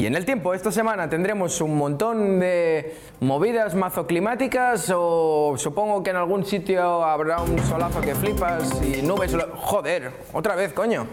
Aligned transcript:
Y 0.00 0.06
en 0.06 0.14
el 0.14 0.24
tiempo, 0.24 0.54
esta 0.54 0.72
semana 0.72 1.10
tendremos 1.10 1.60
un 1.60 1.76
montón 1.76 2.40
de 2.40 2.96
movidas 3.20 3.74
mazoclimáticas 3.74 4.90
o 4.96 5.56
supongo 5.58 6.02
que 6.02 6.08
en 6.08 6.16
algún 6.16 6.46
sitio 6.46 7.04
habrá 7.04 7.42
un 7.42 7.58
solazo 7.58 8.00
que 8.00 8.14
flipas 8.14 8.80
y 8.80 9.02
nubes... 9.02 9.36
Joder, 9.56 10.10
otra 10.32 10.54
vez, 10.54 10.72
coño. 10.72 11.06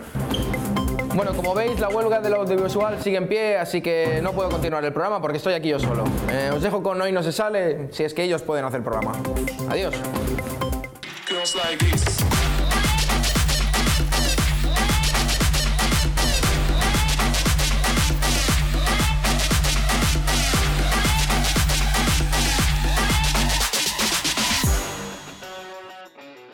Bueno, 1.14 1.34
como 1.36 1.54
veis, 1.54 1.82
la 1.82 1.90
huelga 1.90 2.22
del 2.22 2.36
audiovisual 2.36 3.02
sigue 3.04 3.18
en 3.18 3.28
pie, 3.28 3.58
así 3.58 3.82
que 3.82 4.22
no 4.24 4.32
puedo 4.32 4.48
continuar 4.48 4.86
el 4.86 4.94
programa 4.94 5.20
porque 5.22 5.36
estoy 5.36 5.56
aquí 5.56 5.68
yo 5.68 5.80
solo. 5.80 6.06
Eh, 6.32 6.52
os 6.56 6.62
dejo 6.62 6.82
con 6.82 7.02
Hoy 7.02 7.12
no 7.12 7.24
se 7.24 7.34
sale, 7.34 7.90
si 7.92 8.06
es 8.06 8.14
que 8.14 8.24
ellos 8.24 8.42
pueden 8.42 8.64
hacer 8.64 8.84
programa. 8.84 9.12
Adiós. 9.70 9.96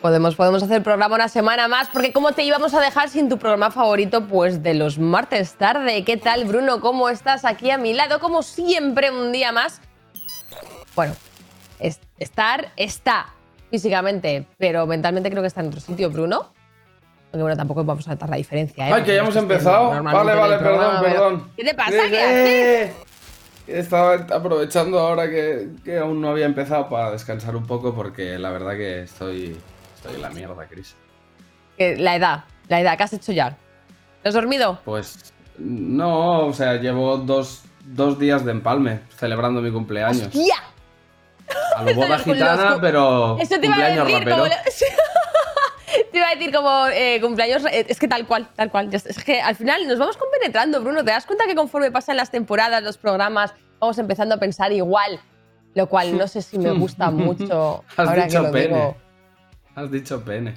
Podemos, 0.04 0.34
podemos 0.34 0.62
hacer 0.62 0.82
programa 0.82 1.14
una 1.14 1.28
semana 1.28 1.66
más, 1.66 1.88
porque 1.88 2.12
¿cómo 2.12 2.32
te 2.32 2.42
íbamos 2.42 2.74
a 2.74 2.80
dejar 2.80 3.08
sin 3.08 3.30
tu 3.30 3.38
programa 3.38 3.70
favorito? 3.70 4.26
Pues 4.26 4.62
de 4.62 4.74
los 4.74 4.98
martes 4.98 5.54
tarde. 5.54 6.04
¿Qué 6.04 6.18
tal, 6.18 6.44
Bruno? 6.44 6.82
¿Cómo 6.82 7.08
estás 7.08 7.46
aquí 7.46 7.70
a 7.70 7.78
mi 7.78 7.94
lado? 7.94 8.20
Como 8.20 8.42
siempre, 8.42 9.10
un 9.10 9.32
día 9.32 9.50
más. 9.50 9.80
Bueno, 10.94 11.14
estar 12.18 12.70
está 12.76 13.32
físicamente, 13.70 14.44
pero 14.58 14.86
mentalmente 14.86 15.30
creo 15.30 15.40
que 15.40 15.46
está 15.46 15.62
en 15.62 15.68
otro 15.68 15.80
sitio, 15.80 16.10
Bruno. 16.10 16.52
Aunque 17.32 17.40
bueno, 17.40 17.56
tampoco 17.56 17.82
vamos 17.82 18.06
a 18.06 18.10
notar 18.10 18.28
la 18.28 18.36
diferencia. 18.36 18.86
¿eh? 18.86 18.92
Ay, 18.92 19.04
que 19.04 19.14
ya 19.14 19.22
hemos 19.22 19.36
empezado. 19.36 20.02
Vale, 20.02 20.34
vale, 20.34 20.58
perdón, 20.58 21.02
perdón. 21.02 21.50
¿Qué 21.56 21.64
te 21.64 21.74
pasa? 21.74 22.10
¿Qué 22.10 22.20
haces? 22.20 22.92
Estaba 23.66 24.16
aprovechando 24.16 24.98
ahora 24.98 25.30
que, 25.30 25.70
que 25.82 25.96
aún 25.96 26.20
no 26.20 26.28
había 26.28 26.44
empezado 26.44 26.90
para 26.90 27.10
descansar 27.10 27.56
un 27.56 27.66
poco 27.66 27.94
porque 27.94 28.38
la 28.38 28.50
verdad 28.50 28.72
que 28.72 29.04
estoy 29.04 29.56
Estoy 30.04 30.16
en 30.16 30.22
la 30.22 30.28
mierda, 30.28 30.66
Chris. 30.68 30.94
La 31.78 32.14
edad, 32.14 32.44
la 32.68 32.80
edad, 32.80 32.98
¿qué 32.98 33.04
has 33.04 33.12
hecho 33.14 33.32
ya? 33.32 33.56
¿Te 34.22 34.28
has 34.28 34.34
dormido? 34.34 34.78
Pues 34.84 35.32
no, 35.56 36.46
o 36.46 36.52
sea, 36.52 36.74
llevo 36.74 37.16
dos, 37.16 37.62
días 38.18 38.44
de 38.44 38.50
empalme 38.50 39.00
celebrando 39.16 39.62
mi 39.62 39.72
cumpleaños. 39.72 40.26
¡Hostia! 40.26 40.56
A 41.74 41.84
lo 41.84 41.94
boda 41.94 42.18
gitana, 42.24 42.76
pero 42.82 43.38
Eso 43.40 43.58
te 43.58 43.64
iba 43.66 43.76
a 43.76 43.88
decir, 43.88 44.18
rapero. 44.18 44.44
te 46.12 46.18
iba 46.18 46.28
a 46.28 46.34
decir 46.34 46.54
como 46.54 46.86
eh, 46.88 47.18
cumpleaños. 47.22 47.62
Es 47.72 47.98
que 47.98 48.06
tal 48.06 48.26
cual, 48.26 48.46
tal 48.54 48.70
cual. 48.70 48.92
Es 48.92 49.24
que 49.24 49.40
al 49.40 49.56
final 49.56 49.88
nos 49.88 49.98
vamos 49.98 50.18
compenetrando, 50.18 50.82
Bruno. 50.82 51.02
¿Te 51.02 51.12
das 51.12 51.24
cuenta 51.24 51.46
que 51.46 51.54
conforme 51.54 51.90
pasan 51.90 52.18
las 52.18 52.30
temporadas, 52.30 52.82
los 52.82 52.98
programas, 52.98 53.54
vamos 53.80 53.96
empezando 53.96 54.34
a 54.34 54.38
pensar 54.38 54.70
igual? 54.70 55.18
Lo 55.74 55.88
cual 55.88 56.18
no 56.18 56.28
sé 56.28 56.42
si 56.42 56.58
me 56.58 56.72
gusta 56.72 57.10
mucho. 57.10 57.84
Has 57.96 58.06
ahora 58.06 58.26
dicho 58.26 58.40
que 58.40 58.46
lo 58.46 58.52
pene. 58.52 58.66
digo. 58.68 59.04
Has 59.74 59.90
dicho 59.90 60.24
pene. 60.24 60.54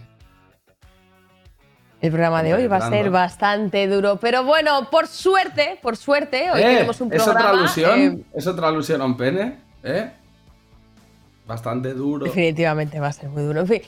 El 2.00 2.12
programa 2.12 2.44
de 2.44 2.54
hoy 2.54 2.68
va 2.68 2.78
a 2.78 2.90
ser 2.90 3.10
bastante 3.10 3.88
duro, 3.88 4.18
pero 4.18 4.44
bueno, 4.44 4.88
por 4.92 5.08
suerte, 5.08 5.80
por 5.82 5.98
suerte, 5.98 6.52
hoy 6.52 6.62
Eh, 6.62 6.64
tenemos 6.66 7.02
un 7.02 7.12
¿Es 7.12 7.24
programa. 7.24 7.50
otra 7.50 7.60
alusión? 7.60 8.00
eh, 8.00 8.24
¿Es 8.36 8.46
otra 8.46 8.68
alusión 8.68 9.02
a 9.02 9.06
un 9.06 9.18
pene? 9.18 9.58
¿Eh? 9.84 10.12
Bastante 11.48 11.94
duro. 11.96 12.26
Definitivamente 12.26 13.00
va 13.00 13.08
a 13.08 13.14
ser 13.14 13.30
muy 13.30 13.42
duro. 13.42 13.62
En 13.62 13.68
fin. 13.68 13.82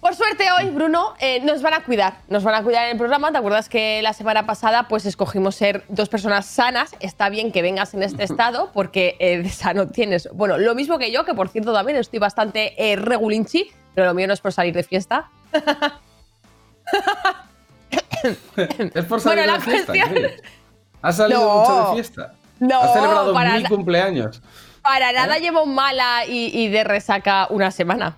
Por 0.00 0.14
suerte 0.14 0.44
hoy, 0.58 0.70
Bruno, 0.70 1.14
eh, 1.18 1.40
nos 1.40 1.60
van 1.62 1.74
a 1.74 1.82
cuidar. 1.84 2.18
Nos 2.28 2.44
van 2.44 2.54
a 2.54 2.62
cuidar 2.62 2.84
en 2.86 2.92
el 2.92 2.98
programa. 2.98 3.30
¿Te 3.32 3.38
acuerdas 3.38 3.68
que 3.68 4.00
la 4.02 4.12
semana 4.14 4.46
pasada 4.46 4.86
pues 4.88 5.04
escogimos 5.04 5.54
ser 5.54 5.82
dos 5.88 6.08
personas 6.08 6.46
sanas? 6.46 6.94
Está 7.00 7.28
bien 7.30 7.52
que 7.52 7.60
vengas 7.62 7.92
en 7.94 8.02
este 8.02 8.24
estado 8.30 8.70
porque 8.72 9.16
eh, 9.18 9.38
de 9.42 9.48
sano 9.50 9.88
tienes... 9.88 10.28
Bueno, 10.32 10.56
lo 10.56 10.74
mismo 10.74 10.98
que 10.98 11.10
yo, 11.12 11.24
que 11.26 11.34
por 11.34 11.48
cierto 11.50 11.72
también 11.74 11.98
estoy 11.98 12.18
bastante 12.20 12.74
eh, 12.78 12.96
regulinchi, 12.96 13.70
pero 13.94 14.06
lo 14.08 14.14
mío 14.14 14.26
no 14.26 14.32
es 14.34 14.40
por 14.40 14.52
salir 14.52 14.74
de 14.74 14.82
fiesta. 14.82 15.30
Es 18.94 19.04
por 19.04 19.20
salir 19.20 19.44
Bueno, 19.44 19.52
la 19.52 19.58
de 19.58 19.64
fiesta. 19.64 19.92
cuestión-. 19.92 20.30
¿Has 21.02 21.16
salido 21.16 21.40
No. 21.40 21.58
mucho 21.60 21.88
de 21.88 21.94
fiesta? 21.94 22.34
No, 22.60 22.80
¿Has 22.80 22.92
celebrado 22.94 23.34
para 23.34 23.68
cumpleaños? 23.68 24.42
Para 24.82 25.12
nada 25.12 25.36
¿Eh? 25.36 25.40
llevo 25.40 25.66
mala 25.66 26.24
y, 26.26 26.46
y 26.58 26.68
de 26.68 26.84
resaca 26.84 27.46
una 27.50 27.70
semana. 27.70 28.16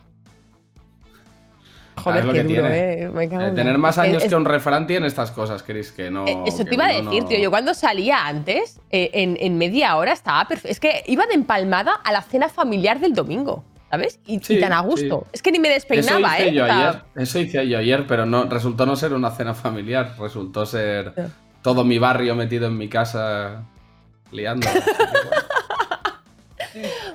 Joder, 1.96 2.24
qué 2.26 2.32
que 2.32 2.42
duro, 2.44 2.48
tiene. 2.68 3.02
eh. 3.04 3.08
Me 3.08 3.28
cago 3.28 3.42
Eh, 3.42 3.48
en 3.48 3.54
tener 3.56 3.78
más 3.78 3.98
años 3.98 4.22
Es- 4.22 4.28
que 4.28 4.36
un 4.36 4.44
refrán 4.44 4.86
tiene 4.86 5.06
estas 5.08 5.30
cosas, 5.32 5.62
Chris, 5.64 5.90
que 5.90 6.10
no. 6.10 6.26
Eh, 6.26 6.36
Eso 6.46 6.58
que 6.58 6.64
te 6.66 6.74
iba 6.74 6.84
a 6.84 6.88
decir, 6.88 7.22
no- 7.22 7.28
tío. 7.28 7.38
Yo 7.38 7.50
cuando 7.50 7.74
salía 7.74 8.26
antes, 8.26 8.80
eh, 8.90 9.10
en, 9.14 9.36
en 9.40 9.58
media 9.58 9.96
hora 9.96 10.12
estaba 10.12 10.46
perfecto. 10.46 10.68
Es 10.70 10.78
que 10.78 11.02
iba 11.06 11.26
de 11.26 11.34
empalmada 11.34 11.94
a 12.04 12.12
la 12.12 12.22
cena 12.22 12.48
familiar 12.48 13.00
del 13.00 13.14
domingo, 13.14 13.64
¿sabes? 13.90 14.20
Y, 14.26 14.38
tan 14.60 14.72
a 14.72 14.80
gusto. 14.80 15.22
sí. 15.24 15.30
Es 15.32 15.42
que 15.42 15.52
ni 15.52 15.58
me 15.58 15.68
Eso 15.68 15.74
despeinaba, 15.74 16.38
hice 16.38 16.48
¿eh? 16.48 16.52
yo 16.52 16.64
ayer. 16.64 17.02
Eso 17.14 17.38
hice 17.38 17.68
yo 17.68 17.78
ayer, 17.78 18.06
pero 18.06 18.26
no 18.26 18.44
resultó 18.44 18.86
no 18.86 18.96
ser 18.96 19.12
una 19.12 19.30
cena 19.30 19.54
familiar. 19.54 20.14
Resultó 20.18 20.66
ser 20.66 21.12
todo 21.62 21.84
mi 21.84 21.98
barrio 21.98 22.34
metido 22.34 22.66
en 22.66 22.76
mi 22.76 22.88
casa 22.88 23.64
liando. 24.30 24.68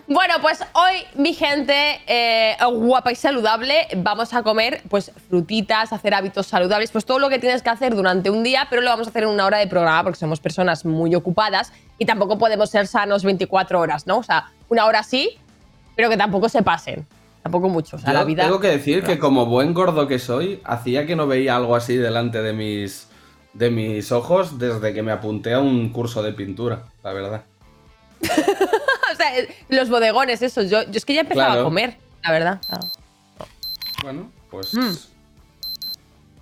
Bueno, 0.08 0.36
pues 0.42 0.64
hoy, 0.74 1.04
mi 1.16 1.34
gente 1.34 2.02
eh, 2.08 2.58
guapa 2.74 3.12
y 3.12 3.16
saludable, 3.16 3.88
vamos 3.98 4.34
a 4.34 4.44
comer 4.44 4.82
pues 4.90 5.12
frutitas, 5.30 5.94
hacer 5.94 6.14
hábitos 6.14 6.48
saludables, 6.48 6.92
pues 6.92 7.06
todo 7.06 7.20
lo 7.20 7.30
que 7.30 7.40
tienes 7.40 7.62
que 7.62 7.70
hacer 7.70 7.96
durante 7.96 8.30
un 8.30 8.44
día, 8.44 8.68
pero 8.70 8.82
lo 8.82 8.90
vamos 8.90 9.08
a 9.08 9.10
hacer 9.12 9.24
en 9.24 9.30
una 9.30 9.46
hora 9.46 9.60
de 9.60 9.68
programa 9.68 10.04
porque 10.04 10.20
somos 10.20 10.40
personas 10.40 10.84
muy 10.84 11.16
ocupadas 11.16 11.72
y 11.98 12.06
tampoco 12.06 12.38
podemos 12.38 12.70
ser 12.70 12.88
sanos 12.88 13.24
24 13.24 13.80
horas, 13.80 14.08
¿no? 14.08 14.18
O 14.18 14.24
sea, 14.24 14.52
una 14.68 14.86
hora 14.86 15.04
sí, 15.04 15.38
pero 15.96 16.10
que 16.10 16.18
tampoco 16.18 16.50
se 16.50 16.62
pasen. 16.64 17.06
Tampoco 17.44 17.70
mucho. 17.70 17.96
O 17.96 18.00
sea, 18.00 18.10
Yo 18.10 18.14
la 18.20 18.24
vida. 18.24 18.44
tengo 18.44 18.60
que 18.60 18.68
decir 18.68 19.04
que 19.04 19.18
como 19.18 19.46
buen 19.48 19.74
gordo 19.74 20.08
que 20.08 20.20
soy, 20.20 20.62
hacía 20.64 21.06
que 21.08 21.16
no 21.16 21.26
veía 21.28 21.56
algo 21.56 21.76
así 21.76 21.98
delante 21.98 22.42
de 22.44 22.54
mis, 22.54 23.08
de 23.54 23.72
mis 23.72 24.12
ojos 24.12 24.60
desde 24.60 24.94
que 24.94 25.02
me 25.02 25.12
apunté 25.12 25.54
a 25.54 25.60
un 25.60 25.90
curso 25.92 26.22
de 26.22 26.34
pintura, 26.34 26.84
la 27.04 27.14
verdad. 27.14 27.44
o 28.22 29.16
sea, 29.16 29.32
los 29.70 29.90
bodegones, 29.90 30.42
eso. 30.44 30.62
Yo, 30.62 30.84
yo 30.84 30.92
es 30.94 31.04
que 31.06 31.16
ya 31.16 31.22
empezaba 31.22 31.48
Claro. 31.48 31.62
a 31.62 31.64
comer, 31.64 31.98
la 32.24 32.32
verdad. 32.32 32.62
Ah. 32.70 32.80
Bueno, 34.04 34.30
pues 34.52 34.74
Mm. 34.76 34.92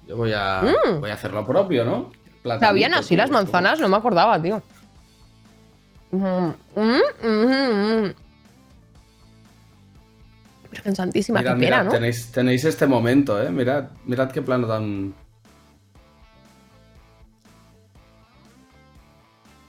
yo 0.09 0.17
voy 0.17 0.33
a, 0.33 0.61
Mm. 0.63 0.99
voy 0.99 1.09
a 1.09 1.13
hacer 1.13 1.31
lo 1.33 1.45
propio, 1.45 1.85
¿no? 1.85 2.11
Platanito, 2.43 2.67
¿Sabían 2.67 2.93
así 2.93 3.09
tío, 3.09 3.17
las 3.19 3.29
manzanas? 3.31 3.79
No 3.79 3.87
me 3.87 3.95
acordaba, 3.97 4.41
tío. 4.41 4.61
Mm, 6.11 6.49
mm. 6.75 8.13
Virgen 10.71 10.95
Santísima, 10.95 11.39
Mirad, 11.39 11.57
pena, 11.57 11.83
¿no? 11.83 11.91
tenéis, 11.91 12.31
tenéis 12.31 12.63
este 12.65 12.85
momento, 12.85 13.41
¿eh? 13.41 13.49
Mirad, 13.49 13.85
mirad 14.05 14.29
qué 14.31 14.41
plano 14.41 14.67
tan... 14.67 15.13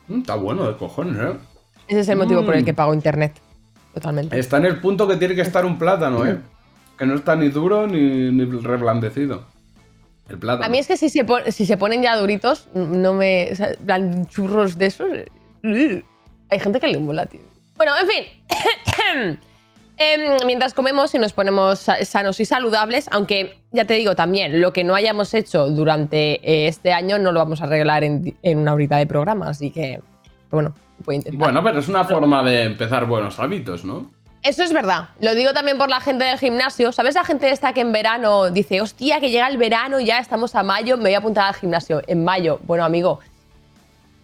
Mm, 0.08 0.18
está 0.20 0.34
bueno 0.34 0.66
de 0.66 0.76
cojones, 0.76 1.16
¿eh? 1.16 1.36
Ese 1.88 2.00
es 2.00 2.08
el 2.08 2.18
motivo 2.18 2.44
por 2.44 2.54
el 2.54 2.62
Mm. 2.62 2.64
que 2.66 2.74
pago 2.74 2.94
internet. 2.94 3.32
Totalmente. 3.94 4.38
Está 4.38 4.58
en 4.58 4.66
el 4.66 4.80
punto 4.80 5.08
que 5.08 5.16
tiene 5.16 5.34
que 5.34 5.40
estar 5.42 5.64
un 5.64 5.78
plátano, 5.78 6.26
¿eh? 6.26 6.38
Que 6.98 7.06
no 7.06 7.14
está 7.14 7.34
ni 7.34 7.48
duro 7.48 7.86
ni, 7.86 8.30
ni 8.30 8.44
reblandecido. 8.44 9.44
El 10.28 10.38
plátano. 10.38 10.66
A 10.66 10.68
mí 10.68 10.78
es 10.78 10.86
que 10.86 10.98
si 10.98 11.08
se, 11.08 11.24
pon- 11.24 11.50
si 11.50 11.64
se 11.64 11.78
ponen 11.78 12.02
ya 12.02 12.14
duritos, 12.16 12.68
no 12.74 13.14
me. 13.14 13.48
O 13.50 13.56
sea, 13.56 13.70
plan, 13.84 14.26
churros 14.26 14.76
de 14.76 14.86
esos. 14.86 15.08
eh, 15.62 16.04
Hay 16.50 16.60
gente 16.60 16.78
que 16.78 16.88
le 16.88 16.98
mola, 16.98 17.24
tío. 17.24 17.40
Bueno, 17.76 17.92
en 17.98 18.06
fin. 18.06 19.38
Em, 20.02 20.38
mientras 20.46 20.72
comemos 20.72 21.14
y 21.14 21.18
nos 21.18 21.34
ponemos 21.34 21.78
sa- 21.78 22.02
sanos 22.06 22.40
y 22.40 22.46
saludables, 22.46 23.06
aunque 23.12 23.58
ya 23.70 23.84
te 23.84 23.92
digo 23.94 24.16
también, 24.16 24.58
lo 24.58 24.72
que 24.72 24.82
no 24.82 24.94
hayamos 24.94 25.34
hecho 25.34 25.68
durante 25.68 26.40
eh, 26.42 26.68
este 26.68 26.94
año 26.94 27.18
no 27.18 27.32
lo 27.32 27.38
vamos 27.38 27.60
a 27.60 27.64
arreglar 27.64 28.02
en, 28.02 28.34
una 28.42 28.72
horita 28.72 28.96
de 28.96 29.06
programa, 29.06 29.50
así 29.50 29.70
que, 29.70 30.00
bueno, 30.50 30.74
voy 31.04 31.16
a 31.16 31.18
intentar. 31.18 31.38
Bueno, 31.38 31.62
pero 31.62 31.80
es 31.80 31.88
una 31.88 32.04
forma 32.04 32.42
de 32.42 32.62
empezar 32.62 33.04
buenos 33.04 33.38
hábitos, 33.38 33.84
¿no? 33.84 34.10
Eso 34.42 34.62
es 34.62 34.72
verdad. 34.72 35.10
Lo 35.20 35.34
digo 35.34 35.52
también 35.52 35.76
por 35.76 35.90
la 35.90 36.00
gente 36.00 36.24
del 36.24 36.38
gimnasio. 36.38 36.92
¿Sabes 36.92 37.14
la 37.14 37.24
gente 37.24 37.50
esta 37.50 37.74
que 37.74 37.82
en 37.82 37.92
verano 37.92 38.50
dice, 38.50 38.80
hostia, 38.80 39.20
que 39.20 39.28
llega 39.28 39.46
el 39.48 39.58
verano, 39.58 40.00
ya 40.00 40.18
estamos 40.18 40.54
a 40.54 40.62
mayo, 40.62 40.96
me 40.96 41.02
voy 41.04 41.14
a 41.14 41.18
apuntar 41.18 41.48
al 41.48 41.54
gimnasio? 41.54 42.00
En 42.06 42.24
mayo. 42.24 42.58
Bueno, 42.62 42.86
amigo, 42.86 43.20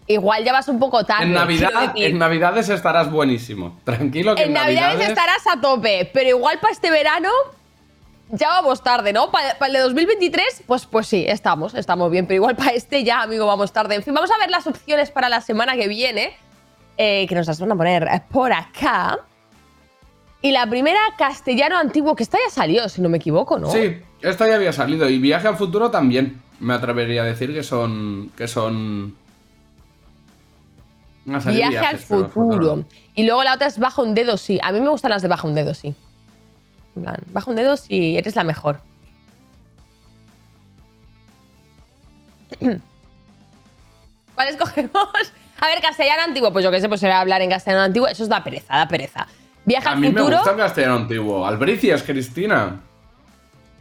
igual 0.07 0.45
ya 0.45 0.53
vas 0.53 0.69
un 0.69 0.79
poco 0.79 1.05
tarde. 1.05 1.25
En, 1.25 1.33
Navidad, 1.33 1.93
en 1.95 2.19
Navidades 2.19 2.69
estarás 2.69 3.11
buenísimo. 3.11 3.79
Tranquilo 3.85 4.35
que 4.35 4.43
en, 4.43 4.49
En 4.49 4.55
Navidades 4.55 5.09
estarás 5.09 5.47
a 5.47 5.61
tope, 5.61 6.11
pero 6.13 6.29
igual 6.31 6.59
para 6.61 6.73
este 6.73 6.91
verano 6.91 7.31
ya 8.31 8.49
vamos 8.49 8.83
tarde, 8.83 9.13
¿no? 9.13 9.31
Para, 9.31 9.57
el 9.67 9.73
de 9.73 9.79
2023, 9.81 10.65
pues, 10.67 10.87
pues 10.87 11.07
sí, 11.07 11.25
estamos, 11.29 11.75
estamos 11.75 12.11
bien, 12.11 12.27
pero 12.27 12.37
igual 12.37 12.57
para 12.57 12.73
este 12.73 13.05
ya, 13.05 13.23
amigo, 13.23 13.47
vamos 13.47 13.73
tarde. 13.73 13.95
En 13.95 14.03
fin, 14.03 14.15
vamos 14.15 14.31
a 14.31 14.39
ver 14.39 14.51
las 14.51 14.67
opciones 14.67 15.11
para 15.11 15.29
la 15.29 15.41
semana 15.41 15.77
que 15.77 15.89
viene, 15.89 16.37
eh, 16.97 17.27
que 17.29 17.35
nos 17.35 17.47
las 17.47 17.61
van 17.61 17.73
a 17.73 17.77
poner 17.77 18.23
por 18.31 18.53
acá. 18.53 19.19
Y 20.43 20.53
la 20.53 20.69
primera, 20.69 21.01
castellano 21.17 21.79
antiguo, 21.79 22.15
que 22.15 22.23
esta 22.23 22.39
ya 22.39 22.51
salió, 22.51 22.89
si 22.89 23.01
no 23.01 23.09
me 23.09 23.17
equivoco, 23.19 23.59
¿no? 23.59 23.71
Sí, 23.71 23.99
esta 24.23 24.47
ya 24.47 24.57
había 24.57 24.73
salido. 24.73 25.09
Y 25.09 25.19
Viaje 25.19 25.49
al 25.49 25.57
futuro 25.57 25.91
también. 25.91 26.41
Me 26.59 26.75
atrevería 26.75 27.23
a 27.23 27.25
decir 27.25 27.53
que 27.53 27.63
son. 27.63 28.31
que 28.37 28.49
son. 28.49 29.15
Viaje 31.27 31.49
al 31.51 31.57
viajes, 31.71 32.05
futuro. 32.05 32.85
Y 33.15 33.25
luego 33.27 33.43
la 33.43 33.55
otra 33.55 33.67
es 33.67 33.79
baja 33.79 34.01
un 34.01 34.15
dedo, 34.15 34.37
sí. 34.37 34.59
A 34.63 34.71
mí 34.73 34.81
me 34.81 34.89
gustan 34.89 35.11
las 35.11 35.23
de 35.23 35.29
baja 35.29 35.47
un 35.47 35.55
dedo, 35.55 35.75
sí. 35.75 35.95
Baja 36.95 37.51
un 37.51 37.57
dedo 37.57 37.77
si 37.77 38.17
eres 38.17 38.37
la 38.37 38.45
mejor. 38.45 38.81
¿Cuál 44.35 44.49
escogemos? 44.49 44.93
A 45.61 45.67
ver, 45.69 45.81
castellano 45.81 46.23
antiguo. 46.23 46.53
Pues 46.53 46.65
yo 46.65 46.71
qué 46.71 46.81
sé, 46.81 46.89
pues 46.89 47.01
será 47.01 47.21
hablar 47.21 47.41
en 47.43 47.51
castellano 47.51 47.85
antiguo. 47.85 48.07
Eso 48.09 48.23
es 48.23 48.29
da 48.29 48.45
pereza, 48.45 48.77
da 48.77 48.87
pereza. 48.89 49.27
Viaje 49.65 49.89
A 49.89 49.93
al 49.93 49.99
mí 49.99 50.09
me 50.09 50.19
futuro. 50.19 50.37
gusta 50.37 50.51
el 50.53 50.57
castellano 50.59 50.97
antiguo. 50.97 51.47
Albricias, 51.47 52.03
Cristina. 52.03 52.81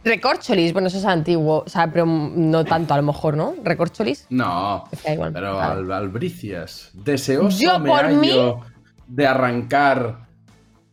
Recorcholis. 0.06 0.72
Bueno, 0.72 0.88
eso 0.88 0.98
es 0.98 1.04
antiguo. 1.04 1.64
O 1.66 1.68
sea, 1.68 1.90
pero 1.92 2.06
no 2.06 2.64
tanto 2.64 2.94
a 2.94 2.96
lo 2.96 3.02
mejor, 3.02 3.36
¿no? 3.36 3.54
Recorcholis. 3.62 4.26
No, 4.30 4.84
Es 4.92 5.02
que 5.02 5.08
da 5.08 5.14
igual. 5.14 5.32
pero 5.32 5.60
al- 5.60 5.90
albricias. 5.92 6.90
Deseoso 6.94 7.58
Yo, 7.58 7.78
me 7.80 7.90
por 7.90 8.04
hallo 8.04 8.20
mí- 8.20 8.62
de 9.08 9.26
arrancar. 9.26 10.26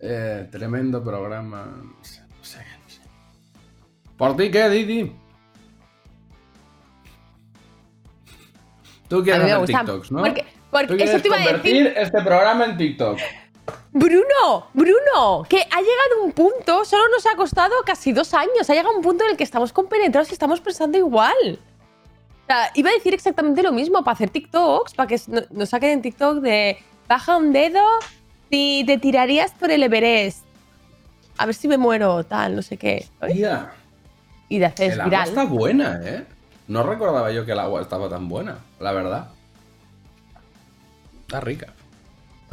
eh, 0.06 0.50
tremendo 0.52 1.02
programa. 1.04 1.66
No 1.66 2.04
sé, 2.04 2.22
no 2.22 2.44
sé, 2.44 2.58
no 2.58 2.90
sé. 2.90 3.00
¿Por 4.18 4.36
ti 4.36 4.52
qué, 4.52 4.68
Didi? 4.70 5.16
Tú 9.08 9.24
quieres 9.24 9.52
hacer. 9.52 9.66
TikToks, 9.68 10.12
¿no? 10.12 10.20
Porque, 10.24 10.46
porque 10.72 10.88
Tú 10.88 10.94
eso 10.96 11.04
quieres 11.06 11.22
te 11.22 11.28
iba 11.28 11.36
a 11.36 11.40
decir. 11.40 11.52
convertir 11.54 11.88
este 11.98 12.22
programa 12.22 12.66
en 12.66 12.78
TikTok. 12.78 13.20
Bruno, 13.96 14.68
Bruno, 14.74 15.44
que 15.48 15.58
ha 15.62 15.80
llegado 15.80 16.24
un 16.24 16.32
punto, 16.32 16.84
solo 16.84 17.04
nos 17.10 17.26
ha 17.28 17.36
costado 17.36 17.74
casi 17.86 18.12
dos 18.12 18.34
años, 18.34 18.68
ha 18.70 18.74
llegado 18.74 18.96
un 18.96 19.04
punto 19.04 19.24
en 19.24 19.32
el 19.32 19.38
que 19.38 19.44
estamos 19.44 19.72
compenetrados 19.72 20.30
y 20.30 20.34
estamos 20.34 20.60
pensando 20.62 20.98
igual. 20.98 21.60
O 22.44 22.46
sea, 22.48 22.72
iba 22.74 22.90
a 22.90 22.94
decir 22.94 23.14
exactamente 23.14 23.62
lo 23.62 23.72
mismo 23.72 24.04
para 24.04 24.16
hacer 24.16 24.30
TikToks, 24.32 24.96
para 24.96 25.08
que 25.08 25.22
no- 25.28 25.42
nos 25.52 25.70
saquen 25.70 25.92
en 25.92 26.02
TikTok 26.02 26.40
de 26.40 26.78
baja 27.08 27.38
un 27.38 27.54
dedo 27.54 27.84
si 28.50 28.84
te 28.88 28.98
tirarías 28.98 29.52
por 29.52 29.70
el 29.70 29.84
Everest. 29.84 30.44
A 31.38 31.46
ver 31.46 31.54
si 31.56 31.68
me 31.68 31.78
muero, 31.78 32.24
tal, 32.24 32.56
no 32.56 32.62
sé 32.64 32.78
qué. 32.78 33.08
Y 34.50 34.58
de 34.60 34.66
hacer 34.66 34.92
el 34.94 35.02
agua 35.02 35.10
viral. 35.10 35.30
está 35.30 35.44
buena, 35.46 36.00
¿eh? 36.04 36.26
No 36.68 36.82
recordaba 36.84 37.32
yo 37.32 37.46
que 37.46 37.52
el 37.52 37.60
agua 37.60 37.82
estaba 37.82 38.10
tan 38.10 38.28
buena, 38.28 38.58
la 38.80 38.92
verdad. 38.92 39.30
Está 41.22 41.40
rica. 41.42 41.74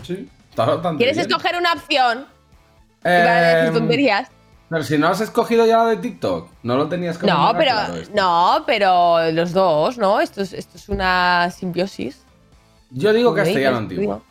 Sí, 0.02 0.28
¿Quieres 0.96 1.16
bien. 1.16 1.28
escoger 1.28 1.56
una 1.56 1.72
opción? 1.72 2.26
Y 3.00 3.02
para 3.04 3.40
decir 3.56 3.72
tonterías. 3.78 4.28
Pero 4.68 4.84
si 4.84 4.98
no 4.98 5.08
has 5.08 5.20
escogido 5.20 5.66
ya 5.66 5.78
la 5.78 5.86
de 5.86 5.96
TikTok, 5.96 6.48
no 6.62 6.76
lo 6.76 6.88
tenías 6.88 7.18
que 7.18 7.26
No, 7.26 7.52
pero, 7.56 7.72
claro, 7.72 7.94
no, 8.14 8.62
pero 8.66 9.30
los 9.32 9.52
dos, 9.52 9.98
¿no? 9.98 10.20
Esto 10.20 10.42
es, 10.42 10.52
esto 10.52 10.76
es 10.76 10.88
una 10.88 11.50
simbiosis. 11.50 12.22
Yo 12.90 13.12
digo 13.12 13.32
¿Me 13.32 13.42
castellano 13.42 13.78
antiguo. 13.78 14.22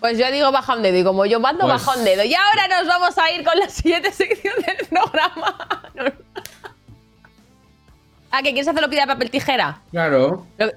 Pues 0.00 0.16
yo 0.18 0.30
digo 0.32 0.50
baja 0.50 0.74
un 0.74 0.82
dedo 0.82 0.96
y 0.98 1.04
como 1.04 1.26
yo 1.26 1.38
mando, 1.38 1.60
Pues- 1.66 1.84
baja 1.84 1.98
un 1.98 2.04
dedo. 2.04 2.24
Y 2.24 2.34
ahora 2.34 2.66
nos 2.78 2.88
vamos 2.88 3.16
a 3.18 3.30
ir 3.30 3.44
con 3.44 3.56
la 3.58 3.68
siguiente 3.68 4.10
sección 4.10 4.54
del 4.66 4.86
programa. 4.88 5.90
No, 5.94 6.04
no. 6.04 6.10
Ah, 8.32 8.38
¿que 8.38 8.50
quieres 8.52 8.68
hacerlo 8.68 8.88
pide 8.88 9.06
papel 9.06 9.30
tijera? 9.30 9.80
Claro. 9.90 10.46
Pero, 10.56 10.72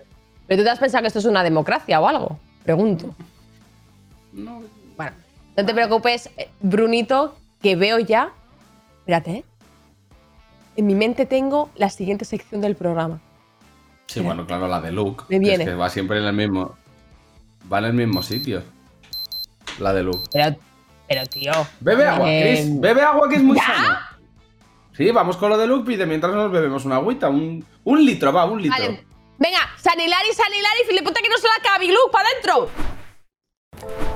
pero 0.48 0.62
tú 0.62 0.64
te 0.66 0.70
has 0.72 0.80
pensado 0.80 1.02
que 1.04 1.08
esto 1.08 1.20
es 1.20 1.26
una 1.26 1.44
democracia 1.44 2.00
o 2.00 2.08
algo. 2.08 2.40
Pregunto. 2.64 3.16
No, 4.34 4.64
Bueno, 4.98 5.12
no 5.56 5.66
te 5.66 5.74
preocupes, 5.74 6.30
eh, 6.38 6.50
Brunito, 6.60 7.36
que 7.62 7.76
veo 7.76 8.00
ya. 8.00 8.32
Espérate, 9.00 9.32
¿eh? 9.32 9.46
En 10.76 10.88
mi 10.88 10.96
mente 10.96 11.26
tengo 11.26 11.70
la 11.76 11.90
siguiente 11.90 12.26
sección 12.26 12.62
del 12.62 12.76
programa. 12.76 13.22
Sí, 14.08 14.22
bueno, 14.22 14.46
claro, 14.46 14.68
la 14.68 14.82
de 14.82 14.92
Luke. 14.92 15.24
Me 15.30 15.40
viene. 15.40 15.64
Es 15.64 15.70
que 15.70 15.76
va 15.76 15.90
siempre 15.90 16.18
en 16.20 16.26
el 16.26 16.34
mismo. 16.34 16.76
Va 17.72 17.80
en 17.80 17.86
el 17.86 17.94
mismo 17.94 18.22
sitio. 18.24 18.64
La 19.80 19.94
de 19.94 20.04
Luke. 20.04 20.28
Pero, 20.32 20.56
pero 21.08 21.26
tío. 21.28 21.52
Bebe 21.80 22.06
agua, 22.06 22.32
eh, 22.32 22.42
Chris. 22.42 22.80
Bebe 22.80 23.02
agua 23.02 23.30
que 23.30 23.36
es 23.36 23.44
muy 23.44 23.56
¿Ya? 23.56 23.66
sano. 23.66 23.98
Sí, 24.98 25.12
vamos 25.12 25.38
con 25.38 25.50
lo 25.50 25.58
de 25.58 25.68
Luke 25.68 25.92
y 25.94 25.96
de 25.96 26.06
mientras 26.06 26.34
nos 26.34 26.52
bebemos 26.52 26.86
una 26.86 26.96
agüita. 26.96 27.30
Un, 27.30 27.66
un 27.84 28.06
litro, 28.06 28.32
va, 28.34 28.46
un 28.46 28.62
litro. 28.62 28.78
Vale. 28.78 29.04
Venga, 29.38 29.60
Sanilari, 29.78 30.34
Sanilari, 30.34 30.80
Filiputa 30.88 31.20
que 31.22 31.30
no 31.30 31.38
se 31.38 31.48
la 31.48 31.64
cabe, 31.64 31.88
Luke, 31.88 32.12
para 32.12 32.30
adentro. 32.30 32.70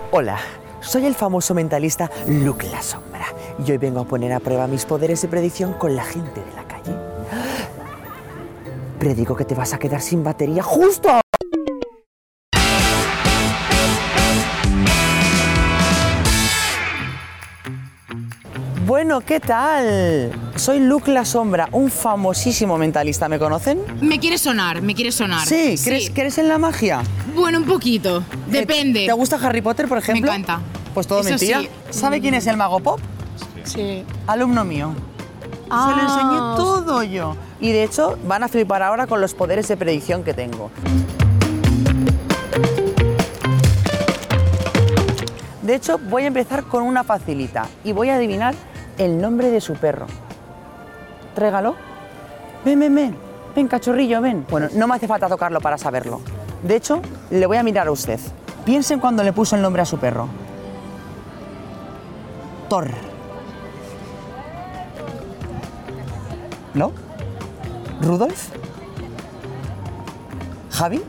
Hola, 0.09 0.39
soy 0.79 1.05
el 1.05 1.15
famoso 1.15 1.53
mentalista 1.53 2.09
Luke 2.29 2.65
la 2.69 2.81
Sombra 2.81 3.25
y 3.65 3.69
hoy 3.69 3.77
vengo 3.77 3.99
a 3.99 4.05
poner 4.05 4.31
a 4.31 4.39
prueba 4.39 4.65
mis 4.65 4.85
poderes 4.85 5.21
de 5.21 5.27
predicción 5.27 5.73
con 5.73 5.97
la 5.97 6.05
gente 6.05 6.39
de 6.39 6.55
la 6.55 6.63
calle. 6.63 6.95
Predigo 8.97 9.35
que 9.35 9.43
te 9.43 9.53
vas 9.53 9.73
a 9.73 9.79
quedar 9.79 10.01
sin 10.01 10.23
batería 10.23 10.63
justo. 10.63 11.19
Bueno, 18.97 19.21
¿qué 19.21 19.39
tal? 19.39 20.31
Soy 20.55 20.79
Luke 20.79 21.11
la 21.11 21.23
Sombra, 21.23 21.69
un 21.71 21.91
famosísimo 21.91 22.79
mentalista. 22.79 23.29
¿Me 23.29 23.37
conocen? 23.37 23.79
Me 24.01 24.19
quiere 24.19 24.39
sonar, 24.39 24.81
me 24.81 24.95
quiere 24.95 25.11
sonar. 25.11 25.45
Sí, 25.47 25.75
¿crees, 25.83 26.09
¿crees 26.09 26.39
en 26.39 26.47
la 26.47 26.57
magia? 26.57 27.03
Bueno, 27.35 27.59
un 27.59 27.65
poquito. 27.65 28.23
Depende. 28.47 29.05
¿Te 29.05 29.13
gusta 29.13 29.35
Harry 29.35 29.61
Potter, 29.61 29.87
por 29.87 29.99
ejemplo? 29.99 30.31
encanta. 30.31 30.61
Pues 30.95 31.05
todo 31.05 31.19
Eso 31.19 31.29
mentira. 31.29 31.59
sí. 31.59 31.69
¿Sabe 31.91 32.19
quién 32.21 32.33
es 32.33 32.47
el 32.47 32.57
mago 32.57 32.79
pop? 32.79 32.99
Sí. 33.65 34.03
Alumno 34.25 34.65
mío. 34.65 34.95
Se 35.45 35.95
lo 35.95 36.01
enseñé 36.01 36.37
todo 36.55 37.03
yo. 37.03 37.35
Y 37.59 37.73
de 37.73 37.83
hecho, 37.83 38.17
van 38.25 38.41
a 38.41 38.47
flipar 38.47 38.81
ahora 38.81 39.05
con 39.05 39.21
los 39.21 39.35
poderes 39.35 39.67
de 39.67 39.77
predicción 39.77 40.23
que 40.23 40.33
tengo. 40.33 40.71
De 45.61 45.75
hecho, 45.75 45.99
voy 45.99 46.23
a 46.23 46.27
empezar 46.27 46.63
con 46.63 46.81
una 46.81 47.03
facilita 47.03 47.67
y 47.83 47.91
voy 47.91 48.09
a 48.09 48.15
adivinar 48.15 48.55
el 48.97 49.21
nombre 49.21 49.49
de 49.49 49.61
su 49.61 49.73
perro. 49.75 50.07
Trégalo. 51.35 51.75
Ven, 52.65 52.79
ven, 52.79 52.95
ven. 52.95 53.17
Ven, 53.55 53.67
cachorrillo, 53.67 54.21
ven. 54.21 54.45
Bueno, 54.49 54.67
no 54.73 54.87
me 54.87 54.95
hace 54.95 55.07
falta 55.07 55.27
tocarlo 55.27 55.61
para 55.61 55.77
saberlo. 55.77 56.21
De 56.63 56.75
hecho, 56.75 57.01
le 57.29 57.45
voy 57.45 57.57
a 57.57 57.63
mirar 57.63 57.87
a 57.87 57.91
usted. 57.91 58.19
Piensen 58.65 58.99
cuando 58.99 59.23
le 59.23 59.33
puso 59.33 59.55
el 59.55 59.61
nombre 59.61 59.81
a 59.81 59.85
su 59.85 59.97
perro. 59.97 60.27
Thor. 62.69 62.89
¿No? 66.73 66.91
¿Rudolf? 68.01 68.49
¿Javi? 70.71 71.01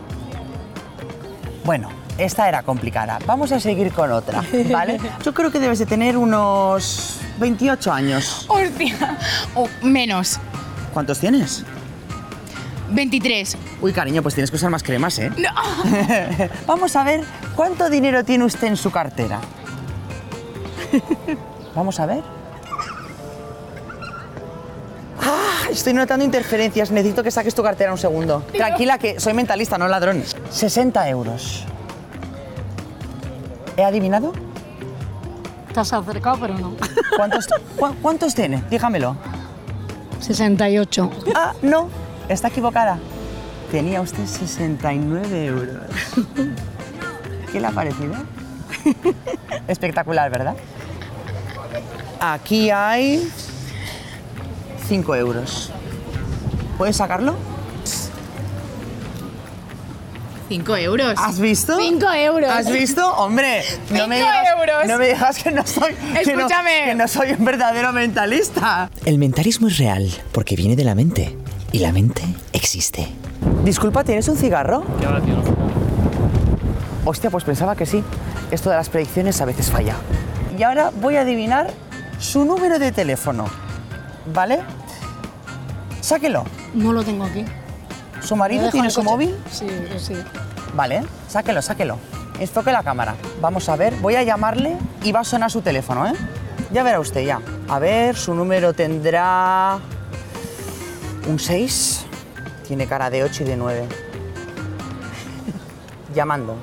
Bueno, 1.65 1.91
esta 2.17 2.49
era 2.49 2.63
complicada. 2.63 3.19
Vamos 3.27 3.53
a 3.53 3.61
seguir 3.61 3.93
con 3.93 4.11
otra, 4.13 4.43
¿vale? 4.73 4.99
Yo 5.23 5.35
creo 5.35 5.51
que 5.51 5.59
debes 5.61 5.79
de 5.79 5.87
tener 5.87 6.17
unos 6.17 7.21
28 7.39 7.93
años. 7.93 8.47
Hostia. 8.49 9.17
O 9.55 9.69
menos. 9.83 10.39
¿Cuántos 10.93 11.19
tienes? 11.19 11.65
23. 12.91 13.57
Uy, 13.81 13.93
cariño, 13.93 14.23
pues 14.23 14.35
tienes 14.35 14.51
que 14.51 14.57
usar 14.57 14.71
más 14.71 14.83
cremas, 14.83 15.19
¿eh? 15.19 15.31
No. 15.37 15.51
Vamos 16.67 16.97
a 16.97 17.05
ver 17.05 17.23
cuánto 17.55 17.91
dinero 17.91 18.25
tiene 18.25 18.45
usted 18.45 18.69
en 18.69 18.77
su 18.77 18.91
cartera. 18.91 19.41
Vamos 21.75 22.01
a 22.01 22.07
ver. 22.07 22.23
Ah, 25.23 25.69
estoy 25.71 25.93
notando 25.93 26.25
interferencias. 26.25 26.91
Necesito 26.91 27.23
que 27.23 27.31
saques 27.31 27.55
tu 27.55 27.63
cartera 27.63 27.93
un 27.93 27.99
segundo. 27.99 28.43
Tranquila, 28.53 28.99
que 28.99 29.21
soy 29.21 29.35
mentalista, 29.35 29.77
no 29.77 29.87
ladrón. 29.87 30.23
60 30.51 31.09
euros. 31.11 31.65
¿He 33.77 33.85
adivinado? 33.85 34.33
Has 35.79 35.93
acercado, 35.93 36.39
pero 36.41 36.59
no. 36.59 36.75
¿Cuántos, 37.17 37.47
cu- 37.77 37.95
¿Cuántos 38.03 38.35
tiene? 38.35 38.63
Dígamelo. 38.69 39.17
68. 40.21 41.11
Ah, 41.35 41.53
no, 41.63 41.89
está 42.29 42.49
equivocada. 42.49 42.99
Tenía 43.71 44.01
usted 44.01 44.27
69 44.27 45.47
euros. 45.47 45.83
¿Qué 47.53 47.61
le 47.61 47.67
ha 47.67 47.71
parecido? 47.71 48.15
Espectacular, 49.69 50.31
¿verdad? 50.31 50.57
Aquí 52.21 52.71
hay 52.71 53.31
5 54.89 55.15
euros. 55.15 55.71
¿Puedes 56.77 56.97
sacarlo? 56.97 57.37
5 60.49 60.77
euros. 60.77 61.15
¿Has 61.19 61.39
visto? 61.39 61.77
5 61.79 62.11
euros. 62.13 62.51
¿Has 62.51 62.71
visto? 62.73 63.07
Hombre, 63.17 63.63
no 63.91 64.09
me, 64.09 64.17
Cinco 64.19 64.31
digas, 64.31 64.47
euros. 64.59 64.87
no 64.89 64.99
me 64.99 65.07
digas 65.09 65.43
que 65.43 65.51
no 65.51 65.67
soy 65.67 65.95
que 65.95 66.33
no- 66.35 66.41
Escúchame. 66.47 66.85
que 66.87 66.95
no 66.95 67.07
soy 67.09 67.33
un 67.33 67.45
verdadero 67.45 67.93
mentalista. 67.93 68.91
El 69.05 69.19
mentalismo 69.19 69.69
es 69.69 69.77
real 69.79 70.11
porque 70.33 70.57
viene 70.57 70.75
de 70.77 70.85
la 70.85 70.95
mente 70.95 71.37
y 71.73 71.81
la 71.81 71.93
mente 71.93 72.23
existe. 72.53 73.09
Disculpa, 73.65 74.05
¿tienes 74.05 74.27
un 74.29 74.37
cigarro? 74.37 74.85
Hostia, 77.05 77.31
pues 77.31 77.45
pensaba 77.45 77.77
que 77.77 77.87
sí. 77.87 78.03
Esto 78.51 78.71
de 78.71 78.77
las 78.77 78.89
predicciones 78.89 79.41
a 79.41 79.45
veces 79.45 79.71
falla. 79.71 79.95
Y 80.59 80.63
ahora 80.63 80.91
voy 81.01 81.17
a 81.17 81.21
adivinar 81.23 81.71
su 82.19 82.45
número 82.45 82.79
de 82.79 82.93
teléfono. 82.93 83.45
¿Vale? 84.33 84.61
Sáquelo. 86.01 86.45
No 86.75 86.93
lo 86.93 87.03
tengo 87.05 87.25
aquí. 87.25 87.45
¿Su 88.23 88.37
marido 88.37 88.71
tiene 88.71 88.91
su 88.91 89.01
coche. 89.01 89.11
móvil? 89.11 89.37
Sí, 89.51 89.67
sí. 89.99 90.15
Vale, 90.75 91.03
sáquelo, 91.29 91.63
sáquelo. 91.63 91.99
enfoque 92.39 92.71
la 92.73 92.83
cámara. 92.83 93.17
Vamos 93.41 93.69
a 93.69 93.77
ver, 93.77 93.95
voy 93.97 94.15
a 94.17 94.23
llamarle 94.23 94.77
y 95.03 95.13
va 95.13 95.21
a 95.21 95.25
sonar 95.25 95.51
su 95.51 95.63
teléfono, 95.63 96.07
¿eh? 96.07 96.13
Ya 96.73 96.83
verá 96.83 97.01
usted, 97.01 97.25
ya. 97.25 97.41
A 97.69 97.79
ver, 97.79 98.17
su 98.17 98.35
número 98.35 98.73
tendrá... 98.73 99.79
¿Un 101.27 101.39
6? 101.39 102.07
Tiene 102.67 102.87
cara 102.87 103.11
de 103.11 103.25
8 103.25 103.43
y 103.43 103.47
de 103.47 103.57
9. 103.57 103.87
Llamando. 106.15 106.57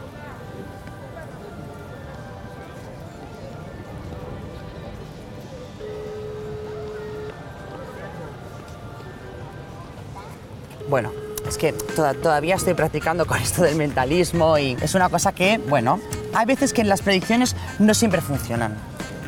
Bueno, 10.88 11.12
es 11.48 11.58
que 11.58 11.74
toda- 11.74 12.14
todavía 12.14 12.56
estoy 12.56 12.74
practicando 12.74 13.26
con 13.26 13.38
esto 13.42 13.64
del 13.64 13.76
mentalismo 13.76 14.58
y 14.58 14.78
es 14.82 14.96
una 14.96 15.10
cosa 15.10 15.32
que, 15.34 15.58
bueno, 15.70 16.00
hay 16.34 16.46
veces 16.46 16.74
que 16.74 16.84
las 16.84 17.02
predicciones 17.02 17.56
no 17.80 17.94
siempre 17.94 18.22
funcionan. 18.22 18.76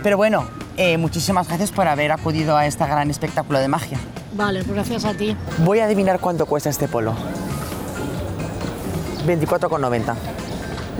Pero 0.03 0.17
bueno, 0.17 0.47
eh, 0.77 0.97
muchísimas 0.97 1.47
gracias 1.47 1.71
por 1.71 1.87
haber 1.87 2.11
acudido 2.11 2.55
a 2.57 2.65
este 2.65 2.85
gran 2.85 3.09
espectáculo 3.09 3.59
de 3.59 3.67
magia. 3.67 3.97
Vale, 4.33 4.59
pues 4.63 4.73
gracias 4.75 5.05
a 5.05 5.13
ti. 5.13 5.35
Voy 5.59 5.79
a 5.79 5.85
adivinar 5.85 6.19
cuánto 6.19 6.45
cuesta 6.45 6.69
este 6.69 6.87
polo. 6.87 7.13
24,90. 9.25 10.15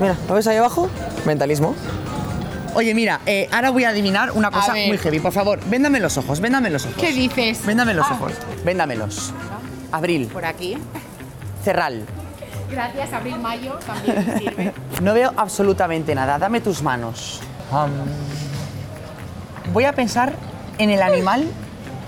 Mira, 0.00 0.16
¿lo 0.28 0.34
ves 0.34 0.46
ahí 0.46 0.56
abajo? 0.56 0.88
Mentalismo. 1.24 1.74
Oye, 2.74 2.94
mira, 2.94 3.20
eh, 3.26 3.48
ahora 3.50 3.70
voy 3.70 3.84
a 3.84 3.88
adivinar 3.90 4.32
una 4.32 4.50
cosa 4.50 4.72
muy 4.86 4.98
heavy. 4.98 5.18
Por 5.20 5.32
favor, 5.32 5.58
véndame 5.68 6.00
los 6.00 6.16
ojos, 6.18 6.40
véndame 6.40 6.70
los 6.70 6.84
ojos. 6.84 6.96
¿Qué 6.98 7.12
dices? 7.12 7.64
Véndame 7.64 7.94
los 7.94 8.06
Ah, 8.08 8.14
ojos, 8.14 8.32
véndamelos. 8.64 9.32
Abril, 9.90 10.26
Por 10.26 10.44
aquí. 10.44 10.76
Gracias, 12.70 13.12
abril, 13.12 13.38
mayo 13.38 13.78
también 13.86 14.26
me 14.26 14.38
sirve. 14.38 14.74
No 15.02 15.14
veo 15.14 15.32
absolutamente 15.36 16.14
nada. 16.14 16.38
Dame 16.38 16.60
tus 16.60 16.82
manos. 16.82 17.40
Voy 19.72 19.84
a 19.84 19.92
pensar 19.92 20.34
en 20.78 20.90
el 20.90 21.02
animal 21.02 21.46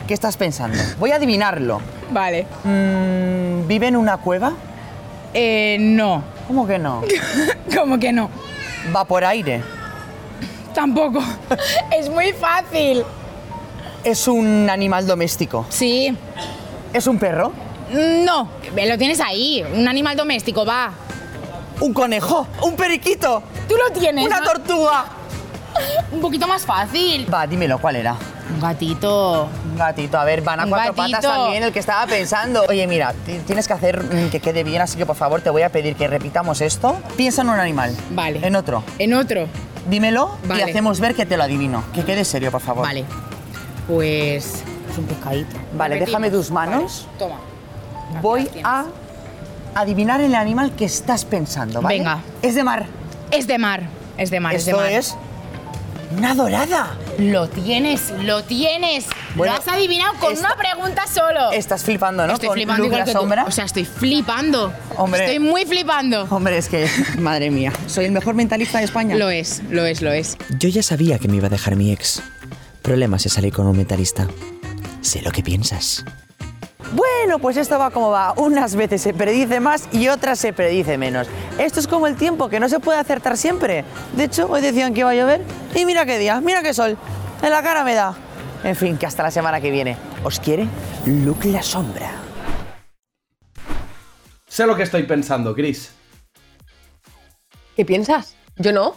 que 0.08 0.14
estás 0.14 0.36
pensando. 0.36 0.76
Voy 0.98 1.12
a 1.12 1.16
adivinarlo. 1.16 1.80
Vale. 2.10 2.46
Mm, 2.64 3.66
¿Vive 3.68 3.88
en 3.88 3.96
una 3.96 4.16
cueva? 4.16 4.52
Eh, 5.32 5.76
no. 5.80 6.24
¿Cómo 6.46 6.66
que 6.66 6.78
no? 6.78 7.02
¿Cómo 7.76 7.98
que 7.98 8.12
no? 8.12 8.28
Va 8.94 9.04
por 9.04 9.24
aire. 9.24 9.62
Tampoco. 10.74 11.22
es 11.96 12.10
muy 12.10 12.32
fácil. 12.32 13.04
Es 14.02 14.26
un 14.26 14.68
animal 14.68 15.06
doméstico. 15.06 15.66
Sí. 15.68 16.16
¿Es 16.92 17.06
un 17.06 17.18
perro? 17.18 17.52
No. 17.92 18.48
Lo 18.74 18.98
tienes 18.98 19.20
ahí. 19.20 19.64
Un 19.74 19.88
animal 19.88 20.16
doméstico, 20.16 20.64
va. 20.64 20.92
¿Un 21.80 21.92
conejo? 21.94 22.46
¿Un 22.62 22.76
periquito? 22.76 23.42
Tú 23.68 23.74
lo 23.76 23.90
tienes. 23.98 24.24
¿Una 24.26 24.40
¿no? 24.40 24.46
tortuga? 24.46 25.04
Un 26.12 26.20
poquito 26.20 26.46
más 26.46 26.64
fácil. 26.66 27.32
Va, 27.32 27.46
dímelo, 27.46 27.78
¿cuál 27.78 27.96
era? 27.96 28.16
Un 28.52 28.60
gatito. 28.60 29.48
Un 29.70 29.78
gatito, 29.78 30.18
a 30.18 30.24
ver, 30.24 30.42
van 30.42 30.60
a 30.60 30.64
Un 30.64 30.70
cuatro 30.70 30.92
gatito. 30.94 31.16
patas 31.18 31.32
también 31.36 31.62
el 31.62 31.72
que 31.72 31.78
estaba 31.78 32.06
pensando. 32.06 32.64
Oye, 32.68 32.86
mira, 32.86 33.14
ti- 33.24 33.38
tienes 33.46 33.66
que 33.68 33.72
hacer 33.74 34.02
mm, 34.02 34.30
que 34.30 34.40
quede 34.40 34.64
bien, 34.64 34.82
así 34.82 34.98
que 34.98 35.06
por 35.06 35.14
favor 35.16 35.40
te 35.40 35.48
voy 35.50 35.62
a 35.62 35.70
pedir 35.70 35.94
que 35.94 36.08
repitamos 36.08 36.60
esto. 36.60 36.98
Piensa 37.16 37.42
en 37.42 37.48
un 37.50 37.60
animal. 37.60 37.96
Vale. 38.10 38.40
En 38.46 38.56
otro. 38.56 38.82
En 38.98 39.14
otro. 39.14 39.46
Dímelo 39.88 40.36
Vale. 40.44 40.60
y 40.60 40.68
hacemos 40.68 40.98
ver 41.00 41.14
que 41.14 41.24
te 41.24 41.36
lo 41.36 41.44
adivino. 41.44 41.84
Que 41.94 42.04
quede 42.04 42.24
serio, 42.24 42.50
por 42.50 42.60
favor. 42.60 42.84
Vale. 42.84 43.04
Pues. 43.86 44.64
Es 44.90 44.98
un 44.98 45.04
pescadito. 45.06 45.56
Vale, 45.74 45.94
Repetimos. 45.94 46.06
déjame 46.22 46.30
tus 46.30 46.50
manos. 46.50 47.06
Vale, 47.06 47.18
Toma. 47.18 47.40
Voy 48.22 48.48
a 48.64 48.86
adivinar 49.74 50.20
el 50.20 50.34
animal 50.34 50.72
que 50.76 50.84
estás 50.84 51.24
pensando, 51.24 51.80
¿vale? 51.80 51.98
Venga. 51.98 52.20
Es 52.42 52.54
de 52.54 52.64
mar. 52.64 52.86
Es 53.30 53.46
de 53.46 53.58
mar. 53.58 53.82
Es 54.18 54.30
de 54.30 54.40
mar, 54.40 54.54
es 54.54 54.64
de 54.66 54.72
Esto 54.72 54.82
mar. 54.82 54.92
es 54.92 55.14
una 56.16 56.34
dorada. 56.34 56.96
Lo 57.18 57.48
tienes, 57.48 58.10
lo 58.22 58.42
tienes. 58.42 59.06
Bueno, 59.36 59.54
lo 59.54 59.60
has 59.60 59.68
adivinado 59.68 60.12
con 60.18 60.32
esta- 60.32 60.46
una 60.48 60.56
pregunta 60.56 61.04
solo. 61.06 61.52
Estás 61.52 61.84
flipando, 61.84 62.26
¿no? 62.26 62.32
Estoy 62.34 62.48
Con 62.48 62.54
flipando 62.56 62.84
igual 62.84 62.98
la 63.00 63.04
que 63.06 63.12
tú. 63.12 63.18
sombra. 63.20 63.44
O 63.44 63.50
sea, 63.52 63.64
estoy 63.64 63.84
flipando. 63.84 64.72
Hombre. 64.96 65.24
Estoy 65.24 65.38
muy 65.38 65.64
flipando. 65.66 66.26
Hombre, 66.28 66.58
es 66.58 66.68
que, 66.68 66.88
madre 67.20 67.50
mía, 67.50 67.72
soy 67.86 68.06
el 68.06 68.12
mejor 68.12 68.34
mentalista 68.34 68.78
de 68.78 68.84
España. 68.86 69.14
Lo 69.14 69.30
es, 69.30 69.62
lo 69.70 69.84
es, 69.86 70.02
lo 70.02 70.10
es. 70.12 70.36
Yo 70.58 70.68
ya 70.68 70.82
sabía 70.82 71.18
que 71.20 71.28
me 71.28 71.36
iba 71.36 71.46
a 71.46 71.50
dejar 71.50 71.76
mi 71.76 71.92
ex. 71.92 72.20
Problemas 72.82 73.24
es 73.26 73.32
salir 73.34 73.52
con 73.52 73.66
un 73.68 73.76
mentalista. 73.76 74.26
Sé 75.00 75.22
lo 75.22 75.30
que 75.30 75.42
piensas. 75.44 76.04
Bueno, 76.92 77.38
pues 77.38 77.56
esto 77.56 77.78
va 77.78 77.90
como 77.90 78.10
va. 78.10 78.32
Unas 78.36 78.74
veces 78.74 79.00
se 79.02 79.14
predice 79.14 79.60
más 79.60 79.88
y 79.92 80.08
otras 80.08 80.38
se 80.40 80.52
predice 80.52 80.98
menos. 80.98 81.28
Esto 81.58 81.78
es 81.78 81.86
como 81.86 82.06
el 82.06 82.16
tiempo, 82.16 82.48
que 82.48 82.58
no 82.58 82.68
se 82.68 82.80
puede 82.80 82.98
acertar 82.98 83.36
siempre. 83.36 83.84
De 84.16 84.24
hecho, 84.24 84.48
hoy 84.50 84.60
decían 84.60 84.92
que 84.92 85.00
iba 85.00 85.10
a 85.10 85.14
llover 85.14 85.42
y 85.74 85.84
mira 85.84 86.04
qué 86.04 86.18
día, 86.18 86.40
mira 86.40 86.62
qué 86.62 86.74
sol. 86.74 86.96
En 87.42 87.50
la 87.50 87.62
cara 87.62 87.84
me 87.84 87.94
da. 87.94 88.14
En 88.64 88.74
fin, 88.74 88.98
que 88.98 89.06
hasta 89.06 89.22
la 89.22 89.30
semana 89.30 89.60
que 89.60 89.70
viene. 89.70 89.96
¿Os 90.24 90.40
quiere? 90.40 90.66
Luke 91.06 91.48
la 91.48 91.62
sombra. 91.62 92.10
Sé 94.48 94.66
lo 94.66 94.74
que 94.76 94.82
estoy 94.82 95.04
pensando, 95.04 95.54
Chris. 95.54 95.92
¿Qué 97.76 97.84
piensas? 97.84 98.34
Yo 98.56 98.72
no. 98.72 98.96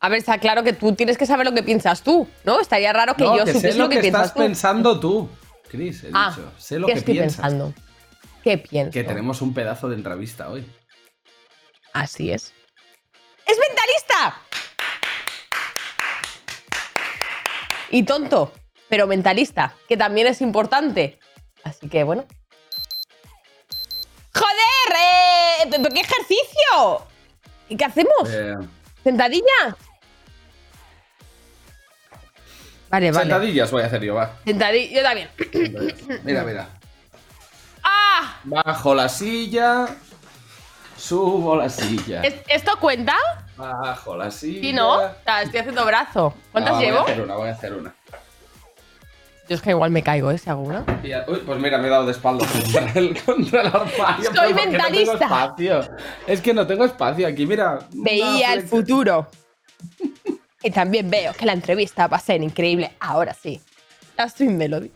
A 0.00 0.08
ver, 0.08 0.18
está 0.18 0.38
claro 0.38 0.64
que 0.64 0.72
tú 0.72 0.94
tienes 0.96 1.16
que 1.16 1.26
saber 1.26 1.46
lo 1.46 1.54
que 1.54 1.62
piensas 1.62 2.02
tú, 2.02 2.26
¿no? 2.44 2.60
Estaría 2.60 2.92
raro 2.92 3.14
que 3.14 3.22
no, 3.22 3.36
yo 3.38 3.44
que 3.44 3.52
supiese 3.52 3.72
sé 3.72 3.78
lo 3.78 3.84
lo 3.84 3.90
que, 3.90 4.00
que, 4.00 4.08
estás 4.08 4.34
tú. 4.34 4.40
pensando 4.40 4.98
tú. 4.98 5.28
Chris, 5.72 6.04
he 6.04 6.10
ah, 6.12 6.34
dicho. 6.36 6.52
Sé 6.58 6.78
lo 6.78 6.86
¿qué 6.86 6.92
que 6.92 6.98
estoy 6.98 7.14
piensas. 7.14 7.40
pensando? 7.40 7.72
¿Qué 8.44 8.58
pienso? 8.58 8.92
Que 8.92 9.04
tenemos 9.04 9.40
un 9.40 9.54
pedazo 9.54 9.88
de 9.88 9.96
entrevista 9.96 10.50
hoy. 10.50 10.70
Así 11.94 12.30
es. 12.30 12.52
¡Es 13.46 13.56
mentalista! 13.58 14.38
Y 17.90 18.02
tonto, 18.02 18.52
pero 18.90 19.06
mentalista, 19.06 19.74
que 19.88 19.96
también 19.96 20.26
es 20.26 20.42
importante. 20.42 21.18
Así 21.64 21.88
que 21.88 22.04
bueno. 22.04 22.26
¡Joder! 24.34 24.98
eh, 24.98 25.68
¿pero 25.70 25.88
¿Qué 25.88 26.00
ejercicio? 26.00 27.06
¿Y 27.70 27.76
qué 27.78 27.84
hacemos? 27.86 28.28
Eh, 28.28 28.56
¿Sentadilla? 29.02 29.76
Vale, 32.92 33.10
vale. 33.10 33.24
Sentadillas 33.30 33.70
voy 33.70 33.82
a 33.82 33.86
hacer 33.86 34.02
yo, 34.02 34.14
va. 34.14 34.32
Sentadilla, 34.44 34.96
yo 34.96 35.02
también. 35.02 35.28
Mira, 36.24 36.44
mira. 36.44 36.68
¡Ah! 37.82 38.36
Bajo 38.44 38.94
la 38.94 39.08
silla. 39.08 39.86
Subo 40.96 41.56
la 41.56 41.68
silla. 41.70 42.20
¿Es- 42.22 42.42
¿Esto 42.48 42.78
cuenta? 42.78 43.16
Bajo 43.56 44.16
la 44.16 44.30
silla. 44.30 44.60
Sí, 44.60 44.72
¿no? 44.74 44.96
O 44.98 45.10
sea, 45.24 45.42
estoy 45.42 45.60
haciendo 45.60 45.84
brazo. 45.86 46.34
¿Cuántas 46.52 46.74
No, 46.74 46.80
llevo? 46.80 46.98
Voy 47.00 47.08
a 47.08 47.12
hacer 47.12 47.22
una, 47.24 47.34
voy 47.34 47.48
a 47.48 47.52
hacer 47.52 47.72
una. 47.74 47.94
Yo 49.48 49.56
es 49.56 49.62
que 49.62 49.70
igual 49.70 49.90
me 49.90 50.02
caigo, 50.02 50.30
¿eh? 50.30 50.38
Si 50.38 50.48
hago 50.50 50.60
una. 50.62 50.84
Y 51.02 51.08
ya- 51.08 51.24
Uy, 51.26 51.38
pues 51.44 51.58
mira, 51.58 51.78
me 51.78 51.88
he 51.88 51.90
dado 51.90 52.04
de 52.06 52.12
espaldas 52.12 52.46
contra 52.50 52.92
el, 52.92 53.20
contra 53.24 53.62
el 53.62 53.66
armario. 53.68 54.24
Soy 54.24 54.32
pero 54.32 54.48
porque 54.48 54.66
mentalista. 54.66 55.12
No 55.12 55.18
tengo 55.18 55.34
espacio. 55.80 55.96
Es 56.26 56.40
que 56.42 56.54
no 56.54 56.66
tengo 56.66 56.84
espacio 56.84 57.26
aquí, 57.26 57.46
mira. 57.46 57.78
Veía 57.92 58.52
el 58.52 58.60
flecha. 58.60 58.76
futuro. 58.76 59.28
Y 60.62 60.70
también 60.70 61.10
veo 61.10 61.32
que 61.34 61.44
la 61.44 61.52
entrevista 61.52 62.06
va 62.06 62.18
a 62.18 62.20
ser 62.20 62.42
increíble. 62.42 62.92
Ahora 63.00 63.34
sí. 63.34 63.60
La 64.16 64.28
Stream 64.28 64.56
Melody. 64.56 64.90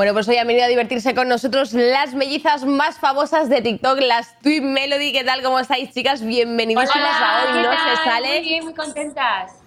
Bueno, 0.00 0.14
pues 0.14 0.26
hoy 0.28 0.38
han 0.38 0.46
venido 0.46 0.64
a 0.64 0.68
divertirse 0.68 1.14
con 1.14 1.28
nosotros 1.28 1.74
las 1.74 2.14
mellizas 2.14 2.64
más 2.64 2.98
famosas 2.98 3.50
de 3.50 3.60
TikTok, 3.60 4.00
las 4.00 4.38
Twin 4.40 4.72
Melody. 4.72 5.12
¿Qué 5.12 5.24
tal? 5.24 5.42
¿Cómo 5.42 5.58
estáis, 5.58 5.92
chicas? 5.92 6.24
Bienvenidísimas 6.24 6.96
a 6.96 7.44
Hoy 7.44 7.52
¿qué 7.52 7.62
No? 7.62 7.70
Se 7.70 8.02
Sale. 8.02 8.28
Muy 8.28 8.40
bien, 8.40 8.64
muy 8.64 8.72
contentas. 8.74 9.59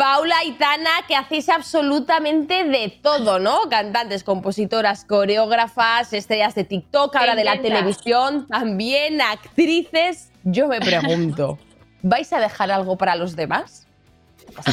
Paula 0.00 0.42
y 0.46 0.52
Tana, 0.52 1.02
que 1.06 1.14
hacéis 1.14 1.50
absolutamente 1.50 2.64
de 2.64 2.88
todo, 3.02 3.38
¿no? 3.38 3.68
Cantantes, 3.68 4.24
compositoras, 4.24 5.04
coreógrafas, 5.04 6.14
estrellas 6.14 6.54
de 6.54 6.64
TikTok, 6.64 7.14
ahora 7.16 7.34
de 7.34 7.44
la 7.44 7.60
televisión, 7.60 8.46
también 8.46 9.20
actrices. 9.20 10.32
Yo 10.42 10.68
me 10.68 10.80
pregunto, 10.80 11.58
¿vais 12.00 12.32
a 12.32 12.40
dejar 12.40 12.70
algo 12.70 12.96
para 12.96 13.14
los 13.14 13.36
demás? 13.36 13.86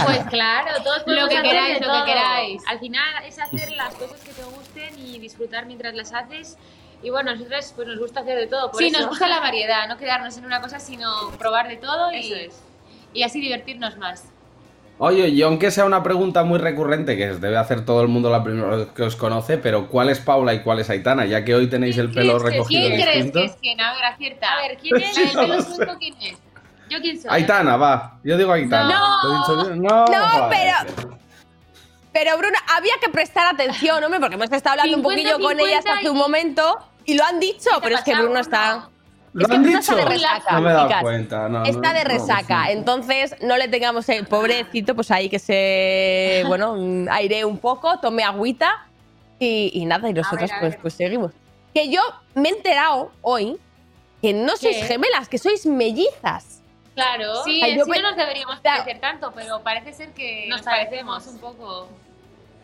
Pues 0.05 0.19
claro, 0.29 0.81
todos 0.81 1.03
Lo 1.05 1.27
que 1.27 1.41
queráis, 1.41 1.81
de 1.81 1.86
lo 1.86 1.91
que 1.91 1.98
todo. 1.98 2.05
queráis. 2.05 2.63
Al 2.65 2.79
final 2.79 3.25
es 3.25 3.38
hacer 3.38 3.74
las 3.74 3.96
cosas 3.96 4.22
que 4.22 4.31
te 4.31 4.43
gusten 4.46 4.98
y 4.98 5.19
disfrutar 5.19 5.65
mientras 5.65 5.93
las 5.93 6.13
haces. 6.13 6.57
Y 7.03 7.10
bueno, 7.10 7.31
a 7.31 7.34
nosotros 7.36 7.74
pues 7.75 7.86
nos 7.86 8.00
gusta 8.00 8.22
hacer 8.22 8.38
de 8.38 8.48
todo. 8.48 8.72
Por 8.72 8.79
Sí, 8.79 8.88
eso. 8.88 9.00
nos 9.01 9.10
gusta 9.10 9.27
la 9.27 9.41
variedad, 9.41 9.89
no 9.89 9.98
quedarnos 9.98 10.38
en 10.38 10.46
una 10.46 10.62
cosa, 10.62 10.79
sino 10.79 11.31
probar 11.38 11.67
de 11.67 11.75
todo 11.75 12.13
y, 12.13 12.19
Eso 12.19 12.36
es. 12.36 12.63
Y 13.13 13.24
así 13.24 13.41
divertirnos 13.41 13.98
más. 13.98 14.31
Oye, 14.99 15.27
y 15.29 15.41
aunque 15.43 15.69
sea 15.69 15.85
una 15.85 16.01
pregunta 16.01 16.43
muy 16.43 16.57
recurrente 16.57 17.15
que 17.15 17.27
debe 17.35 17.57
hacer 17.57 17.85
todo 17.85 18.01
el 18.01 18.07
mundo 18.07 18.31
la 18.31 18.43
primera 18.43 18.67
vez 18.75 18.87
que 18.95 19.03
os 19.03 19.15
conoce, 19.15 19.57
pero 19.59 19.87
¿cuál 19.89 20.09
es 20.09 20.19
Paula 20.19 20.55
y 20.55 20.61
cuál 20.63 20.79
es 20.79 20.89
Aitana? 20.89 21.25
Ya 21.25 21.45
que 21.45 21.53
hoy 21.53 21.67
tenéis 21.67 21.97
el 21.99 22.11
pelo 22.11 22.39
recogido 22.39 22.87
¿Quién 22.89 23.01
crees 23.01 23.31
que 23.31 23.45
es 23.45 23.55
quién? 23.61 23.79
A 23.79 23.93
ver, 23.93 24.05
acierta. 24.05 24.53
A 24.53 24.61
ver, 24.67 24.77
¿quién 24.77 24.95
es? 25.03 25.13
Sí, 25.15 25.21
el 25.21 25.31
pelo 25.37 25.61
suelto, 25.61 25.95
¿quién 25.99 26.15
es? 26.19 26.37
¿Yo 26.89 26.99
quién 27.01 27.21
soy? 27.21 27.29
Aitana, 27.31 27.77
va. 27.77 28.17
Yo 28.23 28.37
digo 28.37 28.51
Aitana. 28.53 28.89
No. 28.89 29.23
¿Lo 29.23 29.33
he 29.33 29.37
dicho 29.37 29.67
bien? 29.69 29.81
No, 29.83 30.05
No, 30.07 30.27
joder. 30.29 30.57
pero- 30.95 31.17
Pero 32.13 32.37
Bruna, 32.39 32.57
había 32.75 32.93
que 32.99 33.09
prestar 33.09 33.53
atención, 33.53 34.03
hombre, 34.03 34.19
porque 34.19 34.33
hemos 34.35 34.51
estado 34.51 34.79
hablando 34.81 34.97
un 34.97 35.03
50, 35.03 35.31
poquillo 35.33 35.47
con 35.47 35.59
ellas 35.59 35.83
50 35.83 35.93
hace 35.99 36.09
un 36.09 36.17
momento 36.17 36.77
Y 37.05 37.13
lo 37.13 37.23
han 37.23 37.39
dicho, 37.39 37.69
pero 37.83 37.95
es 37.95 38.01
que 38.01 38.15
Bruno 38.15 38.39
está. 38.39 38.89
Es 39.39 39.48
que 39.48 39.55
han 39.55 39.62
Bruno 39.63 39.77
dicho? 39.79 39.91
está 39.91 39.96
de 39.96 40.05
resaca, 40.05 40.51
No 40.53 40.62
me 40.62 40.69
he 40.69 40.74
dado 40.74 41.01
cuenta. 41.01 41.50
no, 41.50 41.63
Está 41.65 41.93
no, 41.93 42.00
de 42.00 42.03
resaca, 42.05 42.72
entonces 42.72 43.36
no 43.41 43.57
le 43.57 43.67
tengamos 43.67 44.07
el 44.10 44.25
pobrecito, 44.25 44.96
pues 44.96 45.12
ahí 45.12 45.29
que 45.29 45.39
se, 45.39 46.43
bueno, 46.48 46.75
mm, 46.77 47.07
airee 47.10 47.46
un 47.46 47.57
poco, 47.60 48.00
tome 48.00 48.24
agüita 48.24 48.88
y, 49.39 49.72
y 49.74 49.86
nada, 49.86 50.10
y 50.10 50.13
nosotros 50.13 50.51
a 50.51 50.60
pues, 50.60 50.72
ver. 50.74 50.81
pues 50.81 50.93
seguimos. 50.93 51.31
Que 51.74 51.89
yo 51.89 52.01
me 52.34 52.50
he 52.50 52.51
enterado 52.53 53.12
hoy 53.22 53.57
que 54.22 54.34
no 54.34 54.57
sois 54.57 54.84
gemelas, 54.88 55.29
que 55.29 55.38
sois 55.38 55.65
mellizas. 55.65 56.62
Claro. 56.96 57.43
Sí, 57.43 57.62
yo 57.75 57.86
sí 57.86 57.91
no 57.91 58.01
nos 58.01 58.15
deberíamos 58.17 58.60
parecer 58.62 59.00
tanto, 59.00 59.31
pero 59.36 59.62
parece 59.62 59.93
ser 59.93 60.10
que 60.13 60.48
Nos 60.48 60.62
nos 60.62 60.65
parecemos 60.65 61.27
un 61.27 61.38
poco. 61.38 61.89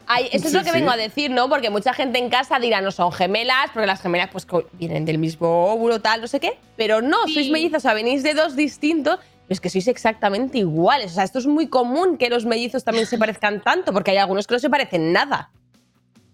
Ay, 0.07 0.27
eso 0.31 0.47
es 0.47 0.53
lo 0.53 0.59
que 0.63 0.69
sí. 0.71 0.75
vengo 0.75 0.91
a 0.91 0.97
decir, 0.97 1.31
¿no? 1.31 1.47
Porque 1.49 1.69
mucha 1.69 1.93
gente 1.93 2.19
en 2.19 2.29
casa 2.29 2.59
dirá, 2.59 2.81
no 2.81 2.91
son 2.91 3.11
gemelas, 3.11 3.69
porque 3.73 3.87
las 3.87 4.01
gemelas 4.01 4.29
pues 4.31 4.45
vienen 4.73 5.05
del 5.05 5.17
mismo 5.17 5.67
óvulo, 5.71 6.01
tal, 6.01 6.21
no 6.21 6.27
sé 6.27 6.39
qué. 6.39 6.59
Pero 6.75 7.01
no, 7.01 7.25
Sí. 7.27 7.35
sois 7.35 7.49
mellizas, 7.51 7.77
o 7.77 7.81
sea, 7.83 7.93
venís 7.93 8.21
de 8.23 8.33
dos 8.33 8.55
distintos, 8.55 9.17
pero 9.17 9.29
es 9.49 9.61
que 9.61 9.69
sois 9.69 9.87
exactamente 9.87 10.57
iguales. 10.57 11.11
O 11.11 11.15
sea, 11.15 11.23
esto 11.23 11.39
es 11.39 11.47
muy 11.47 11.67
común 11.67 12.17
que 12.17 12.29
los 12.29 12.45
mellizos 12.45 12.83
también 12.83 13.05
se 13.07 13.17
parezcan 13.17 13.61
tanto, 13.61 13.93
porque 13.93 14.11
hay 14.11 14.17
algunos 14.17 14.45
que 14.47 14.55
no 14.55 14.59
se 14.59 14.69
parecen 14.69 15.13
nada. 15.13 15.51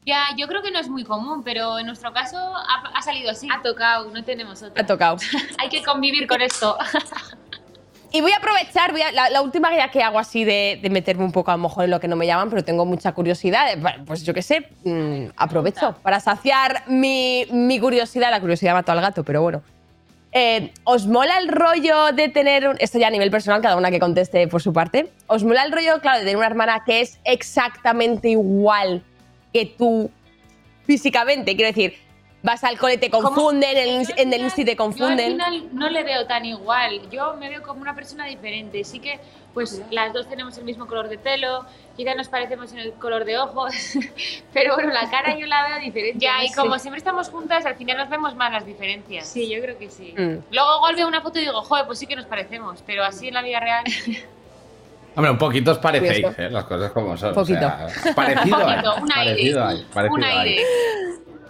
Ya, 0.06 0.24
yo 0.38 0.48
creo 0.48 0.64
que 0.64 0.72
no 0.72 0.80
es 0.80 0.90
muy 0.90 1.04
común, 1.04 1.44
pero 1.44 1.78
en 1.78 1.86
nuestro 1.86 2.12
caso 2.14 2.38
ha, 2.38 2.84
ha 2.96 3.02
salido 3.04 3.30
así. 3.30 3.48
Ha 3.52 3.62
tocado, 3.62 4.10
no 4.10 4.24
tenemos 4.24 4.64
otra. 4.64 4.82
Ha 4.82 4.86
tocado. 4.86 5.18
Hay 5.60 5.70
que 5.70 5.84
convivir 5.84 6.26
con 6.28 6.42
esto. 6.42 6.76
Y 8.12 8.22
voy 8.22 8.32
a 8.32 8.38
aprovechar, 8.38 8.92
voy 8.92 9.02
a- 9.04 9.12
la, 9.12 9.30
la 9.30 9.42
última 9.42 9.72
idea 9.72 9.90
que 9.92 10.02
hago 10.02 10.18
así 10.18 10.44
de, 10.44 10.80
de 10.82 10.90
meterme 10.90 11.24
un 11.24 11.32
poco 11.32 11.52
a 11.52 11.58
lo 11.58 11.64
mejor 11.64 11.84
en 11.86 11.92
lo 11.92 12.00
que 12.00 12.08
no 12.08 12.16
me 12.16 12.26
llaman, 12.26 12.50
pero 12.50 12.64
tengo 12.64 12.86
mucha 12.86 13.12
curiosidad. 13.12 13.72
eh, 13.72 13.78
Pues 14.06 14.24
yo 14.24 14.34
qué 14.34 14.42
sé, 14.42 14.68
mm, 14.84 15.28
aprovecho 15.38 15.96
para 16.02 16.20
saciar 16.20 16.84
mi, 16.88 17.46
mi 17.52 17.80
curiosidad. 17.80 18.32
La 18.32 18.40
curiosidad 18.42 18.74
mató 18.74 18.92
al 18.94 19.02
gato, 19.02 19.24
pero 19.24 19.42
bueno. 19.44 19.62
Eh, 20.32 20.72
¿Os 20.84 21.08
mola 21.08 21.38
el 21.40 21.48
rollo 21.50 22.12
de 22.12 22.30
tener, 22.30 22.68
un- 22.68 22.78
esto 22.80 22.98
ya 23.00 23.08
a 23.08 23.12
nivel 23.12 23.30
personal, 23.32 23.62
cada 23.62 23.76
una 23.76 23.90
que 23.92 24.00
conteste 24.00 24.48
por 24.48 24.62
su 24.62 24.74
parte, 24.74 25.12
¿os 25.28 25.44
mola 25.44 25.64
el 25.64 25.72
rollo, 25.72 26.00
claro, 26.02 26.20
de 26.20 26.24
tener 26.26 26.38
una 26.38 26.46
hermana 26.48 26.84
que 26.86 27.02
es 27.02 27.20
exactamente 27.24 28.30
igual 28.30 29.04
que 29.54 29.66
tú 29.66 30.10
físicamente? 30.86 31.56
Quiero 31.56 31.70
decir, 31.70 31.96
vas 32.42 32.64
al 32.64 32.78
cole, 32.78 32.98
te 32.98 33.10
confunden, 33.10 33.78
en 33.78 34.06
en 34.16 34.34
el 34.34 34.42
insti 34.42 34.64
te 34.64 34.72
Yo 34.72 34.72
al 34.72 34.78
confunden. 34.78 35.32
final 35.34 35.68
no 35.74 35.90
le 35.90 36.04
veo 36.04 36.26
tan 36.26 36.46
igual. 36.46 37.10
Yo 37.10 37.36
me 37.36 37.50
veo 37.50 37.62
como 37.64 37.82
una 37.82 37.94
persona 37.96 38.26
diferente. 38.26 38.84
Sí 38.84 39.00
que, 39.00 39.20
pues, 39.54 39.82
las 39.92 40.14
dos 40.14 40.28
tenemos 40.30 40.58
el 40.58 40.64
mismo 40.64 40.88
color 40.88 41.10
de 41.10 41.18
pelo, 41.18 41.66
quizás 41.98 42.16
nos 42.16 42.30
parecemos 42.30 42.72
en 42.72 42.80
el 42.80 42.94
color 42.94 43.26
de 43.26 43.38
ojos, 43.38 43.74
pero 44.54 44.76
bueno, 44.76 44.94
la 44.94 45.10
cara 45.10 45.38
yo 45.38 45.46
la 45.48 45.68
veo 45.68 45.80
diferente. 45.80 46.20
Ya, 46.24 46.44
y 46.44 46.52
como 46.54 46.80
siempre 46.80 47.00
estamos 47.00 47.30
juntas, 47.30 47.66
al 47.66 47.76
final 47.76 47.98
nos 47.98 48.10
vemos 48.10 48.36
más 48.36 48.52
las 48.52 48.66
diferencias. 48.66 49.28
Sí, 49.28 49.50
yo 49.50 49.62
creo 49.62 49.78
que 49.78 49.90
sí. 49.90 50.14
Mm. 50.18 50.38
Luego 50.52 50.78
igual 50.78 50.96
veo 50.96 51.08
una 51.08 51.22
foto 51.22 51.40
y 51.40 51.42
digo, 51.42 51.62
joder, 51.62 51.86
pues 51.88 52.00
sí 52.00 52.08
que 52.08 52.16
nos 52.16 52.26
parecemos, 52.26 52.82
pero 52.86 53.04
así 53.04 53.28
en 53.28 53.34
la 53.34 53.42
vida 53.42 53.60
real. 53.60 53.84
Hombre, 55.16 55.32
un 55.32 55.38
poquito 55.38 55.72
os 55.72 55.80
parecéis. 55.80 56.26
¿eh? 56.38 56.50
las 56.50 56.64
cosas 56.66 56.92
como 56.92 57.18
son. 57.18 57.34
Poquito. 57.34 57.58
O 57.58 57.90
sea, 57.90 58.16
parecido 58.16 58.56
hay. 58.66 58.82
Poquito, 58.82 58.96
un 59.04 59.12
aire. 59.12 59.32
Parecido 59.32 59.66
hay. 59.66 59.86
Parecido 59.94 60.16
un 60.16 60.24
hay. 60.24 60.58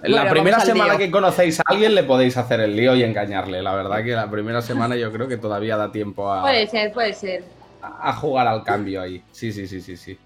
La 0.04 0.30
primera 0.30 0.60
semana 0.62 0.98
que 0.98 1.12
conocéis 1.12 1.60
a 1.60 1.64
alguien 1.66 1.94
le 1.96 2.04
podéis 2.04 2.38
hacer 2.38 2.60
el 2.62 2.76
lío 2.76 2.96
y 2.96 3.04
engañarle. 3.04 3.62
La 3.62 3.76
verdad 3.76 4.04
que 4.04 4.12
la 4.12 4.30
primera 4.30 4.62
semana 4.62 4.96
yo 4.96 5.12
creo 5.12 5.28
que 5.28 5.38
todavía 5.38 5.76
da 5.78 5.92
tiempo 5.92 6.32
a, 6.32 6.42
Puede 6.42 6.68
ser, 6.68 6.92
puede 6.94 7.14
ser. 7.14 7.44
a 7.82 8.14
jugar 8.14 8.48
al 8.48 8.64
cambio 8.64 9.02
ahí. 9.02 9.22
Sí, 9.32 9.52
sí, 9.52 9.68
sí, 9.68 9.82
sí, 9.82 9.98
sí. 9.98 10.18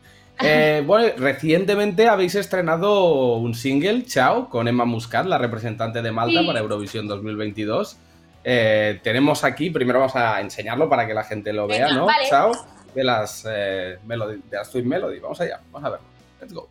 Eh, 0.41 0.83
bueno, 0.87 1.13
recientemente 1.17 2.07
habéis 2.07 2.35
estrenado 2.35 3.35
un 3.35 3.55
single, 3.55 4.05
Chao, 4.05 4.49
con 4.49 4.67
Emma 4.67 4.85
Muscat, 4.85 5.25
la 5.25 5.37
representante 5.37 6.01
de 6.01 6.11
Malta 6.11 6.41
Sí. 6.41 6.47
para 6.47 6.59
Eurovisión 6.59 7.07
2022. 7.07 7.97
Eh, 8.43 8.99
tenemos 9.03 9.43
aquí, 9.43 9.69
primero 9.69 9.99
vamos 9.99 10.15
a 10.15 10.39
enseñarlo 10.41 10.89
para 10.89 11.07
que 11.07 11.13
la 11.13 11.23
gente 11.23 11.51
lo 11.53 11.65
vea, 11.65 11.85
Venga, 11.85 11.97
¿no? 11.99 12.05
vale. 12.05 12.25
Chao, 12.29 12.51
de 12.93 13.03
las, 13.03 13.47
eh, 13.49 13.97
melody- 14.05 14.41
de 14.49 14.57
las 14.57 14.69
Sweet 14.69 14.85
Melody. 14.85 15.19
Vamos 15.19 15.39
allá, 15.41 15.59
vamos 15.71 15.87
a 15.87 15.91
verlo. 15.91 16.05
Let's 16.41 16.53
go. 16.53 16.69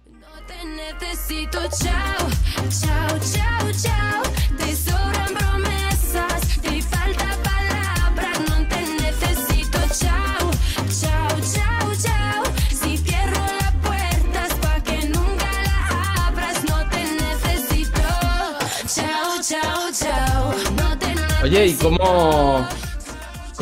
Te 0.53 0.67
necesito, 0.67 1.59
chao, 1.83 2.29
chao, 2.69 3.19
chao, 3.33 3.73
chao. 3.83 4.23
Te 4.59 4.77
sobran 4.77 5.33
promesas, 5.35 6.41
te 6.61 6.83
falta 6.83 7.27
palabras. 7.43 8.39
No 8.49 8.67
te 8.69 8.81
necesito, 9.03 9.79
chao, 9.99 10.51
chao, 11.01 11.29
chao, 11.53 11.95
chao. 12.05 12.43
Si 12.69 12.99
cierro 12.99 13.41
la 13.61 13.73
puerta 13.83 14.47
es 14.47 14.55
pa' 14.55 14.81
que 14.85 15.07
nunca 15.09 15.49
la 15.65 16.27
abras. 16.27 16.65
No 16.65 16.87
te 16.91 17.03
necesito, 17.23 18.03
chao, 18.95 19.41
chao, 19.43 19.91
chao. 19.93 20.55
No 20.77 20.99
te 20.99 21.15
necesito. 21.15 21.45
Oye, 21.45 21.67
¿y 21.67 21.75
cómo, 21.75 22.69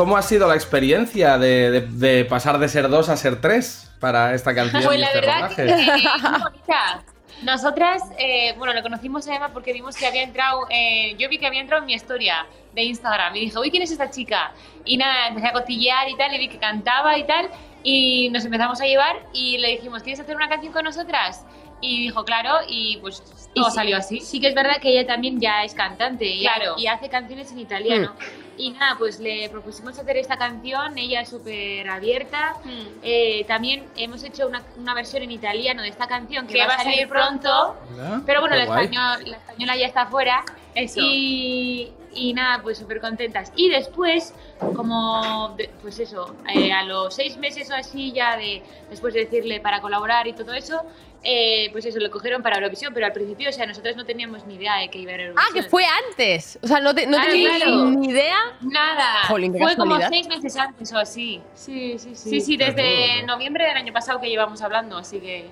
cómo 0.00 0.16
ha 0.16 0.22
sido 0.22 0.48
la 0.48 0.54
experiencia 0.54 1.36
de, 1.36 1.70
de- 1.70 1.80
de 1.82 2.24
pasar 2.24 2.58
de 2.58 2.68
ser 2.70 2.88
dos 2.88 3.10
a 3.10 3.16
ser 3.18 3.38
tres 3.40 3.90
para 4.00 4.32
esta 4.34 4.54
canción 4.54 4.82
Pues 4.82 4.96
y 4.96 5.00
la 5.00 5.06
este 5.08 5.20
verdad 5.20 5.36
rodaje? 5.40 5.66
que 5.66 5.72
eh, 5.72 6.08
muy 6.22 6.40
bonita. 6.42 7.02
Nosotras, 7.42 8.02
eh, 8.18 8.54
bueno, 8.56 8.72
le 8.72 8.80
conocimos 8.82 9.28
a 9.28 9.34
Emma 9.36 9.50
porque 9.50 9.74
vimos 9.74 9.96
que 9.96 10.06
había 10.06 10.22
entrado, 10.22 10.66
eh, 10.70 11.14
yo 11.18 11.28
vi 11.28 11.38
que 11.38 11.46
había 11.46 11.60
entrado 11.60 11.82
en 11.82 11.86
mi 11.86 11.92
historia 11.94 12.46
de 12.74 12.82
Instagram 12.82 13.36
y 13.36 13.40
dije, 13.40 13.58
uy, 13.58 13.70
¿quién 13.70 13.82
es 13.82 13.90
esta 13.90 14.10
chica? 14.10 14.52
Y 14.86 14.96
nada, 14.96 15.28
empecé 15.28 15.48
a 15.48 15.52
cotillear 15.52 16.08
y 16.08 16.16
tal, 16.16 16.34
y 16.34 16.38
vi 16.38 16.48
que 16.48 16.58
cantaba 16.58 17.18
y 17.18 17.24
tal, 17.26 17.48
y 17.82 18.28
nos 18.30 18.44
empezamos 18.46 18.80
a 18.80 18.84
llevar 18.86 19.16
y 19.34 19.58
le 19.58 19.68
dijimos, 19.68 20.02
¿quieres 20.02 20.20
hacer 20.20 20.34
una 20.34 20.48
canción 20.48 20.72
con 20.72 20.84
nosotras? 20.84 21.44
Y 21.82 22.02
dijo, 22.02 22.24
claro, 22.24 22.58
y 22.68 22.98
pues 22.98 23.22
todo 23.54 23.70
sí- 23.70 23.74
salió 23.74 23.96
así. 23.96 24.20
Sí 24.20 24.38
que 24.40 24.48
es 24.48 24.54
verdad 24.54 24.80
que 24.80 24.90
ella 24.90 25.06
también 25.06 25.40
ya 25.40 25.64
es 25.64 25.74
cantante 25.74 26.26
y, 26.26 26.40
Claro. 26.42 26.74
y 26.76 26.86
hace 26.86 27.08
canciones 27.08 27.50
en 27.52 27.60
italiano. 27.60 28.14
Y 28.58 28.70
nada, 28.72 28.96
pues 28.98 29.18
le 29.20 29.48
propusimos 29.48 29.98
hacer 29.98 30.18
esta 30.18 30.36
canción, 30.36 30.98
ella 30.98 31.22
es 31.22 31.30
súper 31.30 31.88
abierta. 31.88 32.56
Eh, 33.02 33.44
también 33.48 33.86
hemos 33.96 34.22
hecho 34.22 34.46
una, 34.46 34.62
una 34.76 34.92
versión 34.92 35.22
en 35.22 35.30
italiano 35.30 35.80
de 35.82 35.88
esta 35.88 36.06
canción 36.06 36.46
que, 36.46 36.54
Que 36.54 36.66
va 36.66 36.74
a 36.74 36.82
salir 36.82 37.08
pronto. 37.08 37.76
Mira, 37.92 38.20
Pero 38.26 38.40
bueno, 38.40 38.56
la, 38.56 38.66
guay. 38.66 38.84
español- 38.84 39.22
la 39.30 39.36
española 39.38 39.76
ya 39.76 39.86
está 39.86 40.06
fuera. 40.06 40.44
Eso. 40.74 41.00
Y, 41.02 41.90
y 42.12 42.32
nada, 42.34 42.62
pues 42.62 42.78
súper 42.78 43.00
contentas. 43.00 43.52
Y 43.56 43.68
después, 43.70 44.34
como, 44.74 45.54
de- 45.56 45.70
pues 45.82 45.98
eso, 45.98 46.34
eh, 46.54 46.72
a 46.72 46.84
los 46.84 47.14
seis 47.14 47.36
meses 47.36 47.70
o 47.70 47.74
así 47.74 48.12
ya 48.12 48.36
de, 48.36 48.62
después 48.90 49.14
de 49.14 49.20
decirle 49.24 49.60
para 49.60 49.80
colaborar 49.80 50.26
y 50.26 50.32
todo 50.32 50.52
eso, 50.52 50.82
eh, 51.22 51.68
pues 51.72 51.84
eso, 51.84 51.98
lo 51.98 52.10
cogieron 52.10 52.42
para 52.42 52.56
Eurovisión, 52.56 52.94
pero 52.94 53.04
al 53.06 53.12
principio, 53.12 53.50
o 53.50 53.52
sea, 53.52 53.66
nosotros 53.66 53.94
no 53.94 54.06
teníamos 54.06 54.46
ni 54.46 54.54
idea 54.54 54.76
de 54.76 54.88
que 54.88 54.98
iba 54.98 55.12
a 55.12 55.14
a 55.14 55.18
Ah, 55.18 55.22
Eurovisión. 55.26 55.54
que 55.64 55.70
fue 55.70 55.84
antes. 56.08 56.58
O 56.62 56.66
sea, 56.66 56.80
no, 56.80 56.94
te, 56.94 57.06
no 57.06 57.18
Claro, 57.18 57.30
claro. 57.56 57.84
ni 57.90 58.08
idea. 58.08 58.38
Nada. 58.62 59.24
Jolín, 59.28 59.54
Fue 59.58 59.76
como 59.76 59.98
seis 60.08 60.26
meses 60.28 60.56
antes 60.56 60.92
o 60.92 60.98
así. 60.98 61.40
Sí, 61.54 61.98
sí, 61.98 62.14
sí. 62.14 62.30
Sí, 62.30 62.40
sí, 62.40 62.56
desde 62.56 63.22
noviembre 63.24 63.66
del 63.66 63.76
año 63.76 63.92
pasado 63.92 64.20
que 64.20 64.28
llevamos 64.28 64.62
hablando, 64.62 64.96
así 64.96 65.20
que... 65.20 65.50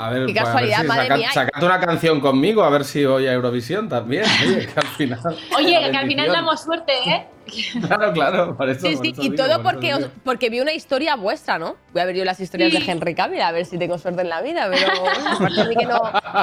A 0.00 0.10
ver, 0.10 0.26
Qué 0.26 0.32
pues, 0.32 0.36
a 0.38 0.44
ver 0.44 0.52
casualidad, 0.52 0.80
si 0.80 0.86
madre 0.86 1.02
saca- 1.02 1.16
mía. 1.16 1.32
sacad 1.32 1.62
una 1.62 1.80
canción 1.80 2.20
conmigo, 2.20 2.62
a 2.64 2.70
ver 2.70 2.84
si 2.84 3.04
voy 3.04 3.26
a 3.26 3.32
Eurovisión 3.32 3.88
también. 3.88 4.24
Oye, 4.46 4.66
que 4.66 4.80
al 4.80 4.86
final. 4.86 5.20
Oye, 5.56 5.90
que 5.90 5.96
al 5.96 6.06
final 6.06 6.28
damos 6.32 6.62
suerte, 6.62 6.92
¿eh? 7.06 7.26
Claro, 7.86 8.12
claro, 8.12 8.56
por 8.56 8.68
eso. 8.70 8.86
Sí, 8.86 8.94
por 8.96 9.04
sí, 9.04 9.10
eso 9.12 9.22
y 9.22 9.28
digo, 9.30 9.44
todo 9.44 9.62
por 9.62 9.72
porque, 9.74 9.94
os- 9.94 10.06
porque 10.24 10.50
vi 10.50 10.60
una 10.60 10.72
historia 10.72 11.16
vuestra, 11.16 11.58
¿no? 11.58 11.76
Voy 11.92 12.00
a 12.02 12.04
ver 12.04 12.14
yo 12.16 12.24
las 12.24 12.38
historias 12.40 12.72
Sí. 12.72 12.78
de 12.78 12.90
Henry 12.90 13.14
Cavill 13.14 13.40
a 13.42 13.50
ver 13.52 13.66
si 13.66 13.76
tengo 13.76 13.98
suerte 13.98 14.22
en 14.22 14.28
la 14.28 14.40
vida, 14.40 14.68
pero 14.70 14.86
aparte 15.32 15.62
de 15.62 15.68
mí 15.68 15.74
que 15.76 15.86
no, 15.86 16.00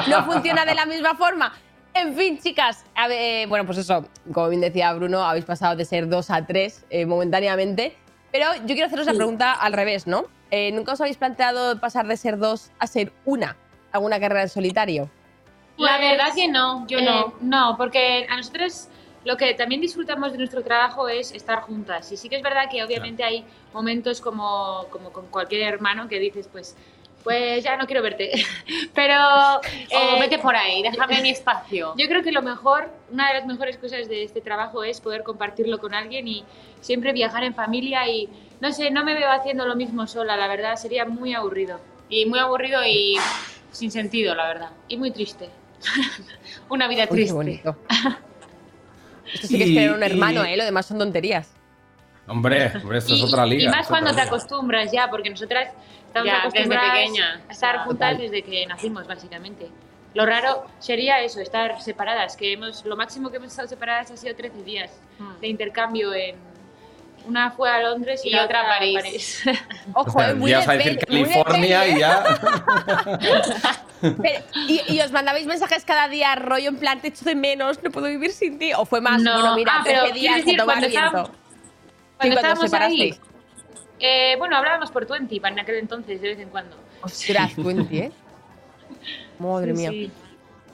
no 0.08 0.24
funciona 0.24 0.64
de 0.66 0.74
la 0.74 0.84
misma 0.86 1.14
forma. 1.16 1.52
En 1.94 2.14
fin, 2.14 2.38
chicas, 2.38 2.84
a 2.94 3.08
ver, 3.08 3.48
bueno, 3.48 3.64
pues 3.64 3.78
eso, 3.78 4.06
como 4.32 4.48
bien 4.50 4.60
decía 4.60 4.92
Bruno, 4.92 5.24
habéis 5.24 5.46
pasado 5.46 5.74
de 5.74 5.84
ser 5.84 6.08
dos 6.08 6.30
a 6.30 6.44
tres 6.46 6.84
eh, 6.90 7.06
momentáneamente, 7.06 7.96
pero 8.30 8.54
yo 8.54 8.66
quiero 8.66 8.86
haceros 8.86 9.06
la 9.06 9.14
pregunta 9.14 9.52
al 9.52 9.72
revés, 9.72 10.06
¿no? 10.06 10.26
Eh, 10.50 10.72
¿Nunca 10.72 10.92
os 10.92 11.00
habéis 11.00 11.16
planteado 11.16 11.78
pasar 11.80 12.06
de 12.06 12.16
ser 12.16 12.38
dos 12.38 12.70
a 12.78 12.86
ser 12.86 13.12
una? 13.24 13.56
¿Alguna 13.92 14.20
carrera 14.20 14.42
en 14.42 14.48
solitario? 14.48 15.10
Pues, 15.76 15.90
La 15.90 15.98
verdad 15.98 16.34
que 16.34 16.48
no, 16.48 16.86
yo 16.86 16.98
eh, 16.98 17.04
no. 17.04 17.34
No, 17.40 17.76
porque 17.76 18.26
a 18.28 18.36
nosotros 18.36 18.88
lo 19.24 19.36
que 19.36 19.54
también 19.54 19.80
disfrutamos 19.80 20.32
de 20.32 20.38
nuestro 20.38 20.62
trabajo 20.62 21.08
es 21.08 21.32
estar 21.32 21.60
juntas. 21.62 22.10
Y 22.12 22.16
sí 22.16 22.28
que 22.28 22.36
es 22.36 22.42
verdad 22.42 22.70
que 22.70 22.82
obviamente 22.82 23.24
hay 23.24 23.44
momentos 23.72 24.20
como, 24.20 24.86
como 24.90 25.12
con 25.12 25.26
cualquier 25.26 25.62
hermano 25.62 26.08
que 26.08 26.18
dices, 26.18 26.48
pues, 26.50 26.76
pues 27.24 27.62
ya 27.64 27.76
no 27.76 27.86
quiero 27.86 28.02
verte. 28.02 28.30
Pero... 28.94 29.14
O 29.60 30.16
eh, 30.16 30.20
vete 30.20 30.38
por 30.38 30.54
ahí, 30.54 30.82
déjame 30.82 31.20
mi 31.22 31.30
espacio. 31.30 31.94
Yo 31.98 32.06
creo 32.08 32.22
que 32.22 32.30
lo 32.32 32.42
mejor, 32.42 32.90
una 33.10 33.28
de 33.28 33.34
las 33.34 33.46
mejores 33.46 33.76
cosas 33.78 34.08
de 34.08 34.22
este 34.24 34.40
trabajo 34.40 34.84
es 34.84 35.00
poder 35.00 35.22
compartirlo 35.22 35.78
con 35.78 35.94
alguien 35.94 36.28
y 36.28 36.44
siempre 36.80 37.12
viajar 37.12 37.42
en 37.44 37.54
familia 37.54 38.06
y 38.08 38.28
no 38.60 38.72
sé, 38.72 38.90
no 38.90 39.04
me 39.04 39.14
veo 39.14 39.30
haciendo 39.30 39.66
lo 39.66 39.76
mismo 39.76 40.06
sola, 40.06 40.36
la 40.36 40.46
verdad, 40.48 40.76
sería 40.76 41.04
muy 41.04 41.32
aburrido 41.34 41.80
Y 42.08 42.26
muy 42.26 42.38
aburrido 42.38 42.84
y 42.86 43.16
sin 43.72 43.90
sentido, 43.90 44.34
la 44.34 44.46
verdad. 44.48 44.70
y 44.88 44.96
muy 44.96 45.10
triste. 45.10 45.48
Una 46.68 46.88
vida 46.88 47.02
Uy, 47.02 47.08
qué 47.08 47.14
triste. 47.14 47.32
bonito. 47.34 47.76
Esto 49.32 49.46
sí 49.46 49.58
que 49.58 49.64
es 49.64 49.74
tener 49.74 49.92
un 49.92 50.02
hermano, 50.02 50.44
y- 50.46 50.52
¿eh? 50.52 50.56
Lo 50.56 50.64
demás 50.64 50.86
son 50.86 50.98
tonterías. 50.98 51.50
Hombre, 52.28 52.72
hombre, 52.82 52.98
esto 52.98 53.14
es 53.14 53.20
y, 53.20 53.24
otra 53.24 53.44
liga. 53.46 53.64
y 53.64 53.68
más 53.68 53.82
es 53.82 53.86
cuando 53.88 54.14
te 54.14 54.20
acostumbras 54.20 54.92
ya, 54.92 55.08
porque 55.10 55.30
nosotras 55.30 55.68
estamos 56.06 56.26
Ya, 56.26 56.34
desde 56.34 56.48
acostumbradas 56.48 56.90
pequeña. 56.92 57.40
a 57.48 57.52
estar 57.52 57.78
juntas 57.84 58.10
total. 58.12 58.18
desde 58.30 58.42
que 58.42 58.66
nacimos, 58.66 59.06
básicamente. 59.06 59.68
Lo 60.14 60.24
raro 60.26 60.66
sería 60.78 61.20
eso, 61.20 61.40
estar 61.40 61.80
separadas, 61.82 62.36
que 62.36 62.52
hemos, 62.54 62.84
lo 62.84 62.96
máximo 62.96 63.30
que 63.30 63.36
hemos 63.36 63.50
estado 63.50 63.68
separadas 63.68 64.10
ha 64.10 64.16
sido 64.16 64.34
13 64.34 64.62
días 64.62 64.90
Hmm. 65.18 65.40
de 65.40 65.48
intercambio 65.48 66.14
en... 66.14 66.36
Una 67.26 67.50
fue 67.50 67.68
a 67.68 67.82
Londres 67.82 68.22
y, 68.24 68.28
Y 68.28 68.30
la 68.32 68.44
otra 68.44 68.62
otra 68.62 68.76
a 68.76 68.78
París. 68.78 69.42
Ojo, 69.92 70.22
eh, 70.22 70.34
muy 70.34 70.50
ya 70.52 70.60
a 70.60 70.72
decir 70.72 70.92
muy 71.10 71.24
California 71.24 71.88
y 71.88 71.98
ya. 71.98 72.24
Pero, 74.00 74.44
y, 74.68 74.80
y 74.94 75.00
os 75.00 75.10
mandabais 75.10 75.44
mensajes 75.46 75.84
cada 75.84 76.08
día, 76.08 76.34
rollo 76.36 76.68
en 76.68 76.76
plan, 76.78 77.00
te 77.00 77.08
echo 77.08 77.24
de 77.24 77.34
menos, 77.34 77.82
no 77.82 77.90
puedo 77.90 78.06
vivir 78.06 78.30
sin 78.32 78.58
ti. 78.58 78.72
O 78.72 78.84
fue 78.86 79.00
más, 79.00 79.20
No, 79.20 79.32
bueno, 79.34 79.56
mira, 79.56 79.72
ah, 79.78 79.82
pero 79.84 80.00
13 80.04 80.14
días 80.18 80.36
decir, 80.36 80.62
cuando 80.64 80.86
viento. 80.88 81.06
estábamos- 81.06 81.30
Cuando 82.18 82.40
cuando 82.40 82.64
estábamos 82.64 82.72
ahí, 82.74 83.14
eh, 84.00 84.34
bueno, 84.38 84.56
hablábamos 84.56 84.90
por 84.90 85.06
Twenty 85.06 85.40
en 85.44 85.58
aquel 85.58 85.76
entonces, 85.76 86.20
de 86.20 86.28
vez 86.28 86.38
en 86.38 86.48
cuando. 86.50 86.76
Ostras, 87.02 87.54
Twenty, 87.54 87.98
¿eh? 87.98 88.12
Madre 89.38 89.74
Sí, 89.74 89.80
mía. 89.80 89.90
sí. 89.90 90.10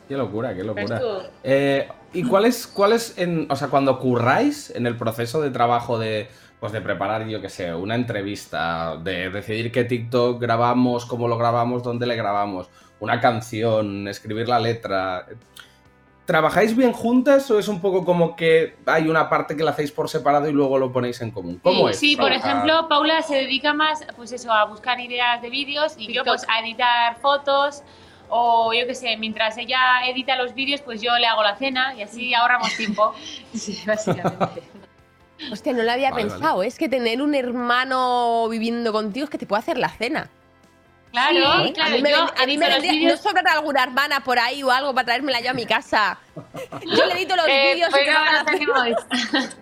Qué 0.09 0.17
locura, 0.17 0.55
qué 0.55 0.63
locura. 0.65 1.01
Eh, 1.43 1.89
¿Y 2.13 2.23
cuál 2.25 2.45
es, 2.45 2.67
cuál 2.67 2.93
es 2.93 3.17
en, 3.19 3.47
o 3.51 3.57
sea, 3.57 3.69
cuando 3.69 3.99
curráis 3.99 4.71
en 4.71 4.87
el 4.87 4.97
proceso 4.97 5.41
de 5.41 5.51
trabajo 5.51 5.99
de, 5.99 6.29
pues 6.61 6.73
de 6.73 6.81
preparar, 6.81 7.27
yo 7.27 7.41
qué 7.41 7.49
sé, 7.49 7.75
una 7.75 7.95
entrevista, 7.95 8.97
de 8.99 9.31
decidir 9.31 9.73
qué 9.73 9.85
TikTok 9.85 10.41
grabamos, 10.41 11.07
cómo 11.07 11.27
lo 11.27 11.39
grabamos, 11.39 11.83
dónde 11.83 12.07
le 12.07 12.17
grabamos, 12.17 12.69
una 13.01 13.21
canción, 13.21 14.07
escribir 14.09 14.49
la 14.49 14.59
letra? 14.61 15.27
¿Trabajáis 16.25 16.75
bien 16.75 16.93
juntas 16.93 17.51
o 17.51 17.59
es 17.59 17.69
un 17.69 17.81
poco 17.83 18.05
como 18.05 18.35
que 18.35 18.77
hay 18.87 19.09
una 19.09 19.29
parte 19.29 19.57
que 19.57 19.63
la 19.63 19.73
hacéis 19.73 19.93
por 19.93 20.09
separado 20.09 20.49
y 20.49 20.53
luego 20.53 20.79
lo 20.79 20.91
ponéis 20.91 21.21
en 21.21 21.31
común? 21.31 21.61
¿Cómo 21.63 21.89
sí, 21.89 21.91
es? 21.91 21.99
Sí, 21.99 22.17
por 22.17 22.33
ejemplo, 22.33 22.89
Paula 22.89 23.21
se 23.21 23.35
dedica 23.37 23.75
más, 23.75 24.07
pues 24.17 24.33
eso, 24.33 24.51
a 24.51 24.65
buscar 24.65 24.99
ideas 25.01 25.43
de 25.43 25.51
vídeos 25.51 25.95
y 25.99 26.13
yo 26.13 26.25
pues 26.25 26.47
a 26.49 26.61
editar 26.61 27.19
fotos 27.21 27.83
o 28.31 28.73
yo 28.73 28.87
qué 28.87 28.95
sé, 28.95 29.17
mientras 29.19 29.59
ella 29.59 29.79
edita 30.09 30.37
los 30.37 30.55
vídeos, 30.55 30.81
pues 30.81 31.03
yo 31.03 31.17
le 31.19 31.27
hago 31.27 31.43
la 31.43 31.57
cena 31.57 31.95
y 31.95 32.03
así 32.03 32.33
ahorramos 32.35 32.75
tiempo. 32.77 33.13
Sí, 33.55 33.79
básicamente. 33.87 34.63
Hostia, 35.53 35.73
no 35.73 35.83
lo 35.83 35.93
había 35.93 36.11
Vale, 36.11 36.23
pensado. 36.23 36.63
Es 36.63 36.79
que 36.79 36.89
tener 36.89 37.21
un 37.21 37.35
hermano 37.35 38.49
viviendo 38.49 38.93
contigo 38.93 39.25
es 39.25 39.31
que 39.31 39.39
te 39.39 39.47
puede 39.47 39.61
hacer 39.61 39.79
la 39.79 39.91
cena. 39.91 40.31
Claro, 41.15 41.73
claro, 41.73 41.93
a 41.93 41.97
mí 41.97 42.03
me, 42.03 42.11
yo 42.11 42.17
a 42.17 42.47
mí 42.47 42.59
me 42.59 42.69
vendría- 42.69 42.93
vídeos- 42.93 43.25
¿No 43.25 43.31
sobra 43.31 43.53
alguna 43.53 43.85
hermana 43.85 44.21
por 44.21 44.39
ahí 44.39 44.63
o 44.65 44.71
algo 44.73 44.93
para 44.93 45.05
traérmela 45.07 45.41
yo 45.41 45.51
a 45.51 45.55
mi 45.55 45.65
casa? 45.65 46.19
Yo 46.85 47.07
le 47.07 47.13
edito 47.15 47.37
los 47.37 47.47
Eh, 47.49 47.75
vídeos 47.75 47.91
pero 47.93 48.13
no 48.13 48.45
tenemos. 48.45 48.89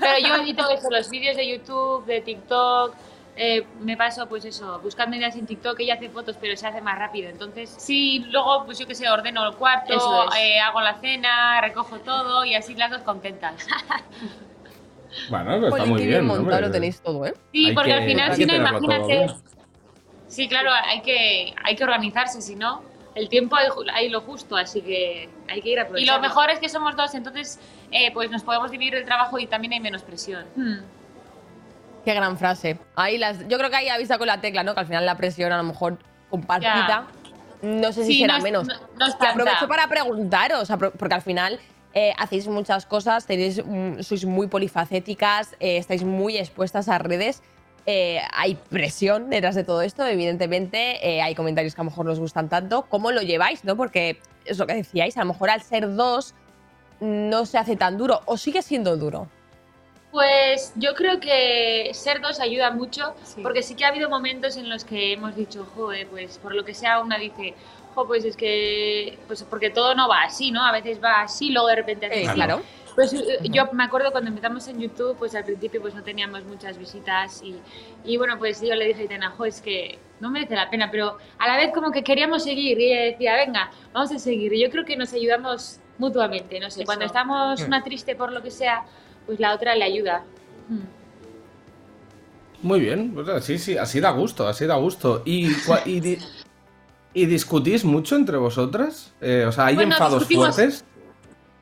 Pero 0.00 0.18
yo 0.26 0.34
edito 0.42 0.68
eso, 0.70 0.88
los 0.90 1.08
vídeos 1.10 1.36
de 1.36 1.48
YouTube, 1.48 2.04
de 2.06 2.20
TikTok. 2.20 2.94
eh, 3.36 3.64
me 3.80 3.96
paso, 3.96 4.28
pues 4.28 4.44
eso, 4.44 4.80
buscando 4.80 5.16
ideas 5.16 5.34
en 5.36 5.46
TikTok. 5.46 5.78
Ella 5.80 5.94
hace 5.94 6.10
fotos, 6.10 6.36
pero 6.40 6.56
se 6.56 6.66
hace 6.66 6.80
más 6.82 6.98
rápido. 6.98 7.30
Entonces, 7.30 7.74
sí, 7.78 8.24
luego, 8.30 8.64
pues 8.66 8.78
yo 8.78 8.86
qué 8.86 8.94
sé, 8.94 9.08
ordeno 9.08 9.46
el 9.48 9.54
cuarto, 9.56 9.94
es. 9.94 10.36
eh, 10.38 10.60
hago 10.60 10.80
la 10.82 11.00
cena, 11.00 11.60
recojo 11.62 11.98
todo 12.00 12.44
y 12.44 12.54
así 12.54 12.74
las 12.74 12.90
dos 12.90 13.00
contentas. 13.02 13.54
Bueno, 15.30 15.58
pues 15.60 15.72
está 15.74 15.84
muy 15.86 16.06
bien. 16.06 16.26
lo 16.26 16.70
tenéis 16.70 17.00
todo, 17.00 17.24
¿eh? 17.26 17.34
Sí, 17.52 17.66
Hay 17.68 17.74
porque 17.74 17.88
que- 17.90 17.94
al 17.96 18.04
final, 18.04 18.34
si 18.34 18.46
que 18.46 18.58
no, 18.58 18.68
todo 18.68 18.78
imagínate. 18.88 19.26
Sí, 20.30 20.48
claro, 20.48 20.70
hay 20.72 21.02
que, 21.02 21.52
hay 21.64 21.76
que 21.76 21.84
organizarse, 21.84 22.40
si 22.40 22.54
no, 22.56 22.82
el 23.14 23.28
tiempo 23.28 23.56
hay, 23.56 23.66
hay 23.92 24.08
lo 24.08 24.20
justo, 24.22 24.56
así 24.56 24.80
que 24.80 25.28
hay 25.48 25.60
que 25.60 25.68
ir 25.70 25.76
Y 25.78 25.80
aprovechando. 25.80 26.22
lo 26.22 26.28
mejor 26.28 26.50
es 26.50 26.58
que 26.60 26.68
somos 26.68 26.96
dos, 26.96 27.14
entonces 27.14 27.58
eh, 27.90 28.10
pues 28.14 28.30
nos 28.30 28.42
podemos 28.44 28.70
dividir 28.70 28.94
el 28.94 29.04
trabajo 29.04 29.38
y 29.38 29.46
también 29.46 29.72
hay 29.72 29.80
menos 29.80 30.02
presión. 30.02 30.44
Hmm. 30.56 30.78
Qué 32.04 32.14
gran 32.14 32.38
frase. 32.38 32.78
Ahí 32.96 33.18
las, 33.18 33.46
yo 33.48 33.58
creo 33.58 33.68
que 33.68 33.76
ahí 33.76 33.88
avisa 33.88 34.16
con 34.18 34.26
la 34.28 34.40
tecla, 34.40 34.62
¿no? 34.62 34.72
Que 34.74 34.80
al 34.80 34.86
final 34.86 35.04
la 35.04 35.16
presión 35.16 35.52
a 35.52 35.56
lo 35.58 35.64
mejor 35.64 35.98
compartida. 36.30 37.06
No 37.62 37.92
sé 37.92 38.04
si 38.06 38.14
Sí, 38.14 38.20
será 38.20 38.34
no 38.34 38.38
es- 38.38 38.44
menos. 38.44 38.68
no- 38.68 38.74
no 38.98 39.06
es 39.06 39.14
Que 39.16 39.26
aprovecho 39.26 39.68
para 39.68 39.86
preguntaros, 39.88 40.70
porque 40.98 41.14
al 41.14 41.22
final 41.22 41.60
eh, 41.92 42.14
hacéis 42.18 42.46
muchas 42.46 42.86
cosas, 42.86 43.26
tenéis, 43.26 43.60
mm, 43.66 44.00
sois 44.02 44.24
muy 44.24 44.46
polifacéticas, 44.46 45.54
eh, 45.58 45.76
estáis 45.76 46.04
muy 46.04 46.38
expuestas 46.38 46.88
a 46.88 46.98
redes. 46.98 47.42
Eh, 47.86 48.20
hay 48.32 48.54
presión 48.54 49.30
detrás 49.30 49.54
de 49.54 49.64
todo 49.64 49.82
esto, 49.82 50.06
evidentemente. 50.06 50.98
eh, 51.06 51.22
hay 51.22 51.34
comentarios 51.34 51.74
que 51.74 51.80
a 51.80 51.84
lo 51.84 51.90
mejor 51.90 52.06
no 52.06 52.12
os 52.12 52.20
gustan 52.20 52.48
tanto. 52.48 52.82
¿Cómo 52.88 53.12
lo 53.12 53.22
lleváis, 53.22 53.64
no? 53.64 53.76
Porque 53.76 54.18
es 54.44 54.58
lo 54.58 54.66
que 54.66 54.74
decíais, 54.74 55.16
a 55.16 55.20
lo 55.20 55.26
mejor 55.26 55.50
al 55.50 55.62
ser 55.62 55.94
dos 55.94 56.34
no 57.00 57.46
se 57.46 57.58
hace 57.58 57.76
tan 57.76 57.96
duro 57.96 58.20
o 58.26 58.36
sigue 58.36 58.62
siendo 58.62 58.96
duro. 58.96 59.28
Pues 60.12 60.72
yo 60.74 60.94
creo 60.94 61.20
que 61.20 61.90
ser 61.94 62.20
dos 62.20 62.40
ayuda 62.40 62.72
mucho, 62.72 63.14
porque 63.42 63.62
sí 63.62 63.76
que 63.76 63.84
ha 63.84 63.88
habido 63.88 64.10
momentos 64.10 64.56
en 64.56 64.68
los 64.68 64.84
que 64.84 65.12
hemos 65.12 65.36
dicho, 65.36 65.66
joder, 65.76 66.08
pues 66.08 66.38
por 66.38 66.52
lo 66.52 66.64
que 66.64 66.74
sea 66.74 67.00
una 67.00 67.16
dice, 67.16 67.54
jo, 67.94 68.06
pues 68.08 68.24
es 68.24 68.36
que, 68.36 69.18
pues 69.28 69.44
porque 69.44 69.70
todo 69.70 69.94
no 69.94 70.08
va 70.08 70.24
así, 70.24 70.50
¿no? 70.50 70.64
A 70.64 70.72
veces 70.72 71.00
va 71.02 71.22
así, 71.22 71.50
luego 71.50 71.68
de 71.68 71.76
repente 71.76 72.06
hace 72.06 72.24
Eh, 72.24 72.28
claro. 72.34 72.60
Pues 72.94 73.12
eh, 73.12 73.38
yo 73.44 73.64
me 73.72 73.84
acuerdo 73.84 74.10
cuando 74.12 74.28
empezamos 74.30 74.66
en 74.68 74.80
YouTube, 74.80 75.16
pues 75.18 75.34
al 75.34 75.44
principio 75.44 75.80
pues 75.80 75.94
no 75.94 76.02
teníamos 76.02 76.44
muchas 76.44 76.76
visitas 76.78 77.42
y, 77.42 77.56
y 78.04 78.16
bueno, 78.16 78.38
pues 78.38 78.60
yo 78.60 78.74
le 78.74 78.86
dije 78.86 79.02
a 79.02 79.04
Itana, 79.04 79.30
jo, 79.30 79.44
es 79.44 79.60
que 79.60 79.98
no 80.20 80.30
merece 80.30 80.54
la 80.54 80.68
pena, 80.68 80.90
pero 80.90 81.16
a 81.38 81.48
la 81.48 81.56
vez 81.56 81.72
como 81.72 81.90
que 81.92 82.02
queríamos 82.02 82.42
seguir 82.44 82.78
y 82.78 82.92
ella 82.92 83.02
decía, 83.12 83.34
venga, 83.36 83.70
vamos 83.92 84.12
a 84.12 84.18
seguir. 84.18 84.52
Y 84.52 84.62
yo 84.62 84.70
creo 84.70 84.84
que 84.84 84.96
nos 84.96 85.12
ayudamos 85.12 85.78
mutuamente, 85.98 86.58
no 86.60 86.70
sé, 86.70 86.84
cuando 86.84 87.04
estamos 87.04 87.60
Mm. 87.62 87.66
una 87.66 87.82
triste 87.82 88.16
por 88.16 88.32
lo 88.32 88.42
que 88.42 88.50
sea, 88.50 88.84
pues 89.26 89.38
la 89.40 89.54
otra 89.54 89.74
le 89.74 89.84
ayuda. 89.84 90.24
Mm. 90.68 90.80
Muy 92.66 92.80
bien, 92.80 93.14
sea, 93.24 93.40
sí, 93.40 93.58
sí, 93.58 93.78
así 93.78 94.00
da 94.00 94.10
gusto, 94.10 94.46
así 94.46 94.66
da 94.66 94.76
gusto. 94.76 95.22
¿Y, 95.24 95.48
y, 95.86 96.00
di- 96.00 96.18
y 97.14 97.24
discutís 97.26 97.84
mucho 97.86 98.16
entre 98.16 98.36
vosotras? 98.36 99.14
Eh, 99.22 99.46
o 99.48 99.52
sea, 99.52 99.66
¿hay 99.66 99.74
Bueno, 99.76 99.92
enfados 99.94 100.20
discutimos- 100.28 100.54
fuertes? 100.56 100.84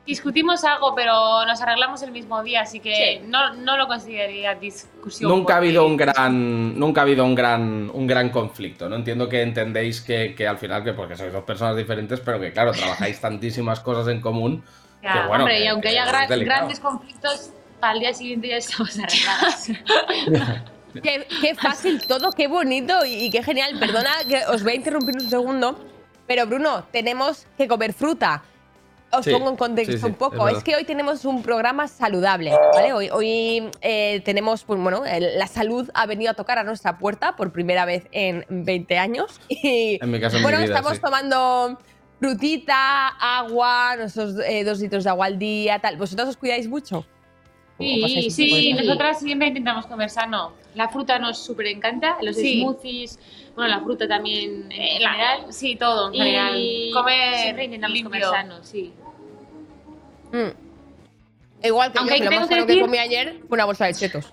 Discutimos 0.09 0.63
algo, 0.63 0.95
pero 0.95 1.45
nos 1.45 1.61
arreglamos 1.61 2.01
el 2.01 2.11
mismo 2.11 2.41
día, 2.41 2.61
así 2.61 2.79
que 2.79 3.21
no, 3.27 3.53
no 3.53 3.77
lo 3.77 3.85
consideraría 3.87 4.55
discusión. 4.55 5.29
Nunca 5.29 5.53
ha 5.53 5.57
porque- 5.57 5.67
habido 5.67 5.85
un 5.85 5.97
gran, 5.97 6.79
nunca 6.79 7.01
ha 7.01 7.03
habido 7.03 7.23
un 7.23 7.35
gran, 7.35 7.91
un 7.93 8.07
gran 8.07 8.29
conflicto, 8.29 8.89
¿no? 8.89 8.95
Entiendo 8.95 9.29
que 9.29 9.43
entendéis 9.43 10.01
que, 10.01 10.33
que 10.33 10.47
al 10.47 10.57
final, 10.57 10.83
que 10.83 10.93
porque 10.93 11.15
sois 11.15 11.31
dos 11.31 11.43
personas 11.43 11.77
diferentes, 11.77 12.19
pero 12.21 12.39
que 12.39 12.51
claro, 12.51 12.71
trabajáis 12.71 13.21
tantísimas 13.27 13.81
cosas 13.81 14.07
en 14.07 14.19
común. 14.19 14.63
Ya, 15.03 15.13
que, 15.13 15.19
bueno, 15.27 15.43
hombre, 15.43 15.57
que- 15.59 15.63
y 15.63 15.67
aunque 15.67 15.89
que 15.89 15.99
haya 15.99 16.05
es 16.05 16.11
gra- 16.11 16.27
delicado. 16.27 16.57
grandes 16.57 16.79
conflictos, 16.79 17.51
al 17.79 17.99
día 17.99 18.11
siguiente 18.13 18.47
ya 18.47 18.57
estamos 18.57 18.97
arreglados. 18.97 19.67
Qué, 21.03 21.27
qué 21.39 21.53
fácil 21.53 22.01
todo, 22.07 22.31
qué 22.31 22.47
bonito 22.47 23.05
y, 23.05 23.13
y 23.25 23.29
qué 23.29 23.43
genial. 23.43 23.77
Perdona 23.79 24.09
que 24.27 24.41
os 24.51 24.63
voy 24.63 24.71
a 24.71 24.75
interrumpir 24.75 25.13
un 25.21 25.29
segundo, 25.29 25.77
pero 26.25 26.47
Bruno, 26.47 26.83
tenemos 26.91 27.45
que 27.59 27.67
comer 27.67 27.93
fruta. 27.93 28.41
Os 29.11 29.25
Sí, 29.25 29.31
pongo 29.31 29.49
en 29.49 29.55
contexto 29.55 29.93
sí, 29.93 29.97
sí, 29.97 30.05
un 30.05 30.11
es 30.11 30.17
poco. 30.17 30.43
verdad. 30.43 30.57
Es, 30.59 30.63
que 30.63 30.75
hoy 30.75 30.83
tenemos 30.83 31.25
un 31.25 31.41
programa 31.41 31.87
saludable, 31.87 32.51
¿vale? 32.73 32.93
Hoy, 32.93 33.09
hoy 33.09 33.69
eh, 33.81 34.21
tenemos, 34.23 34.63
pues 34.63 34.79
bueno, 34.79 35.03
el- 35.05 35.37
la 35.39 35.47
salud 35.47 35.89
ha 35.95 36.05
venido 36.05 36.29
a 36.29 36.35
tocar 36.35 36.59
a 36.59 36.63
nuestra 36.63 36.97
puerta 36.99 37.35
por 37.35 37.51
primera 37.51 37.85
vez 37.85 38.07
en 38.11 38.45
20 38.49 38.97
años. 38.99 39.39
Y 39.49 39.97
En 40.01 40.11
mi 40.11 40.19
caso, 40.19 40.35
en 40.37 40.41
mi 40.41 40.43
bueno, 40.43 40.59
vida, 40.59 40.67
estamos 40.75 40.93
sí. 40.93 41.01
tomando 41.01 41.79
frutita, 42.19 43.07
agua, 43.07 43.95
nuestros 43.97 44.35
eh, 44.45 44.63
dos 44.63 44.79
litros 44.79 45.03
de 45.03 45.09
agua 45.09 45.25
al 45.25 45.39
día, 45.39 45.79
tal. 45.79 45.97
¿Vosotros 45.97 46.29
os 46.29 46.37
cuidáis 46.37 46.67
mucho? 46.67 46.99
¿O 46.99 47.83
Sí, 47.83 48.29
sí, 48.29 48.73
nosotras 48.73 49.19
siempre 49.19 49.47
intentamos 49.47 49.87
comer 49.87 50.09
sano. 50.09 50.53
La 50.79 50.87
fruta 50.87 51.19
nos 51.19 51.37
súper 51.37 51.67
encanta, 51.67 52.15
los 52.21 52.37
Sí. 52.37 52.61
smoothies, 52.61 53.19
bueno, 53.53 53.69
la 53.75 53.81
fruta 53.81 54.07
también 54.07 54.71
en 54.71 54.81
Eh, 54.81 54.97
la- 55.01 55.11
general. 55.11 55.53
sí, 55.53 55.75
todo 55.75 56.07
en 56.07 56.15
Y 56.15 56.17
general. 56.19 56.63
Comer 56.93 57.35
siempre 57.35 57.65
intentamos 57.65 57.93
limpio. 57.95 58.09
comer 58.09 58.23
sano, 58.23 58.63
sí. 58.63 58.93
Mm. 60.31 61.65
Igual 61.67 61.91
que 61.91 61.99
Aunque 61.99 62.17
yo, 62.19 62.29
tengo 62.29 62.39
más 62.39 62.47
que 62.47 62.55
sano 62.55 62.65
que 62.65 62.73
decir- 62.73 62.81
comí 62.85 62.97
ayer 62.97 63.39
fue 63.49 63.55
una 63.57 63.65
bolsa 63.65 63.87
de 63.87 63.93
chetos. 63.93 64.31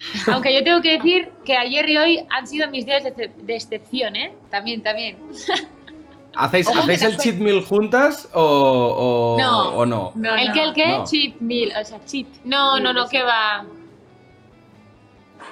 Aunque 0.28 0.54
yo 0.54 0.64
tengo 0.64 0.80
que 0.80 0.92
decir 0.96 1.32
que 1.44 1.54
ayer 1.54 1.86
y 1.90 1.96
hoy 1.98 2.26
han 2.30 2.46
sido 2.46 2.66
mis 2.70 2.86
días 2.86 3.04
de, 3.04 3.30
de 3.36 3.54
excepción, 3.54 4.16
¿eh? 4.16 4.32
También, 4.50 4.82
también. 4.82 5.18
¿Hacéis, 6.34 6.68
¿hacéis 6.68 7.02
el 7.02 7.12
no 7.12 7.18
cheat 7.18 7.34
meal 7.36 7.62
juntas 7.64 8.28
o, 8.32 9.36
o 9.36 9.38
No. 9.38 9.68
o 9.76 9.84
no? 9.84 10.12
¿El 10.38 10.52
que 10.52 10.62
el 10.62 10.72
que? 10.72 10.86
No. 10.86 11.04
Cheat 11.04 11.40
meal, 11.40 11.72
o 11.78 11.84
sea, 11.84 11.98
cheat. 12.06 12.26
No, 12.44 12.74
meal, 12.74 12.84
no, 12.84 12.92
no, 12.94 13.08
que 13.08 13.22
va. 13.22 13.66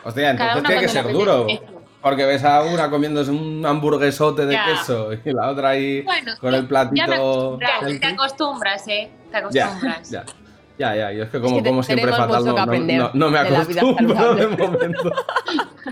Hostia, 0.04 0.36
Cada 0.36 0.52
entonces 0.58 0.64
tiene 0.64 0.80
que 0.82 0.88
ser 0.88 1.12
duro. 1.12 1.46
Porque 2.02 2.24
ves 2.24 2.44
a 2.44 2.62
una 2.62 2.88
comiéndose 2.88 3.30
un 3.32 3.64
hamburguesote 3.66 4.46
de 4.46 4.52
Ya. 4.52 4.64
queso 4.66 5.08
y 5.12 5.32
la 5.32 5.50
otra 5.50 5.70
ahí 5.70 6.02
Bueno, 6.02 6.32
con 6.40 6.54
el 6.54 6.60
Ya 6.60 6.62
me 6.62 6.68
platito. 6.68 7.58
healthy. 7.80 7.98
Te 7.98 8.06
acostumbras, 8.06 8.86
¿eh? 8.88 9.10
Te 9.32 9.38
Ya, 9.50 9.64
acostumbras. 9.66 10.10
ya. 10.10 10.24
Ya, 10.78 10.94
ya, 10.94 11.10
yo 11.10 11.24
es 11.24 11.30
que 11.30 11.40
como 11.40 11.62
que 11.62 11.70
como 11.70 11.82
siempre 11.82 12.10
fatal 12.12 12.44
no, 12.44 12.52
no, 12.52 13.10
no- 13.14 13.30
me 13.30 13.38
de 13.42 13.56
acostumbro 13.56 14.34
de 14.34 14.42
saludable. 14.42 14.56
momento. 14.56 15.12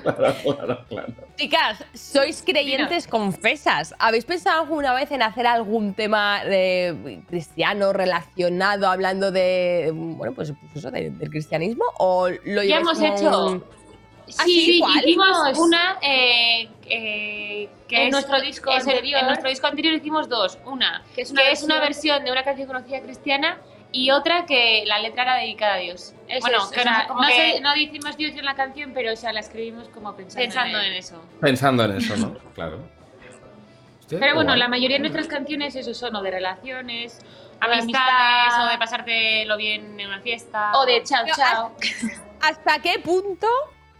Claro, 0.02 0.34
claro, 0.42 0.78
claro. 0.88 1.12
Chicas, 1.36 1.84
sois 1.94 2.42
creyentes 2.44 3.06
confesas. 3.06 3.94
¿Habéis 4.00 4.24
pensado 4.24 4.62
alguna 4.62 4.92
vez 4.92 5.10
en 5.12 5.22
hacer 5.22 5.46
algún 5.46 5.94
tema 5.94 6.44
de 6.44 7.22
cristiano 7.28 7.92
relacionado, 7.92 8.88
hablando 8.88 9.30
de, 9.30 9.90
bueno, 9.94 10.34
pues, 10.34 10.52
pues 10.60 10.76
eso, 10.76 10.90
de- 10.90 11.10
del 11.10 11.30
cristianismo? 11.30 11.84
¿O 11.98 12.28
lo 12.28 12.62
Ya 12.64 12.78
hemos 12.78 12.98
como 12.98 13.14
hecho. 13.14 13.46
un- 13.46 13.64
Sí, 14.28 14.78
¿cuál? 14.80 14.98
hicimos 15.00 15.58
una 15.58 15.98
eh, 16.00 16.68
eh, 16.86 17.68
que 17.88 17.96
En 17.96 18.06
es 18.06 18.12
nuestro 18.12 18.40
disco 18.40 18.70
es 18.70 18.84
el- 18.86 18.90
anterior. 18.94 19.20
en 19.20 19.26
nuestro 19.26 19.48
disco 19.50 19.66
anterior 19.66 19.94
hicimos 19.94 20.28
dos. 20.28 20.58
Una 20.64 21.02
Que 21.10 21.16
que 21.16 21.22
es 21.22 21.30
es 21.30 21.62
una 21.62 21.76
una, 21.76 21.84
versión- 21.84 22.14
versión 22.18 22.24
de 22.24 22.32
una 22.32 22.42
canción 22.44 22.66
conocida 22.66 23.00
cristiana 23.00 23.58
y 23.92 24.10
otra 24.10 24.44
que 24.46 24.82
la 24.86 24.98
letra 24.98 25.22
era 25.22 25.36
dedicada 25.36 25.74
a 25.74 25.78
Dios. 25.78 26.14
Eso 26.26 26.40
bueno, 26.40 26.58
es, 26.64 26.70
que 26.70 26.80
o 26.80 26.82
sea, 26.82 27.02
no, 27.02 27.08
como 27.08 27.20
no 27.22 27.28
que 27.28 27.34
sé- 27.34 27.60
no 27.60 27.72
decimos 27.74 28.16
Dios 28.16 28.32
en 28.36 28.44
la 28.44 28.54
canción, 28.54 28.92
pero 28.94 29.12
o 29.12 29.16
sea, 29.16 29.32
la 29.32 29.40
escribimos 29.40 29.88
como 29.90 30.14
pensando, 30.16 30.42
Pensando 30.44 30.78
en, 30.80 30.84
en 30.86 30.92
eso. 30.94 31.22
Pensando 31.40 31.84
en 31.84 31.96
eso, 31.98 32.16
¿no? 32.16 32.34
Claro. 32.54 32.78
Hostia, 34.00 34.18
Pero 34.20 34.34
bueno, 34.34 34.50
guay. 34.50 34.58
la 34.60 34.68
mayoría 34.68 34.96
de 34.96 35.00
nuestras 35.00 35.28
canciones 35.28 35.76
eso 35.76 35.94
son 35.94 36.14
o 36.16 36.22
de 36.22 36.30
relaciones, 36.30 37.20
Amistad. 37.60 38.00
amistades, 38.00 38.54
o 38.62 38.66
de 38.70 38.78
pasártelo 38.78 39.56
bien 39.56 39.98
en 40.00 40.08
una 40.08 40.20
fiesta. 40.20 40.72
O 40.74 40.84
de 40.84 41.02
chao, 41.04 41.22
Pero 41.24 41.36
chao. 41.36 41.76
¿Hasta 42.42 42.78
qué 42.80 42.98
punto 42.98 43.46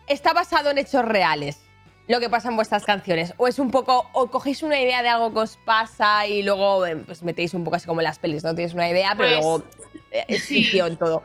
está 0.07 0.33
basado 0.33 0.71
en 0.71 0.79
hechos 0.79 1.05
reales? 1.05 1.61
Lo 2.07 2.21
que 2.21 2.29
pasa 2.29 2.49
en 2.51 2.57
vuestras 2.57 2.85
canciones. 2.85 3.33
O 3.39 3.49
es 3.49 3.59
un 3.59 3.71
poco. 3.71 4.11
O 4.13 4.31
cogéis 4.31 4.63
una 4.63 4.79
idea 4.79 5.03
de 5.03 5.09
algo 5.09 5.33
que 5.33 5.39
os 5.39 5.57
pasa 5.65 6.27
y 6.27 6.43
luego 6.43 6.85
eh, 6.85 6.97
pues 6.97 7.23
metéis 7.23 7.55
un 7.55 7.65
poco 7.65 7.77
así 7.77 7.87
como 7.87 8.01
en 8.01 8.05
las 8.05 8.19
pelis, 8.19 8.45
¿no? 8.45 8.55
Tienes 8.55 8.75
una 8.75 8.89
idea, 8.91 9.15
pero 9.17 9.29
Pues, 9.31 9.41
luego 9.41 9.65
eh, 10.11 10.25
es 10.29 10.45
sí. 10.45 10.57
ficción 10.65 10.97
todo. 10.99 11.23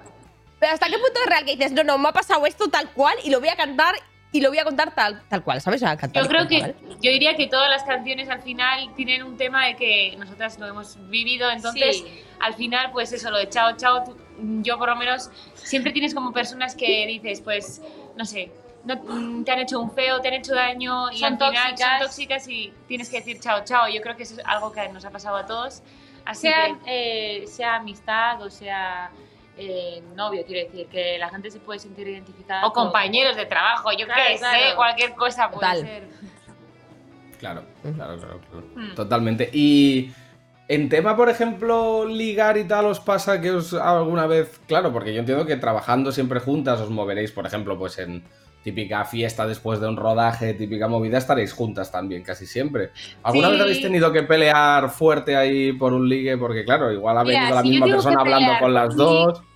Pero 0.59 0.73
¿hasta 0.73 0.87
qué 0.87 0.93
punto 0.97 1.19
es 1.21 1.25
real 1.29 1.43
que 1.45 1.55
dices, 1.57 1.71
no, 1.73 1.83
no, 1.83 1.97
me 1.97 2.09
ha 2.09 2.13
pasado 2.13 2.45
esto 2.45 2.69
tal 2.69 2.89
cual 2.91 3.15
y 3.23 3.29
lo 3.29 3.39
voy 3.41 3.49
a 3.49 3.55
cantar 3.57 3.95
y 4.31 4.41
lo 4.41 4.49
voy 4.49 4.59
a 4.59 4.63
contar 4.63 4.93
tal, 4.93 5.21
tal 5.27 5.43
cual, 5.43 5.59
¿sabes? 5.59 5.79
Sea, 5.81 5.97
cantar 5.97 6.21
Yo 6.23 6.29
creo 6.29 6.47
que, 6.47 6.61
¿vale? 6.61 6.75
yo 7.01 7.11
diría 7.11 7.35
que 7.35 7.47
todas 7.47 7.69
las 7.69 7.83
canciones 7.83 8.29
al 8.29 8.41
final 8.41 8.93
tienen 8.95 9.23
un 9.23 9.37
tema 9.37 9.65
de 9.67 9.75
que 9.75 10.15
nosotras 10.17 10.59
lo 10.59 10.67
hemos 10.67 10.97
vivido, 11.09 11.49
entonces 11.49 11.97
Sí. 11.97 12.23
al 12.39 12.53
final 12.53 12.91
pues 12.91 13.11
eso, 13.11 13.31
lo 13.31 13.37
de 13.37 13.49
chao, 13.49 13.75
chao, 13.75 14.03
tú- 14.03 14.17
yo 14.61 14.77
por 14.77 14.89
lo 14.89 14.95
menos 14.97 15.29
siempre 15.55 15.91
tienes 15.91 16.13
como 16.13 16.31
personas 16.31 16.75
que 16.75 17.05
dices 17.07 17.41
pues, 17.41 17.81
no 18.17 18.23
sé, 18.25 18.51
no, 18.83 18.95
mm, 18.95 19.43
te 19.43 19.51
han 19.51 19.59
hecho 19.59 19.79
un 19.79 19.91
feo, 19.91 20.19
te 20.21 20.27
han 20.29 20.35
hecho 20.35 20.55
daño 20.55 21.11
y 21.11 21.17
Son 21.19 21.33
al 21.33 21.37
final 21.39 21.53
tóxicas. 21.69 21.79
son 21.99 22.07
tóxicas 22.07 22.47
y 22.47 22.73
tienes 22.87 23.09
que 23.09 23.17
decir 23.17 23.39
chao, 23.39 23.61
chao. 23.65 23.87
Yo 23.89 24.01
creo 24.01 24.15
que 24.15 24.23
eso 24.23 24.35
es 24.35 24.41
algo 24.45 24.71
que 24.71 24.87
nos 24.89 25.03
ha 25.05 25.09
pasado 25.11 25.37
a 25.37 25.45
todos. 25.45 25.81
Así 26.25 26.47
que, 26.47 26.75
eh, 27.41 27.47
sea 27.47 27.75
amistad 27.77 28.41
o 28.41 28.49
sea 28.49 29.09
eh, 29.57 30.01
novio, 30.15 30.43
quiero 30.45 30.65
decir, 30.69 30.87
que 30.87 31.17
la 31.17 31.27
gente 31.29 31.51
se 31.51 31.59
puede 31.59 31.79
sentir 31.79 32.07
identificada. 32.07 32.65
O 32.65 32.71
con- 32.71 32.85
compañeros 32.85 33.35
de 33.35 33.45
trabajo, 33.45 33.91
yo 33.91 34.05
Claro, 34.05 34.21
qué 34.29 34.37
sé, 34.37 34.75
cualquier 34.75 35.15
cosa 35.15 35.49
puede 35.51 35.67
Total. 35.67 35.81
ser. 35.81 36.07
Claro, 37.39 37.63
claro, 37.95 38.17
claro, 38.17 38.39
claro. 38.51 38.65
Hmm. 38.75 38.95
Totalmente. 38.95 39.49
Y 39.53 40.11
en 40.67 40.87
tema, 40.89 41.15
por 41.15 41.29
ejemplo, 41.29 42.05
ligar 42.05 42.57
y 42.57 42.65
tal, 42.65 42.85
¿os 42.85 42.99
pasa 42.99 43.39
que 43.41 43.51
os 43.51 43.73
alguna 43.73 44.27
vez, 44.27 44.59
claro, 44.67 44.91
porque 44.93 45.13
yo 45.13 45.19
entiendo 45.21 45.45
que 45.45 45.55
trabajando 45.57 46.11
siempre 46.11 46.39
juntas 46.39 46.79
os 46.81 46.89
moveréis, 46.89 47.31
por 47.31 47.45
ejemplo, 47.45 47.77
pues 47.77 47.97
en 47.99 48.23
típica 48.69 49.03
fiesta 49.05 49.47
después 49.47 49.79
de 49.79 49.87
un 49.87 49.97
rodaje, 49.97 50.53
típica 50.53 50.87
movida, 50.87 51.17
estaréis 51.17 51.53
juntas 51.53 51.91
también, 51.91 52.21
casi 52.23 52.45
siempre. 52.45 52.91
¿Alguna 53.23 53.47
Sí. 53.47 53.53
vez 53.53 53.61
habéis 53.61 53.81
tenido 53.81 54.11
que 54.11 54.23
pelear 54.23 54.89
fuerte 54.91 55.35
ahí 55.35 55.73
por 55.73 55.93
un 55.93 56.07
ligue? 56.07 56.37
Porque 56.37 56.63
claro, 56.63 56.91
igual 56.91 57.17
ha 57.17 57.23
Mira, 57.23 57.39
venido 57.39 57.55
la 57.55 57.61
si 57.61 57.67
yo 57.67 57.71
misma 57.71 57.87
persona 57.87 58.21
hablando 58.21 58.51
con 58.59 58.73
las 58.73 58.95
dos. 58.95 59.41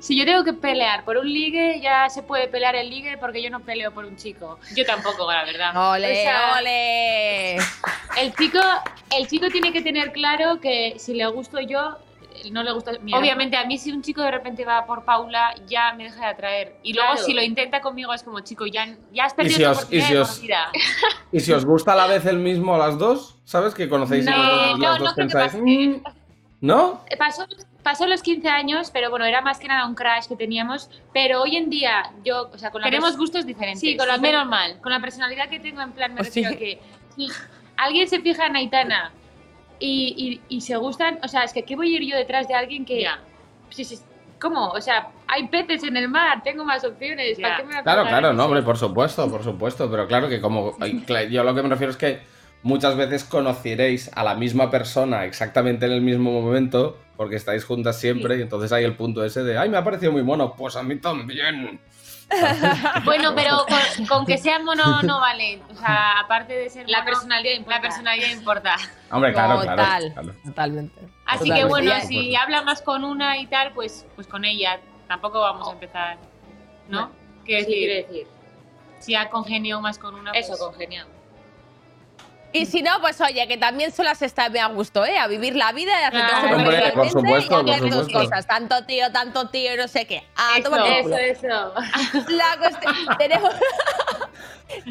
Si 0.00 0.18
yo 0.18 0.26
tengo 0.26 0.44
que 0.44 0.52
pelear 0.52 1.02
por 1.06 1.16
un 1.16 1.26
ligue, 1.32 1.80
ya 1.80 2.10
se 2.10 2.22
puede 2.22 2.46
pelear 2.48 2.76
el 2.76 2.90
ligue 2.90 3.16
porque 3.18 3.42
yo 3.42 3.48
no 3.48 3.60
peleo 3.60 3.90
por 3.90 4.04
un 4.04 4.14
chico. 4.16 4.58
Yo 4.76 4.84
tampoco, 4.84 5.30
la 5.32 5.44
verdad. 5.44 5.92
¡Ole, 5.94 6.12
O 6.12 6.14
sea, 6.14 6.56
ole! 6.60 7.54
El 8.20 8.34
chico, 8.38 8.58
el 9.18 9.26
chico 9.28 9.48
tiene 9.48 9.72
que 9.72 9.80
tener 9.80 10.12
claro 10.12 10.60
que 10.60 10.94
si 10.98 11.14
le 11.14 11.26
gusto 11.28 11.58
yo, 11.58 11.96
no 12.50 12.62
le 12.62 12.72
gusta. 12.72 12.92
Obviamente, 12.92 13.56
a 13.56 13.64
mí 13.64 13.78
si 13.78 13.92
un 13.92 14.02
chico 14.02 14.22
de 14.22 14.30
repente 14.30 14.64
va 14.64 14.86
por 14.86 15.04
Paula, 15.04 15.54
ya 15.66 15.92
me 15.94 16.04
deja 16.04 16.20
de 16.20 16.26
atraer. 16.26 16.76
Y 16.82 16.92
luego 16.94 17.12
Claro. 17.12 17.26
si 17.26 17.32
lo 17.34 17.42
intenta 17.42 17.80
conmigo 17.80 18.12
es 18.14 18.22
como, 18.22 18.40
chico, 18.40 18.66
ya, 18.66 18.86
ya 19.12 19.24
has 19.24 19.32
Y 19.32 19.36
perdido 19.36 19.56
si 19.56 19.62
tu 19.62 19.70
os- 19.70 19.92
y 19.92 20.00
si 20.00 20.16
os-. 20.16 20.42
Y 21.32 21.40
si 21.40 21.52
os 21.52 21.64
gusta 21.64 21.92
a 21.92 21.96
la 21.96 22.06
vez 22.06 22.24
el 22.26 22.38
mismo 22.38 22.74
a 22.74 22.78
las 22.78 22.98
dos, 22.98 23.36
¿sabes? 23.44 23.74
Que 23.74 23.88
conocéis 23.88 24.26
y 24.26 24.30
No, 24.30 24.36
los 24.36 24.46
dos- 24.46 24.78
no, 24.78 24.88
las 24.90 24.98
no 24.98 25.04
dos 25.04 25.14
que 25.14 25.20
pensáis. 25.22 25.52
pase. 25.52 25.62
"Mm", 25.62 26.02
¿No? 26.62 27.04
Eh, 27.08 27.16
Pasó, 27.16 27.46
pasó 27.82 28.06
los 28.06 28.22
15 28.22 28.48
años, 28.48 28.90
pero 28.90 29.08
bueno, 29.08 29.24
era 29.24 29.40
más 29.40 29.58
que 29.58 29.66
nada 29.68 29.86
un 29.86 29.94
crash 29.94 30.26
que 30.26 30.36
teníamos. 30.36 30.90
Pero 31.14 31.40
hoy 31.42 31.56
en 31.56 31.70
día, 31.70 32.12
yo, 32.22 32.50
o 32.52 32.58
sea, 32.58 32.70
con 32.70 32.82
la 32.82 32.86
Tenemos 32.88 33.16
gustos 33.16 33.46
diferentes. 33.46 33.80
Sí, 33.80 33.96
con 33.96 34.06
la 34.08 34.18
menos 34.18 34.46
mal. 34.46 34.78
Con 34.82 34.92
la 34.92 35.00
personalidad 35.00 35.48
que 35.48 35.58
tengo, 35.58 35.80
en 35.80 35.92
plan, 35.92 36.12
me 36.12 36.20
refiero 36.22 36.50
sí. 36.50 36.54
a 36.54 36.58
que 36.58 36.80
si 37.16 37.28
alguien 37.78 38.08
se 38.08 38.20
fija 38.20 38.44
en 38.46 38.56
Aitana 38.56 39.10
y, 39.80 40.40
y- 40.48 40.56
y 40.56 40.60
se 40.60 40.76
gustan, 40.76 41.18
o 41.24 41.28
sea, 41.28 41.42
es 41.42 41.52
que 41.52 41.64
¿qué 41.64 41.74
voy 41.74 41.92
a 41.94 41.96
ir 41.98 42.08
yo 42.10 42.16
detrás 42.16 42.46
de 42.46 42.54
alguien 42.54 42.84
que... 42.84 43.04
Sí, 43.70 43.84
sí, 43.84 43.98
¿Cómo? 44.40 44.68
O 44.68 44.80
sea, 44.80 45.08
hay 45.26 45.48
peces 45.48 45.82
en 45.84 45.96
el 45.96 46.08
mar, 46.08 46.42
tengo 46.42 46.64
más 46.64 46.82
opciones. 46.84 47.38
¿para 47.38 47.56
qué 47.58 47.62
me 47.62 47.68
voy 47.68 47.78
a 47.78 47.82
Claro, 47.82 48.02
claro, 48.08 48.32
no, 48.32 48.44
hombre, 48.44 48.62
por 48.62 48.78
supuesto, 48.78 49.30
por 49.30 49.42
supuesto, 49.44 49.90
pero 49.90 50.06
claro 50.06 50.28
que 50.28 50.40
como 50.40 50.76
yo 51.30 51.44
lo 51.44 51.54
que 51.54 51.62
me 51.62 51.68
refiero 51.68 51.90
es 51.90 51.96
que 51.98 52.20
muchas 52.62 52.96
veces 52.96 53.24
conoceréis 53.24 54.10
a 54.14 54.24
la 54.24 54.34
misma 54.34 54.70
persona 54.70 55.24
exactamente 55.24 55.86
en 55.86 55.92
el 55.92 56.00
mismo 56.00 56.40
momento 56.40 56.98
porque 57.16 57.36
estáis 57.36 57.64
juntas 57.64 57.98
siempre 58.00 58.38
y 58.38 58.42
entonces 58.42 58.72
hay 58.72 58.84
el 58.84 58.94
punto 58.94 59.22
ese 59.24 59.42
de, 59.42 59.58
ay, 59.58 59.68
me 59.68 59.76
ha 59.76 59.84
parecido 59.84 60.10
muy 60.12 60.22
mono, 60.22 60.54
pues 60.56 60.74
a 60.76 60.82
mí 60.82 60.96
también. 60.96 61.78
Bueno, 63.04 63.32
pero 63.34 63.66
con, 63.66 64.06
con 64.06 64.26
que 64.26 64.38
sea 64.38 64.58
mono 64.60 65.02
no 65.02 65.20
vale. 65.20 65.62
O 65.70 65.74
sea, 65.74 66.20
aparte 66.20 66.52
de 66.54 66.70
ser 66.70 66.88
La 66.88 66.98
mono, 66.98 67.10
personalidad 67.10 67.54
importa. 67.54 67.76
la 67.76 67.82
personalidad 67.82 68.28
importa. 68.30 68.76
Hombre, 69.10 69.32
claro, 69.32 69.60
Total, 69.60 69.74
claro, 69.76 70.12
claro. 70.14 70.34
totalmente. 70.44 71.00
Así 71.26 71.38
Totalmente. 71.48 71.54
que 71.60 71.64
bueno, 71.66 71.90
Ya- 71.90 72.00
si 72.02 72.36
habla 72.36 72.62
más 72.62 72.82
con 72.82 73.04
una 73.04 73.38
y 73.38 73.46
tal, 73.46 73.72
pues, 73.72 74.06
pues 74.14 74.26
con 74.26 74.44
ella. 74.44 74.80
Tampoco 75.08 75.40
vamos 75.40 75.68
a 75.68 75.72
empezar, 75.72 76.18
¿no? 76.88 77.10
Quiero 77.44 77.64
Sí, 77.64 77.70
decir, 77.72 77.88
quiero 77.88 78.06
decir. 78.08 78.26
si 79.00 79.14
ha 79.16 79.28
congeniado 79.28 79.80
más 79.80 79.98
con 79.98 80.14
una, 80.14 80.30
Eso, 80.32 80.48
pues- 80.50 80.60
congeniado. 80.60 81.08
Y 82.52 82.66
si 82.66 82.82
no, 82.82 83.00
pues 83.00 83.20
oye, 83.20 83.46
que 83.46 83.56
también 83.56 83.92
solas 83.92 84.20
está 84.22 84.48
bien 84.48 84.64
a 84.64 84.68
gusto, 84.68 85.04
¿eh? 85.04 85.18
A 85.18 85.28
vivir 85.28 85.54
la 85.54 85.72
vida 85.72 85.92
y 86.00 86.04
a 86.04 86.08
hacer 86.08 86.26
todo 86.26 86.56
Hombre, 86.56 86.92
por 86.92 87.08
superficialmente 87.08 87.10
supuesto, 87.10 87.66
y 87.66 87.70
a 87.70 87.74
hacer 87.74 87.90
por 87.90 87.98
tus 88.04 88.12
cosas. 88.12 88.46
Tanto 88.46 88.84
tío, 88.86 89.12
tanto 89.12 89.48
tío 89.50 89.74
y 89.74 89.76
no 89.76 89.86
sé 89.86 90.06
qué. 90.06 90.24
A 90.36 90.58
Eso, 90.58 90.70
tomar 90.70 90.80
por 91.02 91.12
eso, 91.12 91.16
eso. 91.16 91.74
La 92.28 92.58
cuestión... 92.58 92.94
Tenemos... 93.18 93.50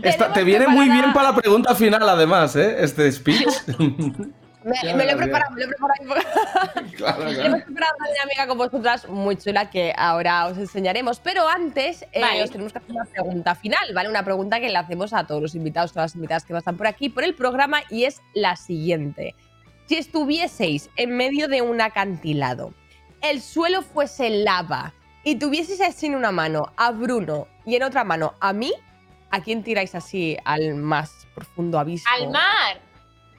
Esta- 0.03 0.31
te 0.33 0.43
viene 0.43 0.67
muy 0.67 0.85
preparada- 0.87 1.01
bien 1.01 1.13
para 1.13 1.31
la 1.31 1.35
pregunta 1.35 1.75
final, 1.75 2.07
además, 2.07 2.55
¿eh? 2.55 2.77
Este 2.79 3.11
speech. 3.11 3.45
Me, 4.63 4.93
lo 4.93 5.01
he 5.01 5.15
preparado, 5.15 5.51
me 5.51 5.61
lo 5.61 5.65
he 5.65 5.69
preparado. 5.69 6.87
claro, 6.97 7.21
Hemos 7.21 7.35
claro. 7.35 7.65
preparado 7.65 7.95
una 7.99 8.09
dinámica 8.09 8.47
con 8.47 8.57
vosotras 8.57 9.07
muy 9.07 9.37
chula 9.37 9.69
que 9.69 9.93
ahora 9.97 10.47
os 10.47 10.57
enseñaremos. 10.57 11.19
Pero 11.19 11.47
antes 11.47 12.03
eh, 12.11 12.21
Vale. 12.21 12.43
os 12.43 12.51
tenemos 12.51 12.73
que 12.73 12.79
hacer 12.79 12.91
una 12.91 13.05
pregunta 13.05 13.55
final, 13.55 13.93
¿vale? 13.93 14.09
Una 14.09 14.23
pregunta 14.23 14.59
que 14.59 14.69
le 14.69 14.77
hacemos 14.77 15.13
a 15.13 15.25
todos 15.25 15.41
los 15.41 15.55
invitados, 15.55 15.93
todas 15.93 16.11
las 16.11 16.15
invitadas 16.15 16.43
que 16.43 16.53
pasan 16.53 16.75
por 16.75 16.87
aquí, 16.87 17.09
por 17.09 17.23
el 17.23 17.35
programa, 17.35 17.81
y 17.89 18.03
es 18.03 18.21
la 18.33 18.55
siguiente. 18.57 19.33
Si 19.85 19.95
estuvieseis 19.95 20.89
en 20.97 21.15
medio 21.15 21.47
de 21.47 21.61
un 21.61 21.79
acantilado, 21.81 22.73
el 23.21 23.41
suelo 23.41 23.81
fuese 23.81 24.29
lava 24.29 24.93
y 25.23 25.35
tuvieseis 25.35 25.81
así 25.81 26.07
en 26.07 26.15
una 26.15 26.31
mano 26.31 26.71
a 26.77 26.91
Bruno 26.91 27.47
y 27.65 27.75
en 27.75 27.83
otra 27.83 28.03
mano 28.03 28.33
a 28.39 28.53
mí, 28.53 28.73
¿a 29.31 29.41
quién 29.41 29.63
tiráis 29.63 29.95
así 29.95 30.37
al 30.45 30.75
más 30.75 31.27
profundo 31.33 31.79
abismo? 31.79 32.09
Al 32.13 32.29
mar. 32.29 32.88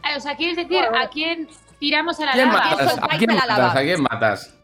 Ah, 0.03 0.15
O 0.17 0.21
sea, 0.21 0.37
¿quieres 0.37 0.57
decir 0.57 0.83
a 0.85 1.09
quién 1.09 1.49
tiramos 1.79 2.19
a 2.21 2.27
la 2.27 2.33
¿Quién 2.33 2.49
lava? 2.49 2.71
matas? 2.71 2.99
¿A 3.03 3.09
quién 3.19 3.31
a 3.31 3.35
la 3.35 3.47
lava. 3.47 3.63
matas? 3.69 3.77
¿A 3.77 3.83
quién 3.83 4.03
matas? 4.03 4.55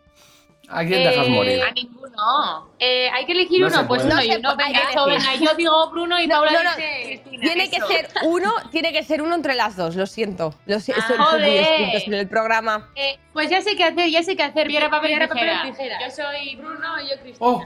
¿A 0.69 0.85
quién 0.85 1.05
dejas 1.05 1.27
Eh, 1.27 1.31
morir? 1.31 1.63
A 1.63 1.71
ninguno. 1.71 2.71
Eh, 2.81 3.09
hay 3.11 3.25
que 3.27 3.33
elegir 3.33 3.61
No 3.61 3.69
uno, 3.69 3.87
pues 3.87 4.03
uno 4.05 4.17
No 4.17 4.23
y 4.23 4.33
se 4.33 4.39
uno. 4.39 4.57
Venga, 4.57 4.81
que 4.81 4.91
eso, 4.91 5.07
venga, 5.07 5.35
yo 5.37 5.55
digo 5.57 5.91
Bruno 5.91 6.19
y 6.21 6.27
No, 6.27 6.35
Paula 6.37 6.53
no, 6.53 6.63
no. 6.65 6.71
dice 6.77 7.03
Cristina. 7.05 7.43
Tiene 7.43 7.71
que 7.71 7.77
eso. 7.77 7.87
ser 7.87 8.09
uno, 8.25 8.53
tiene 8.73 8.93
que 8.93 9.05
ser 9.05 9.23
uno 9.23 9.35
entre 9.37 9.55
las 9.55 9.77
dos, 9.77 9.95
lo 9.95 10.07
siento. 10.07 10.55
Lo 10.67 10.81
si- 10.81 10.91
Ah, 10.93 10.97
son- 11.07 11.17
son 11.19 11.19
muy 11.19 11.27
joder. 11.51 11.63
estrictos 11.63 12.03
en 12.09 12.15
el 12.15 12.27
programa. 12.29 12.89
Eh, 12.97 13.19
pues 13.33 13.49
ya 13.51 13.61
sé 13.61 13.77
qué 13.77 13.85
hacer, 13.85 14.11
ya 14.11 14.23
sé 14.25 14.35
qué 14.35 14.43
hacer. 14.43 14.67
Piedra, 14.67 14.91
papel, 14.91 15.11
Piedra, 15.11 15.29
tijera. 15.29 15.57
papel, 15.59 15.73
tijera. 15.73 15.99
Yo 16.01 16.11
soy 16.11 16.57
Bruno 16.57 17.01
y 17.01 17.09
yo 17.11 17.15
Cristina. 17.23 17.37
¡Oh! 17.49 17.63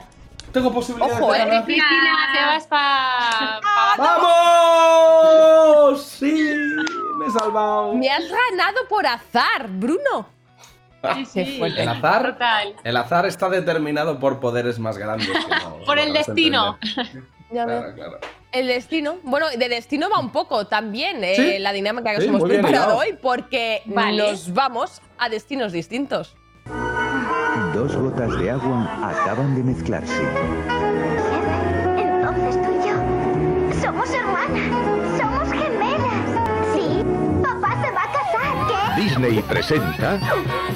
Tengo 0.52 0.72
posibilidades 0.74 1.16
Ojo, 1.22 1.32
de 1.32 1.42
eh. 1.42 1.62
Cristina, 1.64 2.28
te 2.34 2.40
vas 2.44 2.66
para. 2.66 3.60
¡Vamos! 5.00 6.02
¡Sí! 6.02 6.34
Me 7.20 7.26
he 7.26 7.30
salvado. 7.30 7.94
Me 7.94 8.08
has 8.10 8.24
ganado 8.24 8.78
por 8.88 9.06
azar, 9.06 9.68
Bruno. 9.68 10.26
Qué 11.32 11.56
fuerte. 11.58 11.82
El 11.82 11.88
azar, 11.88 12.32
Total. 12.32 12.74
el 12.84 12.96
azar 12.96 13.26
está 13.26 13.48
determinado 13.48 14.18
por 14.18 14.40
poderes 14.40 14.78
más 14.78 14.98
grandes. 14.98 15.28
que 15.28 15.34
no- 15.38 15.78
Por 15.86 15.96
no 15.96 16.02
el 16.02 16.12
destino. 16.12 16.78
entender. 16.82 17.22
Ya 17.52 17.66
ves. 17.66 17.80
Claro, 17.80 17.94
claro. 17.96 18.18
El 18.52 18.68
destino. 18.68 19.16
Bueno, 19.24 19.48
de 19.50 19.68
destino 19.68 20.08
va 20.08 20.20
un 20.20 20.30
poco 20.30 20.68
también 20.68 21.24
eh, 21.24 21.34
Sí. 21.34 21.58
la 21.58 21.72
dinámica 21.72 22.12
que 22.12 22.18
os 22.18 22.22
Sí, 22.22 22.28
hemos 22.28 22.44
preparado 22.48 22.96
hoy, 22.96 23.18
porque 23.20 23.82
Vale. 23.86 24.18
nos 24.18 24.54
vamos 24.54 25.02
a 25.18 25.28
destinos 25.28 25.72
distintos. 25.72 26.36
Dos 27.74 27.96
gotas 27.96 28.38
de 28.38 28.50
agua 28.52 28.88
acaban 29.02 29.56
de 29.56 29.64
mezclarse. 29.64 30.22
Entonces 31.98 32.62
tú 32.62 32.70
y 32.70 32.88
yo 32.88 33.80
somos 33.82 34.08
hermanas, 34.10 34.89
Disney 39.00 39.40
presenta 39.40 40.20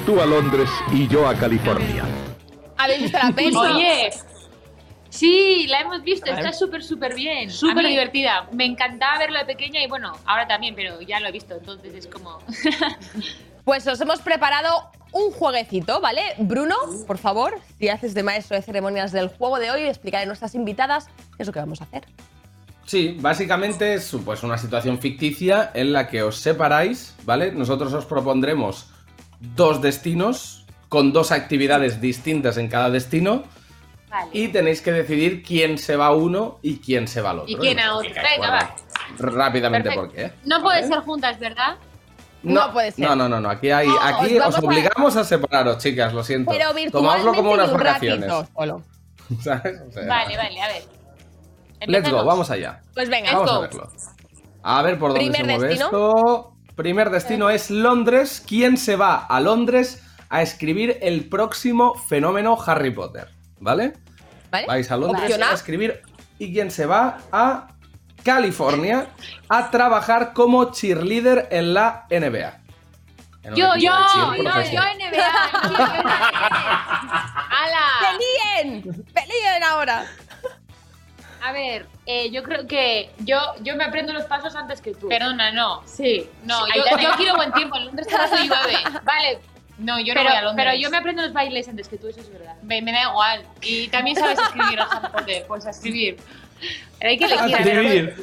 Tú 0.03 0.19
a 0.19 0.25
Londres 0.25 0.67
y 0.91 1.07
yo 1.07 1.27
a 1.27 1.35
California. 1.35 2.03
¿Habéis 2.75 3.03
visto 3.03 3.19
la 3.21 3.31
peli? 3.31 3.55
Oye, 3.55 4.09
Sí, 5.09 5.67
la 5.67 5.81
hemos 5.81 6.01
visto, 6.01 6.31
está 6.31 6.51
súper, 6.51 6.83
súper 6.83 7.13
bien. 7.13 7.51
Súper 7.51 7.85
divertida. 7.85 8.49
Me 8.51 8.65
encantaba 8.65 9.19
verlo 9.19 9.37
de 9.37 9.45
pequeña 9.45 9.79
y 9.83 9.87
bueno, 9.87 10.11
ahora 10.25 10.47
también, 10.47 10.73
pero 10.73 10.99
ya 11.01 11.19
lo 11.19 11.27
he 11.27 11.31
visto, 11.31 11.53
entonces 11.53 11.93
es 11.93 12.07
como... 12.07 12.39
Pues 13.63 13.87
os 13.87 13.99
hemos 14.01 14.21
preparado 14.21 14.91
un 15.11 15.31
jueguecito, 15.31 15.99
¿vale? 15.99 16.21
Bruno, 16.37 16.75
por 17.07 17.17
favor, 17.17 17.59
si 17.79 17.89
haces 17.89 18.13
de 18.13 18.21
maestro 18.21 18.55
de 18.55 18.61
ceremonias 18.61 19.11
del 19.11 19.29
juego 19.29 19.57
de 19.57 19.71
hoy, 19.71 19.81
explicaré 19.83 20.23
a 20.23 20.27
nuestras 20.27 20.53
invitadas 20.53 21.07
qué 21.35 21.43
es 21.43 21.47
lo 21.47 21.53
que 21.53 21.59
vamos 21.59 21.81
a 21.81 21.85
hacer. 21.85 22.05
Sí, 22.85 23.17
básicamente 23.19 23.95
es 23.95 24.15
pues, 24.23 24.43
una 24.43 24.57
situación 24.57 24.99
ficticia 24.99 25.71
en 25.73 25.91
la 25.91 26.07
que 26.07 26.21
os 26.21 26.37
separáis, 26.37 27.15
¿vale? 27.23 27.51
Nosotros 27.51 27.91
os 27.93 28.05
propondremos 28.05 28.87
dos 29.39 29.81
destinos 29.81 30.65
con 30.87 31.11
dos 31.11 31.31
actividades 31.31 31.99
distintas 31.99 32.57
en 32.57 32.67
cada 32.67 32.89
destino 32.89 33.43
Vale. 34.09 34.29
y 34.33 34.47
tenéis 34.49 34.81
que 34.81 34.91
decidir 34.91 35.43
quién 35.43 35.77
se 35.77 35.95
va 35.95 36.07
a 36.07 36.13
uno 36.13 36.59
y 36.61 36.77
quién 36.77 37.07
se 37.07 37.21
va 37.21 37.31
al 37.31 37.39
otro. 37.39 37.51
¿Y 37.51 37.55
quién 37.57 37.79
a 37.79 37.95
otro? 37.95 38.09
Venga, 38.13 38.75
Rápidamente 39.17 39.89
Perfecto. 39.89 40.07
por 40.07 40.15
qué. 40.15 40.31
No 40.45 40.61
puede 40.61 40.87
ser 40.87 40.99
juntas, 40.99 41.39
¿verdad? 41.39 41.77
No 42.43 42.71
puede 42.71 42.91
ser. 42.91 43.07
No, 43.07 43.15
no, 43.15 43.27
no, 43.27 43.41
no. 43.41 43.49
Aquí, 43.49 43.71
hay, 43.71 43.87
No, 43.87 43.99
aquí 43.99 44.37
os 44.37 44.57
obligamos 44.59 45.15
a... 45.15 45.23
separaros, 45.23 45.79
chicas, 45.79 46.13
lo 46.13 46.23
siento. 46.23 46.51
Pero 46.51 46.69
Tomadlo 46.69 46.81
virtualmente 46.83 47.37
como 47.37 47.51
unas 47.51 47.73
vacaciones. 47.73 48.31
¿Sabes? 49.41 49.81
O 49.89 49.91
sea, 49.91 50.05
Vale, 50.05 50.37
vale, 50.37 50.61
a 50.61 50.67
ver. 50.67 50.83
Let's 51.87 52.09
go, 52.09 52.23
vamos 52.25 52.49
allá. 52.51 52.81
Pues 52.93 53.09
venga, 53.09 53.31
Vamos 53.33 53.49
go. 53.51 53.57
a 53.57 53.61
verlo. 53.61 53.89
A 54.63 54.81
ver 54.81 54.97
por 54.97 55.09
dónde 55.13 55.19
Primer 55.25 55.37
se 55.37 55.43
mueve 55.43 55.67
destino. 55.67 55.85
esto. 55.85 56.51
Primer 56.75 57.09
destino 57.09 57.49
es 57.49 57.69
Londres. 57.69 58.43
¿Quién 58.47 58.77
se 58.77 58.95
va 58.95 59.25
a 59.25 59.39
Londres 59.39 60.01
a 60.29 60.41
escribir 60.41 60.97
el 61.01 61.29
próximo 61.29 61.93
fenómeno 61.95 62.57
Harry 62.65 62.91
Potter? 62.91 63.29
¿Vale? 63.59 63.93
¿Vale? 64.51 64.67
Vais 64.67 64.91
a 64.91 64.97
Londres 64.97 65.39
A. 65.41 65.53
escribir. 65.53 66.01
¿Y 66.39 66.51
quién 66.53 66.71
se 66.71 66.85
va 66.85 67.17
a 67.31 67.67
California 68.23 69.07
a 69.49 69.69
trabajar 69.71 70.33
como 70.33 70.71
cheerleader 70.71 71.47
en 71.51 71.73
la 71.73 72.05
NBA? 72.09 72.59
En 73.43 73.53
Yo, 73.55 73.67
yo, 73.75 73.91
yo 73.91 74.43
profesional. 74.43 74.97
NBA. 74.97 76.05
¡Peleen! 78.01 78.81
¡Peleen 79.13 79.63
ahora! 79.63 80.05
A 81.45 81.51
ver, 81.51 81.85
eh, 82.07 82.31
yo 82.31 82.41
creo 82.41 82.65
que 82.65 83.11
yo, 83.19 83.37
yo 83.61 83.75
me 83.75 83.83
aprendo 83.83 84.13
los 84.13 84.25
pasos 84.25 84.55
antes 84.55 84.81
que 84.81 84.95
tú. 84.95 85.07
Perdona, 85.09 85.51
no. 85.51 85.83
Sí. 85.85 86.27
No, 86.43 86.65
Sí, 86.65 86.71
yo, 87.03 87.11
quiero 87.17 87.35
buen 87.35 87.51
tiempo. 87.53 87.77
En 87.77 87.85
Londres 87.85 88.07
llueve. 88.09 88.77
Vale, 89.03 89.39
No, 89.77 89.99
yo 89.99 90.15
pero, 90.15 90.23
no 90.23 90.29
voy 90.31 90.37
a 90.37 90.41
Londres. 90.41 90.65
pero 90.65 90.81
yo 90.81 90.89
me 90.89 90.97
aprendo 90.97 91.21
los 91.21 91.33
bailes 91.33 91.67
antes 91.67 91.87
que 91.87 91.97
tú, 91.97 92.07
eso 92.07 92.19
es 92.21 92.31
verdad. 92.31 92.55
Me, 92.63 92.81
me 92.81 92.91
da 92.91 93.03
igual. 93.03 93.45
Y 93.61 93.87
también 93.89 94.17
sabes 94.17 94.39
escribir, 94.39 94.79
Harry 94.79 95.07
Potter. 95.11 95.45
Pues 95.47 95.67
a 95.67 95.69
escribir. 95.69 96.17
Pero 96.99 97.09
hay 97.11 97.17
que 97.19 97.25
elegir. 97.25 98.15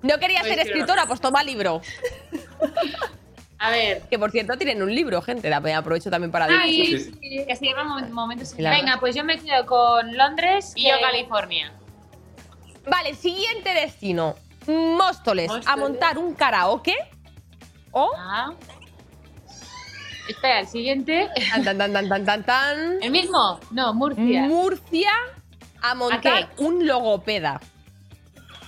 No 0.00 0.18
quería 0.18 0.42
ser 0.42 0.58
escritora, 0.60 1.04
pues 1.06 1.20
toma 1.20 1.42
libro. 1.44 1.82
A 3.58 3.70
ver. 3.70 4.02
Que 4.08 4.18
por 4.18 4.30
cierto 4.30 4.56
tienen 4.56 4.82
un 4.82 4.94
libro, 4.94 5.20
gente. 5.20 5.50
la- 5.50 5.58
Aprovecho 5.76 6.08
también 6.10 6.30
para 6.30 6.46
Ay, 6.46 6.78
decir. 6.78 7.00
Sí, 7.00 7.18
sí. 7.20 7.44
Que 7.46 7.56
se 7.56 7.66
momen- 7.66 8.08
momentos 8.10 8.54
Claro. 8.54 8.74
Venga, 8.76 8.96
pues 9.00 9.14
yo 9.14 9.22
me 9.22 9.38
quedo 9.38 9.66
con 9.66 10.16
Londres 10.16 10.72
Y 10.76 10.88
yo 10.88 10.94
California. 11.00 11.72
Vale, 12.86 13.14
siguiente 13.14 13.72
destino. 13.74 14.34
Móstoles, 14.66 15.50
a 15.66 15.76
montar 15.76 16.18
un 16.18 16.34
karaoke. 16.34 16.96
O. 17.92 18.10
Ah. 18.16 18.52
Espera, 20.28 20.60
el 20.60 20.66
siguiente. 20.66 21.28
Tan, 21.50 21.64
tan, 21.64 21.78
tan, 21.78 21.92
tan, 21.92 22.08
tan, 22.08 22.24
tan, 22.24 22.44
tan. 22.44 23.02
¿El 23.02 23.10
mismo? 23.10 23.60
No, 23.70 23.92
Murcia. 23.92 24.42
Murcia 24.42 25.10
a 25.82 25.94
montar 25.94 26.50
un 26.56 26.86
logopeda. 26.86 27.60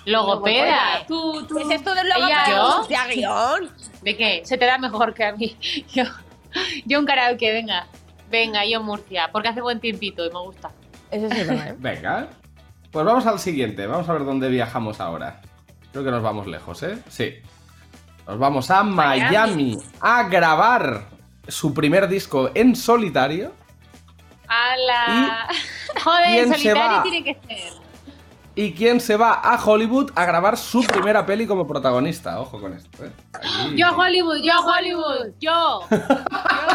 Logopeda. 0.04 1.04
Tú, 1.08 1.46
tú. 1.46 1.56
¿Qué 1.56 1.62
es 1.62 1.70
esto 1.70 1.94
del 1.94 2.08
logopeda? 2.08 3.06
Guión. 3.08 3.70
¿De 4.02 4.16
qué? 4.16 4.42
Se 4.44 4.58
te 4.58 4.66
da 4.66 4.78
mejor 4.78 5.14
que 5.14 5.24
a 5.24 5.32
mí. 5.32 5.56
Yo, 5.94 6.04
yo 6.84 6.98
un 7.00 7.06
karaoke, 7.06 7.52
venga. 7.52 7.86
Venga, 8.30 8.64
yo 8.64 8.82
Murcia. 8.82 9.28
Porque 9.30 9.48
hace 9.48 9.60
buen 9.60 9.78
tiempito 9.78 10.24
y 10.24 10.30
me 10.30 10.40
gusta. 10.40 10.70
Eso 11.10 11.28
sí 11.28 11.40
es 11.40 11.46
verdad, 11.46 11.68
¿eh? 11.68 11.76
Venga. 11.78 12.28
Pues 12.96 13.04
vamos 13.04 13.26
al 13.26 13.38
siguiente. 13.38 13.86
Vamos 13.86 14.08
a 14.08 14.14
ver 14.14 14.24
dónde 14.24 14.48
viajamos 14.48 15.00
ahora. 15.00 15.42
Creo 15.92 16.02
que 16.02 16.10
nos 16.10 16.22
vamos 16.22 16.46
lejos, 16.46 16.82
¿eh? 16.82 16.98
Sí. 17.10 17.34
Nos 18.26 18.38
vamos 18.38 18.70
a 18.70 18.82
Miami 18.84 19.76
a 20.00 20.22
grabar 20.22 21.04
su 21.46 21.74
primer 21.74 22.08
disco 22.08 22.50
en 22.54 22.74
solitario. 22.74 23.52
¡Hala! 24.48 25.46
Joder, 26.04 26.48
se 26.48 26.54
solitario 26.54 27.02
tiene 27.02 27.22
que 27.22 27.34
ser. 27.46 27.72
¿Y 28.54 28.72
quién 28.72 28.98
se 29.02 29.18
va 29.18 29.42
a 29.44 29.62
Hollywood 29.62 30.12
a 30.14 30.24
grabar 30.24 30.56
su 30.56 30.82
primera 30.82 31.26
peli 31.26 31.46
como 31.46 31.66
protagonista? 31.66 32.40
Ojo 32.40 32.58
con 32.58 32.72
esto, 32.72 33.04
¿eh? 33.04 33.10
Aquí- 33.34 33.76
Yo 33.76 33.88
a 33.88 33.90
Hollywood, 33.94 34.40
yo 34.42 34.54
a 34.54 34.60
Hollywood, 34.60 35.34
yo. 35.38 35.80
Yo 35.90 35.98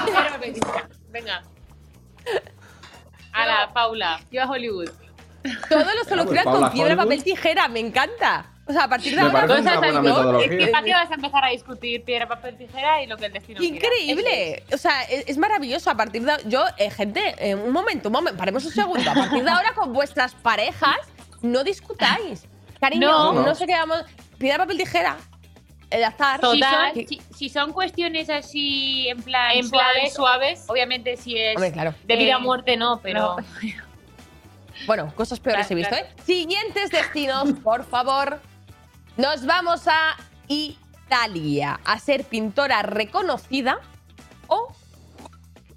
quiero. 0.05 0.71
Venga, 1.09 1.41
A 3.33 3.45
la 3.47 3.73
Paula. 3.73 4.19
yo 4.31 4.43
a 4.43 4.45
Hollywood. 4.45 5.00
Todo 5.69 5.79
lo 5.79 5.85
pues 5.85 6.07
solucionas 6.07 6.45
con 6.45 6.71
piedra, 6.71 6.93
Hollywood. 6.93 7.03
papel, 7.03 7.23
tijera. 7.23 7.67
Me 7.67 7.79
encanta. 7.79 8.45
O 8.67 8.73
sea, 8.73 8.83
a 8.83 8.87
partir 8.87 9.15
de 9.15 9.23
Me 9.23 9.29
ahora. 9.29 9.47
guion, 9.47 10.03
metodología. 10.03 10.45
es 10.59 10.65
que- 10.65 10.71
¿Para 10.71 10.85
qué 10.85 10.93
vas 10.93 11.11
a 11.11 11.15
empezar 11.15 11.43
a 11.43 11.49
discutir 11.49 12.03
piedra, 12.03 12.27
papel, 12.27 12.57
tijera 12.57 13.01
y 13.01 13.07
lo 13.07 13.17
que 13.17 13.25
el 13.25 13.33
destino 13.33 13.59
quiera? 13.59 13.75
Increíble. 13.75 14.63
O 14.71 14.77
sea, 14.77 15.01
es, 15.03 15.25
es 15.27 15.37
maravilloso. 15.37 15.89
A 15.89 15.95
partir 15.95 16.23
de 16.23 16.31
yo, 16.45 16.63
eh, 16.77 16.89
gente, 16.91 17.35
eh, 17.39 17.55
un 17.55 17.71
momento, 17.73 18.09
un 18.09 18.13
momento, 18.13 18.37
paremos 18.37 18.63
un 18.65 18.71
segundo. 18.71 19.09
A 19.09 19.13
partir 19.13 19.43
de 19.43 19.49
ahora, 19.49 19.73
con 19.73 19.91
vuestras 19.93 20.33
parejas, 20.35 20.95
no 21.41 21.63
discutáis. 21.63 22.45
Cariño, 22.79 23.07
No. 23.07 23.33
no, 23.33 23.41
No. 23.47 23.55
sé 23.55 23.65
qué 23.65 23.73
vamos. 23.73 24.03
Piedra, 24.37 24.59
papel, 24.59 24.77
tijera. 24.77 25.17
El 25.89 26.03
azar. 26.05 26.35
Si 26.39 26.41
Total. 26.59 26.93
son, 26.93 27.07
si, 27.07 27.21
si 27.35 27.49
son 27.49 27.73
cuestiones 27.73 28.29
así 28.29 29.09
en 29.09 29.21
plan 29.23 29.51
En 29.51 29.69
plan 29.69 29.85
suaves, 29.93 30.13
suaves. 30.13 30.63
obviamente 30.67 31.17
si 31.17 31.37
es 31.37 31.55
Hombre, 31.57 31.73
claro. 31.73 31.93
De 32.05 32.15
vida 32.15 32.29
eh, 32.29 32.33
a 32.33 32.39
muerte 32.39 32.77
no, 32.77 33.01
pero. 33.03 33.35
no. 33.37 33.45
Bueno, 34.87 35.13
cosas 35.15 35.39
peores 35.39 35.67
Claro, 35.67 35.73
he 35.73 35.75
visto, 35.83 35.95
claro. 35.95 36.07
¿eh? 36.17 36.23
Siguientes 36.25 36.89
destinos, 36.91 37.53
por 37.63 37.85
favor. 37.85 38.39
Nos 39.17 39.45
vamos 39.45 39.87
a 39.87 40.15
Italia 40.47 41.79
a 41.85 41.99
ser 41.99 42.23
pintora 42.23 42.81
reconocida 42.83 43.79
o 44.47 44.73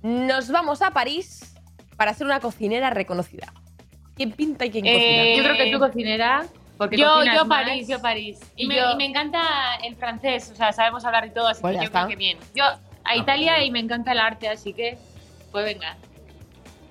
nos 0.03 0.51
vamos 0.51 0.83
a 0.83 0.91
París 0.93 1.55
para 1.97 2.15
ser 2.15 2.27
una 2.27 2.41
cocinera 2.41 2.91
reconocida. 2.91 3.53
¿Quién 4.17 4.33
pinta 4.33 4.65
y 4.67 4.71
quién 4.71 4.87
Eh, 4.87 5.35
Yo 5.37 5.43
creo 5.45 5.57
que 5.57 5.73
tú 5.73 5.79
cocinera, 5.79 6.47
porque 6.79 6.97
Yo, 6.97 7.25
yo 7.25 7.45
más. 7.45 7.65
París, 7.65 7.89
yo 7.89 8.01
París. 8.01 8.39
Y, 8.57 8.65
Y 8.65 8.67
me, 8.69 8.77
yo- 8.77 8.93
y 8.93 8.97
me 8.97 9.05
encanta 9.07 9.43
el 9.83 9.97
francés, 9.97 10.51
o 10.53 10.55
sea, 10.57 10.73
sabemos 10.73 11.05
hablar 11.05 11.27
y 11.27 11.31
todo, 11.31 11.49
así 11.49 11.61
Pues 11.61 11.75
que 11.77 11.83
yo 11.83 11.87
está. 11.87 12.01
creo 12.01 12.09
que 12.11 12.17
bien. 12.17 12.39
Yo 12.55 12.65
a 13.05 13.17
Italia 13.17 13.65
y 13.65 13.71
me 13.71 13.81
encanta 13.81 14.13
el 14.13 14.19
arte, 14.21 14.49
así 14.49 14.73
que 14.73 14.97
pues 15.51 15.65
venga. 15.65 15.97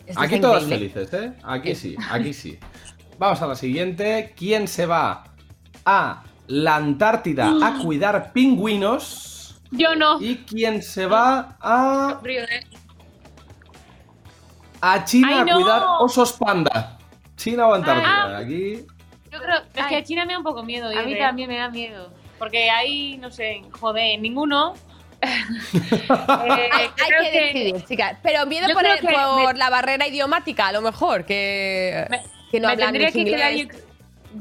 Esto 0.06 0.22
Aquí 0.22 0.36
increíble. 0.36 0.90
felices, 0.90 1.14
¿eh? 1.14 1.34
Aquí 1.44 1.76
sí, 1.76 1.96
aquí 2.12 2.34
sí. 2.34 2.60
Vamos 3.18 3.42
a 3.42 3.48
la 3.48 3.56
siguiente. 3.56 4.34
¿Quién 4.36 4.68
se 4.68 4.86
va 4.86 5.24
a 5.86 6.24
la 6.48 6.76
Antártida 6.76 7.54
a 7.62 7.78
cuidar 7.84 8.34
pingüinos? 8.34 9.62
Yo 9.72 9.96
no. 9.96 10.22
¿Y 10.22 10.38
quién 10.40 10.84
se 10.84 11.06
va 11.08 11.58
a, 11.60 12.20
¿eh? 12.26 12.62
a 14.82 15.04
China 15.06 15.28
¡Ay, 15.30 15.40
a 15.40 15.46
no! 15.46 15.56
cuidar 15.56 15.84
osos 16.00 16.34
panda? 16.34 16.98
¿China 17.38 17.68
o 17.68 17.74
Antártida? 17.74 18.38
Ah. 18.38 18.38
Aquí. 18.40 18.86
Yo 19.32 19.40
creo 19.40 19.56
Es 19.74 19.86
que 19.88 19.96
a 19.96 20.04
China 20.04 20.26
me 20.26 20.34
da 20.34 20.38
un 20.40 20.44
poco 20.44 20.64
miedo. 20.64 20.88
a 20.88 21.04
mí 21.04 21.14
¿eh? 21.14 21.18
también 21.18 21.50
me 21.50 21.58
da 21.58 21.70
miedo. 21.70 22.14
Porque 22.38 22.70
ahí, 22.70 23.18
no 23.18 23.32
sé, 23.32 23.62
joder, 23.72 24.20
ninguno. 24.20 24.74
Eh, 25.24 26.70
Hay, 26.72 26.88
hay 26.88 27.32
que, 27.32 27.42
decidir, 27.42 27.86
chicas. 27.86 28.18
Pero 28.24 28.46
miedo 28.46 28.68
Yo 28.68 28.74
por, 28.74 28.86
el- 28.86 29.00
por 29.00 29.54
me- 29.54 29.60
la 29.60 29.70
barrera 29.70 30.08
idiomática, 30.08 30.68
a 30.68 30.72
lo 30.72 30.82
mejor, 30.82 31.26
que, 31.26 32.06
Me- 32.10 32.22
que 32.52 32.60
no 32.60 32.68
me 32.68 32.74
hablan 32.74 32.92
tendría 32.94 33.12
que 33.12 33.20
inglés. 33.20 33.42
quedar 33.42 33.84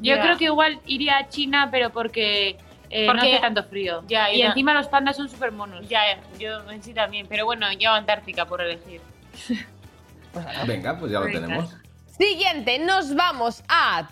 yo, 0.00 0.18
creo 0.20 0.38
que 0.38 0.44
igual 0.44 0.80
iría 0.86 1.18
a 1.18 1.28
China, 1.28 1.68
pero 1.70 1.90
porque, 1.90 2.56
eh, 2.88 3.06
no 3.06 3.12
Porque- 3.12 3.32
hace 3.32 3.40
tanto 3.40 3.62
frío. 3.64 4.02
Ya, 4.08 4.32
y 4.32 4.40
encima 4.42 4.72
los 4.74 4.88
pandas 4.88 5.16
son 5.16 5.28
súper 5.28 5.52
monos. 5.52 5.86
Ya, 5.88 6.00
yo 6.38 6.68
en 6.70 6.82
sí 6.82 6.94
también. 6.94 7.26
Pero 7.28 7.44
bueno, 7.44 7.66
yo 7.78 7.90
Antártica 7.92 8.46
por 8.46 8.62
elegir. 8.62 9.00
Venga, 10.66 10.98
pues 10.98 11.12
ya 11.12 11.18
lo 11.20 11.26
Venga. 11.26 11.40
tenemos. 11.40 11.76
Siguiente, 12.18 12.78
nos 12.78 13.14
vamos 13.14 13.62
a 13.68 14.08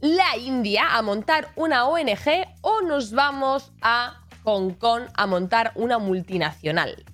la 0.00 0.36
India 0.36 0.84
a 0.96 1.02
montar 1.02 1.48
una 1.56 1.86
ONG 1.86 2.46
o 2.60 2.82
nos 2.82 3.12
vamos 3.12 3.72
a 3.82 4.19
Hong 4.44 4.70
Kong 4.74 5.02
a 5.14 5.26
montar 5.26 5.72
una 5.74 5.98
multinacional. 5.98 7.04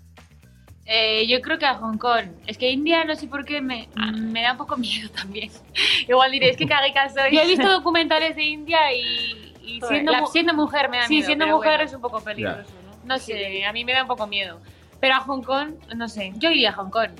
Eh, 0.89 1.27
yo 1.27 1.41
creo 1.41 1.59
que 1.59 1.67
a 1.67 1.75
Hong 1.75 1.99
Kong. 1.99 2.27
Es 2.47 2.59
que 2.59 2.71
India 2.71 3.05
no 3.05 3.17
sé 3.17 3.27
por 3.27 3.45
qué 3.45 3.61
me, 3.61 3.89
a- 3.97 4.13
me 4.13 4.43
da 4.43 4.53
un 4.53 4.59
poco 4.59 4.77
miedo 4.77 5.09
también. 5.11 5.51
Igual 6.09 6.31
diréis 6.31 6.57
que 6.57 6.67
caguica 6.67 7.09
soy. 7.09 7.35
Yo 7.35 7.41
he 7.43 7.47
visto 7.47 7.69
documentales 7.71 8.37
de 8.37 8.45
India 8.45 8.93
y, 8.95 9.53
siendo, 9.89 10.13
la- 10.13 10.21
mu- 10.21 10.27
siendo 10.29 10.55
mujer 10.55 10.89
me 10.89 10.99
da 10.99 11.07
sí, 11.09 11.15
miedo. 11.15 11.27
siendo 11.27 11.45
pero 11.47 11.57
mujer 11.57 11.73
bueno. 11.73 11.85
es 11.85 11.95
un 11.95 12.01
poco 12.01 12.21
peligroso, 12.21 12.71
¿no? 12.85 13.15
No 13.15 13.19
Sí, 13.19 13.33
sé. 13.33 13.65
a 13.65 13.73
mí 13.73 13.85
me 13.85 13.93
da 13.95 14.03
un 14.03 14.09
poco 14.09 14.27
miedo. 14.29 14.61
Pero 15.01 15.15
a 15.17 15.21
Hong 15.21 15.43
Kong, 15.43 15.71
no 15.97 16.09
sé. 16.09 16.33
Yo 16.37 16.51
iría 16.51 16.71
a 16.71 16.73
Hong 16.75 16.91
Kong. 16.91 17.11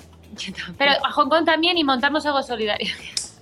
Pero 0.77 0.91
a 1.05 1.11
Hong 1.11 1.29
Kong 1.29 1.43
también 1.45 1.77
y 1.77 1.83
montamos 1.83 2.25
algo 2.25 2.41
solidario. 2.43 2.93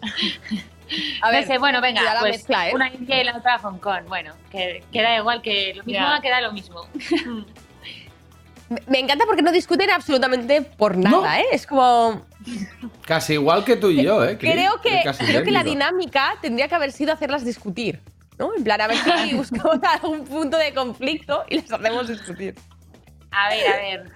A 1.21 1.31
ver, 1.31 1.41
no 1.41 1.47
sé, 1.53 1.57
bueno, 1.57 1.81
venga, 1.81 2.01
la 2.03 2.19
pues 2.19 2.33
mezcla, 2.37 2.69
¿eh? 2.69 2.75
una 2.75 2.93
India 2.93 3.21
y 3.21 3.23
la 3.25 3.37
otra 3.37 3.57
Hong 3.59 3.77
Kong. 3.79 4.03
Bueno, 4.07 4.33
que, 4.51 4.83
que 4.91 5.01
da 5.01 5.17
igual, 5.17 5.41
que 5.41 5.73
lo 5.75 5.83
mismo 5.83 6.05
Ya. 6.07 6.19
queda 6.21 6.41
lo 6.41 6.51
mismo. 6.53 6.81
Me- 8.87 8.99
encanta 8.99 9.25
porque 9.27 9.43
no 9.43 9.51
discuten 9.51 9.91
absolutamente 9.91 10.61
por 10.63 10.97
nada, 10.97 11.39
¿eh? 11.39 11.45
Es 11.51 11.67
como. 11.67 12.25
Casi 13.05 13.33
igual 13.33 13.63
que 13.63 13.75
tú 13.75 13.89
y 13.91 14.03
yo, 14.03 14.23
¿eh? 14.25 14.37
Creo 14.39 14.81
que, 14.81 15.03
creo 15.19 15.43
que 15.43 15.51
la 15.51 15.63
dinámica 15.63 16.35
tendría 16.41 16.67
que 16.67 16.73
haber 16.75 16.91
sido 16.91 17.13
hacerlas 17.13 17.45
discutir. 17.45 18.01
¿No? 18.37 18.53
En 18.53 18.63
plan, 18.65 18.81
a 18.81 18.87
ver 18.87 18.97
si 18.97 19.33
buscamos 19.35 19.77
algún 19.83 20.25
punto 20.25 20.57
de 20.57 20.73
conflicto 20.73 21.45
y 21.47 21.61
las 21.61 21.71
hacemos 21.71 22.07
discutir. 22.09 22.55
A 23.31 23.47
ver, 23.49 23.67
a 23.71 23.77
ver. 23.77 24.11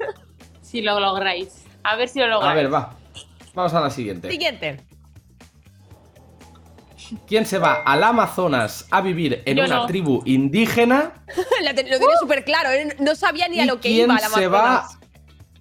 si 0.61 0.81
lo 0.81 0.99
lográis. 0.99 1.63
A 1.83 1.95
ver 1.95 2.09
si 2.09 2.19
lo 2.19 2.27
lográis. 2.27 2.51
A 2.51 2.55
ver, 2.55 2.73
va. 2.73 2.95
Vamos 3.53 3.73
a 3.73 3.79
la 3.81 3.89
siguiente. 3.89 4.29
Siguiente. 4.29 4.81
¿Quién 7.27 7.45
se 7.45 7.57
va 7.57 7.81
al 7.85 8.03
Amazonas 8.03 8.85
a 8.91 9.01
vivir 9.01 9.41
en 9.45 9.57
Yo 9.57 9.65
una 9.65 9.75
no. 9.77 9.85
tribu 9.87 10.21
indígena? 10.25 11.13
La 11.63 11.73
te- 11.75 11.83
lo 11.83 11.97
tiene 11.97 12.13
súper 12.19 12.43
claro, 12.45 12.69
¿eh? 12.69 12.95
no 12.99 13.15
sabía 13.15 13.47
ni 13.47 13.59
a 13.59 13.63
¿Y 13.63 13.67
lo 13.67 13.75
que 13.77 13.89
quién 13.89 14.05
iba 14.11 14.13
la 14.19 14.29
se 14.29 14.47
va 14.47 14.59
Amazonas. 14.77 14.99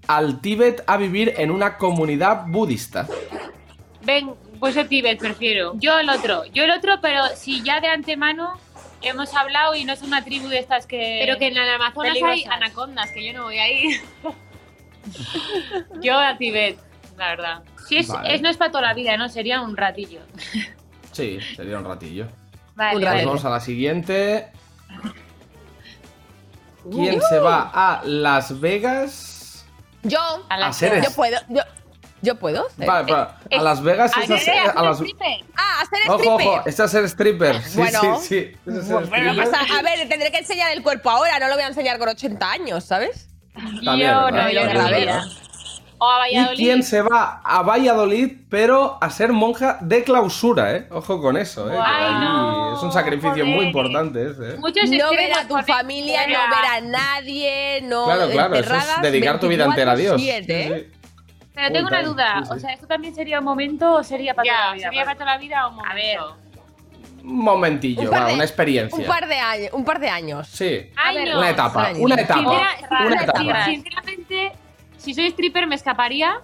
al 0.07 0.41
Tíbet 0.41 0.85
a 0.87 0.97
vivir 0.99 1.35
en 1.39 1.51
una 1.51 1.79
comunidad 1.79 2.45
budista? 2.49 3.07
Ven, 4.03 4.35
pues 4.61 4.77
el 4.77 4.89
Tíbet 4.89 5.19
prefiero. 5.19 5.75
Yo 5.79 5.99
el 5.99 6.09
otro. 6.11 6.45
Yo 6.47 6.65
el 6.65 6.71
otro, 6.71 7.01
pero 7.01 7.23
si 7.37 7.63
ya 7.63 7.81
de 7.81 7.89
antemano 7.89 8.59
hemos 9.01 9.33
hablado 9.35 9.75
y 9.75 9.85
no 9.85 9.93
es 9.93 10.03
una 10.03 10.25
tribu 10.25 10.49
de 10.49 10.59
estas 10.59 10.87
que. 10.87 11.19
Pero 11.25 11.39
que 11.39 11.47
en 11.49 11.57
el 11.57 11.71
Amazonas 11.71 12.15
hay 12.15 12.21
peligrosas. 12.23 12.53
anacondas, 12.57 13.11
que 13.13 13.25
yo 13.25 13.33
no 13.33 13.45
voy 13.45 13.59
ahí. 13.59 14.01
Yo 16.03 16.19
a 16.19 16.37
Tíbet, 16.37 16.79
la 17.17 17.29
verdad. 17.31 17.63
Si 17.89 17.97
es, 17.97 18.09
Vale. 18.09 18.35
es- 18.35 18.43
no 18.43 18.51
es 18.51 18.57
para 18.59 18.71
toda 18.71 18.83
la 18.83 18.95
vida, 18.95 19.17
¿no? 19.17 19.29
Sería 19.29 19.61
un 19.63 19.77
ratillo. 19.77 20.21
Sí, 21.19 21.41
sería 21.57 21.79
un 21.79 21.85
ratillo. 21.85 22.29
Vale, 22.77 22.93
Pues 22.93 23.05
vale. 23.07 23.25
vamos 23.27 23.45
a 23.45 23.51
la 23.51 23.59
siguiente. 23.59 24.53
¿Quién 26.93 27.21
se 27.29 27.41
va 27.41 27.71
a 27.75 28.03
Las 28.05 28.61
Vegas? 28.61 29.67
Yo, 30.05 30.21
A 30.49 30.57
ser 30.73 31.03
yo 31.03 31.09
es- 31.09 31.15
puedo. 31.17 31.37
Yo, 31.49 31.63
yo 32.23 32.37
puedo. 32.39 32.69
Vale, 32.77 33.13
vale, 33.13 33.31
a 33.51 33.63
Las 33.63 33.83
Vegas 33.83 34.13
es 34.17 34.31
a 34.31 34.39
ser- 34.39 34.59
a 34.77 34.83
las- 34.85 35.01
Ah, 35.57 35.81
hacer 35.83 35.99
Ojo, 36.09 36.19
stripper. 36.19 36.47
ojo, 36.47 36.63
es 36.67 36.79
a 36.81 36.87
ser 36.87 37.05
stripper. 37.09 37.63
Sí, 37.65 37.79
Bueno. 37.79 38.01
sí, 38.21 38.29
sí. 38.29 38.37
Es 38.71 38.75
a 38.79 38.83
ser 38.83 39.07
Bueno, 39.09 39.33
stripper. 39.33 39.51
pasa- 39.51 39.79
a 39.79 39.83
ver, 39.83 40.09
tendré 40.09 40.31
que 40.31 40.39
enseñar 40.39 40.71
el 40.71 40.85
cuerpo 40.85 41.11
ahora, 41.11 41.37
no 41.41 41.49
lo 41.49 41.55
voy 41.55 41.65
a 41.65 41.67
enseñar 41.67 41.99
con 41.99 42.09
80 42.11 42.49
años, 42.49 42.85
¿sabes? 42.85 43.29
También, 43.85 44.09
yo 44.13 44.25
¿verdad? 44.27 44.31
no, 44.31 44.51
yo 44.51 44.61
Yo 44.61 44.73
no 44.73 44.81
a. 44.87 45.25
O 46.01 46.09
a 46.09 46.29
¿Y 46.31 46.37
Valladolid. 46.37 46.57
quién 46.59 46.83
se 46.83 47.03
va 47.03 47.41
a 47.45 47.63
Valladolid, 47.63 48.33
pero 48.49 48.99
a 49.01 49.11
ser 49.11 49.33
monja 49.33 49.79
de 49.81 50.05
clausura, 50.05 50.75
eh? 50.77 50.87
Ojo 50.91 51.21
con 51.21 51.37
eso, 51.37 51.71
eh. 51.73 51.77
Ay, 51.81 52.15
no, 52.25 52.77
es 52.77 52.83
un 52.83 52.93
sacrificio 52.93 53.45
muy 53.45 53.55
joder. 53.55 53.67
importante 53.69 54.31
ese, 54.31 54.55
eh. 54.55 54.57
Muchos 54.59 54.89
No 54.91 55.11
ver 55.11 55.33
a 55.33 55.49
tu 55.49 55.57
familia, 55.67 56.27
no 56.27 56.35
estrellas. 56.35 56.51
ver 56.63 56.71
a 56.71 56.81
nadie, 56.83 57.81
no. 57.83 58.05
Claro, 58.05 58.31
claro, 58.31 58.55
eso 58.57 58.75
es 58.77 59.03
dedicar 59.03 59.41
tu 59.41 59.49
vida 59.49 59.65
entera 59.65 59.93
a 59.93 59.97
Dios. 59.97 60.21
24/7, 60.21 60.45
Sí, 60.47 60.53
¿eh? 60.53 60.87
sí. 60.91 60.99
Pero 61.55 61.73
tengo 61.73 61.89
una 61.89 62.03
duda. 62.05 62.43
sí. 62.45 62.51
O 62.53 62.59
sea, 62.61 62.73
¿esto 62.73 62.87
también 62.87 63.15
sería 63.15 63.41
un 63.41 63.45
momento 63.45 63.95
o 63.95 64.05
sería 64.05 64.33
para 64.35 64.47
Ya, 64.47 64.53
toda 64.53 64.67
la 64.69 64.75
vida? 64.75 64.85
¿sería 64.89 65.05
para 65.05 65.15
toda 65.19 65.27
la 65.33 65.39
vida 65.39 65.67
o 65.67 65.71
un 65.71 65.77
momento? 65.77 65.91
A 65.93 65.95
ver. 65.97 66.19
Un 67.25 67.39
momentillo, 67.45 68.03
Un 68.03 68.13
va, 68.13 68.25
de- 68.27 68.35
una 68.35 68.45
experiencia. 68.45 68.97
Un 68.99 69.05
par 69.07 69.27
de 69.27 69.39
años. 69.39 69.69
Un 69.73 69.85
par 69.85 69.99
de 69.99 70.09
años. 70.09 70.47
Sí. 70.49 70.89
Ay, 70.97 71.17
A 71.17 71.21
ver, 71.21 71.29
no. 71.35 71.39
Una 71.41 71.51
etapa, 71.51 71.85
años. 71.87 71.99
una 72.01 72.15
etapa. 72.15 72.39
Sincera- 72.41 73.07
Una 73.07 73.23
etapa. 73.23 73.65
sin- 73.65 73.75
Sinceramente, 73.83 74.53
si 74.99 75.15
soy 75.15 75.27
stripper 75.29 75.67
me 75.67 75.75
escaparía. 75.75 76.41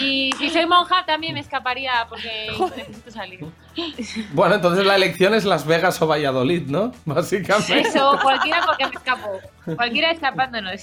Y 0.00 0.30
si 0.38 0.48
soy 0.48 0.64
monja 0.64 1.04
también 1.04 1.34
me 1.34 1.40
escaparía 1.40 2.06
porque 2.08 2.48
necesito 2.76 3.10
salir. 3.10 3.44
Bueno, 4.32 4.54
entonces 4.54 4.86
la 4.86 4.96
elección 4.96 5.34
es 5.34 5.44
Las 5.44 5.66
Vegas 5.66 6.00
o 6.00 6.06
Valladolid, 6.06 6.68
¿no? 6.68 6.92
Básicamente. 7.04 7.80
Eso, 7.80 8.18
cualquiera 8.22 8.64
porque 8.64 8.86
me 8.86 8.94
escapo. 8.94 9.28
Cualquiera 9.76 10.10
escapándonos. 10.10 10.80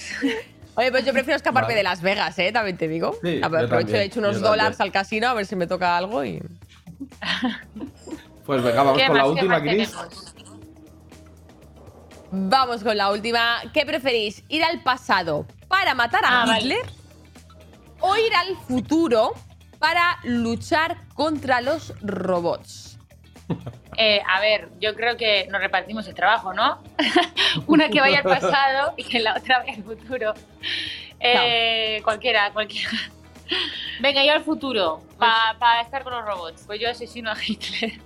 Oye, 0.76 0.90
pues 0.90 1.04
yo 1.04 1.12
prefiero 1.12 1.36
escaparme 1.36 1.68
Vale. 1.68 1.76
de 1.78 1.82
Las 1.82 2.02
Vegas, 2.02 2.38
¿eh? 2.38 2.52
También 2.52 2.76
te 2.76 2.86
digo. 2.86 3.16
Sí, 3.22 3.40
A 3.42 3.48
ver, 3.48 3.62
yo 3.62 3.66
aprovecho, 3.66 3.86
también, 3.86 3.96
he 3.96 4.04
hecho 4.04 4.20
unos 4.20 4.40
dólares 4.40 4.80
al 4.80 4.92
casino 4.92 5.28
a 5.28 5.34
ver 5.34 5.46
si 5.46 5.56
me 5.56 5.66
toca 5.66 5.96
algo 5.96 6.24
y. 6.24 6.40
Pues 8.44 8.62
venga, 8.62 8.82
vamos 8.82 8.98
¿Qué 8.98 9.06
con 9.08 9.16
la 9.16 9.26
última, 9.26 9.62
tenemos? 9.62 9.96
Vamos 12.30 12.84
con 12.84 12.96
la 12.96 13.10
última. 13.10 13.62
¿Qué 13.72 13.84
preferís? 13.84 14.44
¿Ir 14.48 14.62
al 14.62 14.82
pasado 14.82 15.46
para 15.86 15.94
matar 15.94 16.24
a 16.24 16.42
Ah, 16.42 16.46
vale. 16.46 16.60
Hitler? 16.64 16.86
¿O 18.00 18.16
ir 18.16 18.34
al 18.34 18.56
futuro 18.56 19.34
para 19.78 20.18
luchar 20.24 20.96
contra 21.14 21.60
los 21.60 21.92
robots? 22.02 22.98
Eh, 23.98 24.20
a 24.28 24.40
ver, 24.40 24.68
yo 24.78 24.94
creo 24.94 25.16
que 25.16 25.46
nos 25.50 25.58
repartimos 25.58 26.06
el 26.06 26.14
trabajo, 26.14 26.52
¿no? 26.52 26.82
Una 27.66 27.88
que 27.88 27.98
vaya 27.98 28.18
al 28.18 28.24
pasado 28.24 28.92
y 28.98 29.04
que 29.04 29.20
la 29.20 29.32
otra 29.34 29.60
vaya 29.60 29.72
al 29.72 29.82
futuro. 29.84 30.34
Eh, 31.18 32.02
Cualquiera, 32.04 32.52
cualquiera. 32.52 32.90
Venga, 34.02 34.22
yo 34.22 34.32
al 34.34 34.44
futuro, 34.44 35.00
para 35.16 35.80
estar 35.80 36.04
con 36.04 36.12
los 36.12 36.26
robots. 36.26 36.64
Pues 36.66 36.78
yo 36.78 36.90
asesino 36.90 37.30
a 37.30 37.36
Hitler. 37.42 37.98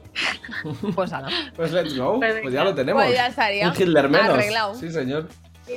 Pues 0.95 1.11
nada. 1.11 1.29
Pues 1.57 1.73
let's 1.73 1.99
go. 1.99 2.21
Pues 2.21 2.37
Pues 2.41 2.55
ya 2.55 2.63
lo 2.63 2.73
tenemos. 2.73 3.03
Pues 3.03 3.17
ya 3.17 3.27
estaría. 3.27 3.67
Un 3.69 3.75
Hitler 3.75 4.09
menos. 4.09 4.29
Arreglado. 4.31 4.75
Sí, 4.77 4.93
señor. 4.93 5.29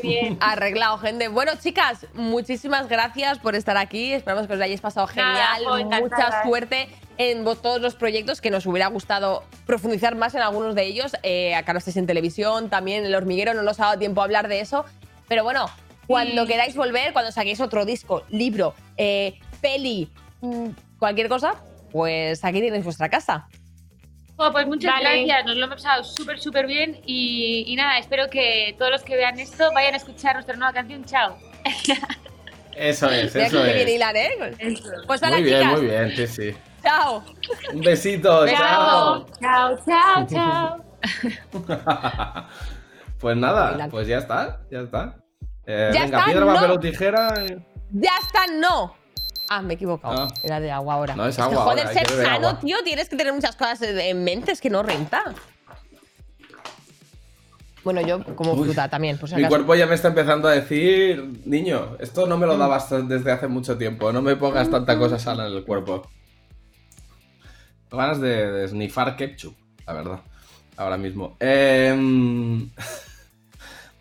Bien. 0.02 0.38
Arreglado, 0.42 0.98
gente. 0.98 1.28
Bueno, 1.28 1.52
chicas, 1.62 2.08
muchísimas 2.14 2.88
gracias 2.90 3.40
por 3.40 3.56
estar 3.56 3.78
aquí. 3.78 4.14
Esperamos 4.14 4.48
que 4.48 4.54
os 4.54 4.60
lo 4.60 4.66
hayáis 4.66 4.82
pasado 4.82 5.08
Nada, 5.16 5.56
genial. 5.56 5.82
encantada. 5.82 6.02
Mucha 6.02 6.44
suerte 6.44 6.90
en 7.18 7.44
todos 7.44 7.80
los 7.82 7.96
proyectos 7.96 8.42
que 8.42 8.50
nos 8.50 8.66
hubiera 8.66 8.88
gustado 8.88 9.44
profundizar 9.66 10.16
más 10.16 10.34
en 10.36 10.42
algunos 10.42 10.74
de 10.76 10.84
ellos. 10.86 11.14
Eh, 11.24 11.54
acá 11.56 11.74
no 11.74 11.80
estáis 11.80 11.98
en 11.98 12.08
televisión, 12.08 12.70
también 12.70 13.06
el 13.06 13.14
hormiguero, 13.16 13.54
no 13.54 13.62
nos 13.64 13.80
ha 13.80 13.86
dado 13.86 14.00
tiempo 14.00 14.22
a 14.22 14.24
hablar 14.24 14.48
de 14.48 14.62
eso. 14.62 14.86
Pero 15.28 15.44
bueno, 15.44 15.68
cuando 16.08 16.44
Sí. 16.44 16.48
queráis 16.50 16.76
volver, 16.76 17.14
cuando 17.14 17.32
saquéis 17.32 17.62
otro 17.62 17.86
disco, 17.86 18.24
libro, 18.30 18.74
eh, 18.98 19.40
peli, 19.62 20.12
mm, 20.42 20.70
cualquier 21.00 21.30
cosa, 21.30 21.56
pues 21.92 22.44
aquí 22.44 22.60
tenéis 22.62 22.84
vuestra 22.84 23.10
casa. 23.10 23.48
Jo, 24.36 24.52
pues 24.52 24.66
muchas 24.68 24.92
Vale. 24.92 25.26
gracias, 25.26 25.46
nos 25.46 25.56
lo 25.58 25.66
hemos 25.66 25.76
pasado 25.84 26.04
súper, 26.04 26.40
súper 26.40 26.66
bien. 26.68 27.00
Y, 27.06 27.66
y 27.68 27.76
nada, 27.76 27.98
espero 28.00 28.30
que 28.30 28.76
todos 28.80 28.92
los 28.92 29.04
que 29.04 29.16
vean 29.16 29.40
esto 29.40 29.70
vayan 29.74 29.94
a 29.94 29.98
escuchar 29.98 30.34
nuestra 30.36 30.56
nueva 30.56 30.74
canción. 30.74 31.06
Chao. 31.06 31.38
Eso 32.76 33.08
es, 33.12 33.36
eso 33.36 33.64
es. 33.64 33.88
hilar, 33.88 34.16
¿eh? 34.18 34.32
Pues 35.06 35.22
ahora, 35.22 35.36
Muy 35.36 35.44
bien, 35.46 35.60
chicas. 35.62 35.78
muy 35.80 35.88
bien, 35.90 36.12
sí, 36.16 36.26
sí. 36.28 36.56
Chao. 36.82 37.24
Un 37.72 37.82
besito, 37.82 38.48
chao. 38.48 39.26
Chao, 39.40 39.80
chao, 39.86 40.28
chao. 40.28 40.84
Pues 43.20 43.38
nada, 43.38 43.88
pues 43.92 44.08
ya 44.08 44.18
está, 44.18 44.60
ya 44.72 44.80
está. 44.82 45.16
Eh, 45.68 45.92
Ya 45.94 46.02
venga, 46.02 46.18
está, 46.18 46.26
piedra, 46.26 46.46
no. 46.46 46.54
papel 46.56 46.72
o 46.72 46.80
tijera. 46.80 47.28
eh. 47.46 47.58
Ya 47.92 48.12
está, 48.26 48.48
no. 48.54 48.96
Ah, 49.58 49.62
me 49.62 49.74
he 49.74 49.76
equivocado. 49.76 50.24
Ah. 50.24 50.28
Era 50.42 50.60
de 50.60 50.72
agua 50.72 50.96
ahora. 50.96 51.16
No, 51.16 51.28
es 51.28 51.36
que, 51.36 51.42
agua 51.42 51.64
joder, 51.64 51.88
ahora, 51.88 51.94
ser 52.00 52.10
sano, 52.10 52.48
agua. 52.50 52.60
tío, 52.60 52.78
tienes 52.84 53.08
que 53.10 53.16
tener 53.16 53.34
muchas 53.34 53.56
cosas 53.56 53.82
en 53.84 54.24
mente, 54.24 54.52
es 54.52 54.60
que 54.62 54.70
no 54.70 54.82
renta. 54.84 55.24
Bueno, 57.84 58.00
yo 58.02 58.24
como 58.36 58.54
Uy, 58.54 58.64
fruta 58.66 58.88
también, 58.90 59.18
por 59.18 59.28
si 59.28 59.36
Mi 59.36 59.42
acaso. 59.42 59.58
cuerpo 59.58 59.76
ya 59.76 59.86
me 59.86 59.96
está 59.96 60.08
empezando 60.08 60.48
a 60.48 60.52
decir, 60.52 61.42
niño, 61.46 61.98
esto 62.00 62.26
no 62.28 62.38
me 62.38 62.48
lo 62.48 62.58
dabas 62.58 62.90
desde 63.10 63.30
hace 63.32 63.48
mucho 63.48 63.78
tiempo, 63.78 64.14
no 64.14 64.22
me 64.22 64.38
pongas 64.38 64.70
tanta 64.72 64.98
cosa 64.98 65.20
sana 65.20 65.48
en 65.48 65.54
el 65.54 65.66
cuerpo. 65.66 66.10
Ganas 67.92 68.22
de, 68.22 68.52
de 68.52 68.68
snifar 68.70 69.16
ketchup, 69.18 69.56
la 69.86 69.94
verdad, 69.94 70.20
ahora 70.78 70.98
mismo. 70.98 71.36
Em, 71.42 72.70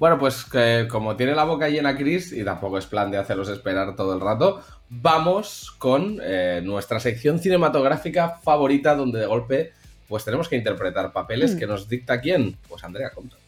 Bueno, 0.03 0.18
pues 0.18 0.44
que 0.44 0.88
como 0.90 1.14
tiene 1.14 1.32
la 1.32 1.44
boca 1.44 1.68
llena 1.68 1.96
Chris, 1.96 2.32
y 2.32 2.42
tampoco 2.42 2.76
es 2.76 2.86
plan 2.86 3.12
de 3.12 3.18
hacerlos 3.18 3.48
esperar 3.48 3.94
todo 3.94 4.12
el 4.14 4.20
rato, 4.20 4.61
vamos 4.88 5.70
con 5.78 6.18
eh, 6.20 6.61
nuestra 6.64 6.98
sección 6.98 7.38
cinematográfica 7.38 8.30
favorita, 8.42 8.96
donde 8.96 9.20
de 9.20 9.26
golpe 9.26 9.72
pues 10.09 10.24
tenemos 10.24 10.48
que 10.48 10.57
interpretar 10.57 11.12
papeles 11.12 11.55
Mm. 11.55 11.59
que 11.61 11.66
nos 11.68 11.88
dicta 11.88 12.20
quién. 12.20 12.57
Pues 12.68 12.82
Andrea 12.82 13.11
Compton. 13.14 13.38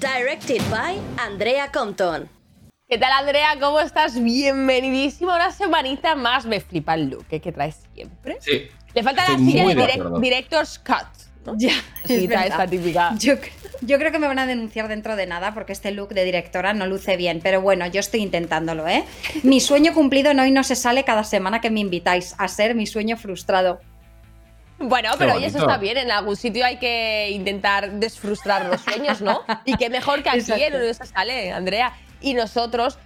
Directed 0.00 0.62
by 0.70 0.98
Andrea 1.18 1.70
Compton. 1.70 2.26
¿Qué 2.88 2.96
tal, 2.96 3.12
Andrea? 3.12 3.58
¿Cómo 3.60 3.80
estás? 3.80 4.22
Bienvenidísima. 4.22 5.34
Una 5.36 5.50
semanita 5.50 6.14
más. 6.14 6.46
Me 6.46 6.60
flipa 6.60 6.94
el 6.94 7.10
look 7.10 7.26
¿eh? 7.30 7.40
que 7.40 7.52
traes 7.52 7.82
siempre. 7.94 8.38
Sí. 8.40 8.70
Le 8.94 9.02
falta 9.02 9.28
la 9.28 9.36
silla 9.38 9.66
de 9.66 9.74
direct-. 9.74 10.20
Director's 10.20 10.78
Cut. 10.78 11.06
¿no? 11.46 11.54
Ya, 11.58 11.72
Sí, 12.06 12.24
es 12.24 12.30
esta 12.30 12.66
típica. 12.66 13.14
Yo, 13.18 13.34
cre- 13.34 13.50
yo 13.82 13.98
creo 13.98 14.10
que 14.12 14.18
me 14.18 14.26
van 14.26 14.38
a 14.38 14.46
denunciar 14.46 14.88
dentro 14.88 15.14
de 15.14 15.26
nada 15.26 15.52
porque 15.52 15.72
este 15.72 15.90
look 15.90 16.10
de 16.14 16.24
directora 16.24 16.72
no 16.72 16.86
luce 16.86 17.16
bien, 17.18 17.40
pero 17.42 17.60
bueno, 17.60 17.86
yo 17.86 18.00
estoy 18.00 18.20
intentándolo, 18.22 18.88
¿eh? 18.88 19.04
Mi 19.42 19.60
sueño 19.60 19.92
cumplido 19.92 20.32
no 20.32 20.46
y 20.46 20.50
no 20.50 20.64
se 20.64 20.74
sale 20.74 21.04
cada 21.04 21.22
semana 21.24 21.60
que 21.60 21.70
me 21.70 21.80
invitáis 21.80 22.34
a 22.38 22.48
ser 22.48 22.74
mi 22.74 22.86
sueño 22.86 23.16
frustrado. 23.18 23.80
Bueno, 24.78 25.10
pero 25.18 25.34
oye, 25.34 25.46
eso 25.46 25.58
está 25.58 25.76
bien. 25.76 25.98
En 25.98 26.10
algún 26.10 26.36
sitio 26.36 26.64
hay 26.64 26.78
que 26.78 27.30
intentar 27.30 27.92
desfrustrar 27.92 28.66
los 28.66 28.80
sueños, 28.80 29.20
¿no? 29.20 29.42
Y 29.66 29.76
qué 29.76 29.88
mejor 29.90 30.22
que 30.22 30.30
aquí 30.30 30.50
en 30.62 30.74
Universo 30.74 31.04
sale, 31.04 31.52
Andrea. 31.52 31.92
Y 32.20 32.34
nosotros 32.34 32.98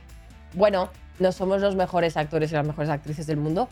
bueno, 0.55 0.91
no 1.18 1.32
somos 1.32 1.61
los 1.61 1.74
mejores 1.76 2.16
actores 2.16 2.51
y 2.53 2.55
las 2.55 2.66
mejores 2.66 2.89
actrices 2.91 3.26
del 3.26 3.36
mundo, 3.36 3.68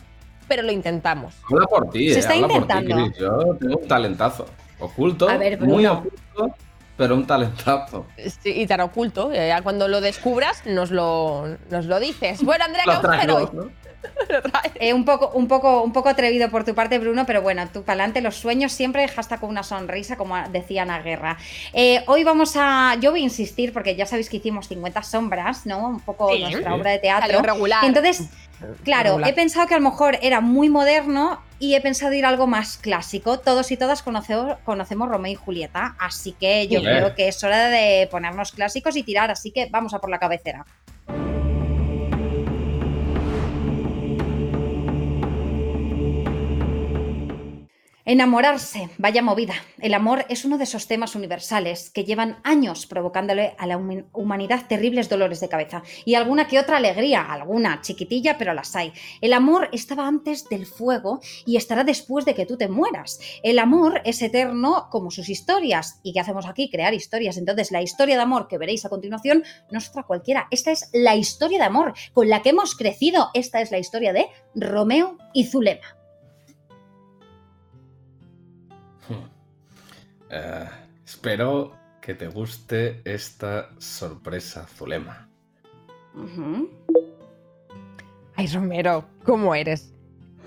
pero 0.47 0.63
lo 0.63 0.71
intentamos. 0.71 1.35
Habla 1.49 1.65
por 1.67 1.89
ti, 1.89 2.09
Se 2.09 2.15
eh, 2.15 2.19
está 2.19 2.33
habla 2.33 2.47
por 2.47 2.67
ti, 2.67 2.73
intentando. 2.73 3.19
Yo 3.19 3.57
tengo 3.59 3.77
un 3.77 3.87
talentazo. 3.87 4.45
Oculto, 4.79 5.27
A 5.27 5.37
ver, 5.37 5.59
muy 5.59 5.85
oculto, 5.85 6.55
pero 6.95 7.15
un 7.15 7.25
talentazo. 7.25 8.05
Sí, 8.17 8.51
y 8.61 8.67
tan 8.67 8.81
oculto, 8.81 9.33
ya 9.33 9.61
cuando 9.61 9.87
lo 9.87 10.01
descubras 10.01 10.65
nos 10.65 10.91
lo, 10.91 11.57
nos 11.71 11.85
lo 11.85 11.99
dices. 11.99 12.43
Bueno, 12.43 12.65
Andrea, 12.65 12.83
¿qué 12.85 12.91
vamos 12.91 13.05
a 13.05 13.13
hacer 13.13 13.31
hoy? 13.31 13.47
Eh, 14.79 14.93
un, 14.93 15.05
poco, 15.05 15.29
un, 15.33 15.47
poco, 15.47 15.81
un 15.81 15.91
poco 15.93 16.09
atrevido 16.09 16.49
por 16.49 16.63
tu 16.63 16.75
parte, 16.75 16.99
Bruno, 16.99 17.25
pero 17.25 17.41
bueno, 17.41 17.67
tú 17.71 17.81
para 17.83 17.93
adelante, 17.93 18.21
los 18.21 18.35
sueños 18.35 18.71
siempre 18.71 19.05
hasta 19.15 19.39
con 19.39 19.49
una 19.49 19.63
sonrisa, 19.63 20.17
como 20.17 20.35
decía 20.49 20.83
Ana 20.83 21.01
Guerra. 21.01 21.37
Eh, 21.73 22.03
hoy 22.07 22.23
vamos 22.23 22.53
a. 22.57 22.95
Yo 22.99 23.11
voy 23.11 23.21
a 23.21 23.23
insistir, 23.23 23.73
porque 23.73 23.95
ya 23.95 24.05
sabéis 24.05 24.29
que 24.29 24.37
hicimos 24.37 24.67
50 24.67 25.01
sombras, 25.03 25.65
¿no? 25.65 25.87
Un 25.87 25.99
poco 26.01 26.31
Sí. 26.33 26.41
nuestra 26.41 26.71
Sí. 26.73 26.79
obra 26.79 26.91
de 26.91 26.99
teatro. 26.99 27.41
regular. 27.41 27.85
Entonces, 27.85 28.29
claro, 28.83 29.11
Regular. 29.11 29.29
he 29.29 29.33
pensado 29.33 29.67
que 29.67 29.73
a 29.75 29.79
lo 29.79 29.89
mejor 29.89 30.19
era 30.21 30.41
muy 30.41 30.69
moderno 30.69 31.41
y 31.59 31.75
he 31.75 31.81
pensado 31.81 32.13
ir 32.13 32.25
a 32.25 32.29
algo 32.29 32.45
más 32.47 32.77
clásico. 32.77 33.39
Todos 33.39 33.71
y 33.71 33.77
todas 33.77 34.03
conocemos, 34.03 34.57
conocemos 34.65 35.09
Romeo 35.09 35.31
y 35.31 35.35
Julieta, 35.35 35.95
así 35.99 36.33
que 36.33 36.67
yo 36.67 36.81
creo 36.81 37.15
que 37.15 37.29
es 37.29 37.43
hora 37.43 37.69
de 37.69 38.07
ponernos 38.11 38.51
clásicos 38.51 38.95
y 38.95 39.03
tirar, 39.03 39.31
así 39.31 39.51
que 39.51 39.67
vamos 39.71 39.93
a 39.93 39.99
por 39.99 40.09
la 40.09 40.19
cabecera. 40.19 40.65
Enamorarse, 48.09 48.89
vaya 48.97 49.21
movida. 49.21 49.55
El 49.79 49.93
amor 49.93 50.25
es 50.29 50.45
uno 50.45 50.57
de 50.57 50.63
esos 50.63 50.87
temas 50.87 51.13
universales 51.13 51.89
que 51.89 52.05
llevan 52.05 52.37
años 52.45 52.85
provocándole 52.85 53.53
a 53.57 53.67
la 53.67 53.75
humanidad 54.13 54.65
terribles 54.69 55.09
dolores 55.09 55.41
de 55.41 55.49
cabeza 55.49 55.83
y 56.05 56.15
alguna 56.15 56.47
que 56.47 56.57
otra 56.57 56.77
alegría, 56.77 57.21
alguna 57.21 57.81
chiquitilla, 57.81 58.37
pero 58.37 58.53
las 58.53 58.73
hay. 58.77 58.93
El 59.19 59.33
amor 59.33 59.67
estaba 59.73 60.07
antes 60.07 60.47
del 60.47 60.65
fuego 60.65 61.19
y 61.45 61.57
estará 61.57 61.83
después 61.83 62.23
de 62.23 62.33
que 62.33 62.45
tú 62.45 62.55
te 62.55 62.69
mueras. 62.69 63.19
El 63.43 63.59
amor 63.59 64.01
es 64.05 64.21
eterno 64.21 64.87
como 64.89 65.11
sus 65.11 65.27
historias. 65.27 65.99
¿Y 66.01 66.13
qué 66.13 66.21
hacemos 66.21 66.45
aquí? 66.45 66.69
Crear 66.69 66.93
historias. 66.93 67.35
Entonces, 67.35 67.73
la 67.73 67.81
historia 67.81 68.15
de 68.15 68.21
amor 68.21 68.47
que 68.47 68.57
veréis 68.57 68.85
a 68.85 68.89
continuación 68.89 69.43
no 69.69 69.79
es 69.79 69.89
otra 69.89 70.03
cualquiera. 70.03 70.47
Esta 70.49 70.71
es 70.71 70.89
la 70.93 71.17
historia 71.17 71.59
de 71.59 71.65
amor 71.65 71.93
con 72.13 72.29
la 72.29 72.41
que 72.41 72.51
hemos 72.51 72.73
crecido. 72.73 73.31
Esta 73.33 73.59
es 73.59 73.69
la 73.69 73.79
historia 73.79 74.13
de 74.13 74.27
Romeo 74.55 75.17
y 75.33 75.43
Zulema. 75.43 75.97
Eh, 80.29 80.69
espero 81.05 81.73
que 82.01 82.13
te 82.13 82.27
guste 82.27 83.01
esta 83.05 83.69
sorpresa, 83.79 84.65
Zulema. 84.65 85.29
Ay, 88.35 88.47
Romero, 88.47 89.05
¿cómo 89.23 89.55
eres? 89.55 89.93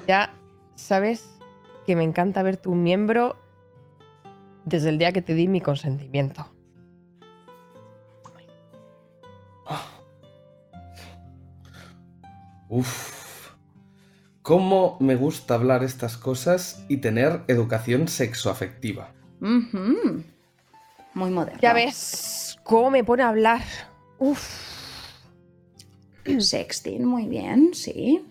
Ya 0.06 0.32
sabes 0.74 1.38
que 1.86 1.96
me 1.96 2.04
encanta 2.04 2.42
ver 2.42 2.56
tu 2.56 2.74
miembro 2.74 3.36
desde 4.64 4.90
el 4.90 4.98
día 4.98 5.12
que 5.12 5.22
te 5.22 5.34
di 5.34 5.48
mi 5.48 5.60
consentimiento. 5.60 6.46
Uf. 12.68 13.50
¿Cómo 14.42 14.96
me 15.00 15.16
gusta 15.16 15.54
hablar 15.54 15.82
estas 15.82 16.16
cosas 16.16 16.84
y 16.88 16.98
tener 16.98 17.42
educación 17.48 18.08
sexoafectiva? 18.08 19.12
Muy 19.40 21.30
moderno. 21.30 21.58
Ya 21.60 21.72
ves 21.72 22.58
cómo 22.62 22.90
me 22.90 23.02
pone 23.04 23.22
a 23.22 23.28
hablar. 23.28 23.62
Uf. 24.18 24.68
Sexting, 26.38 27.04
muy 27.04 27.26
bien, 27.26 27.70
sí. 27.74 28.24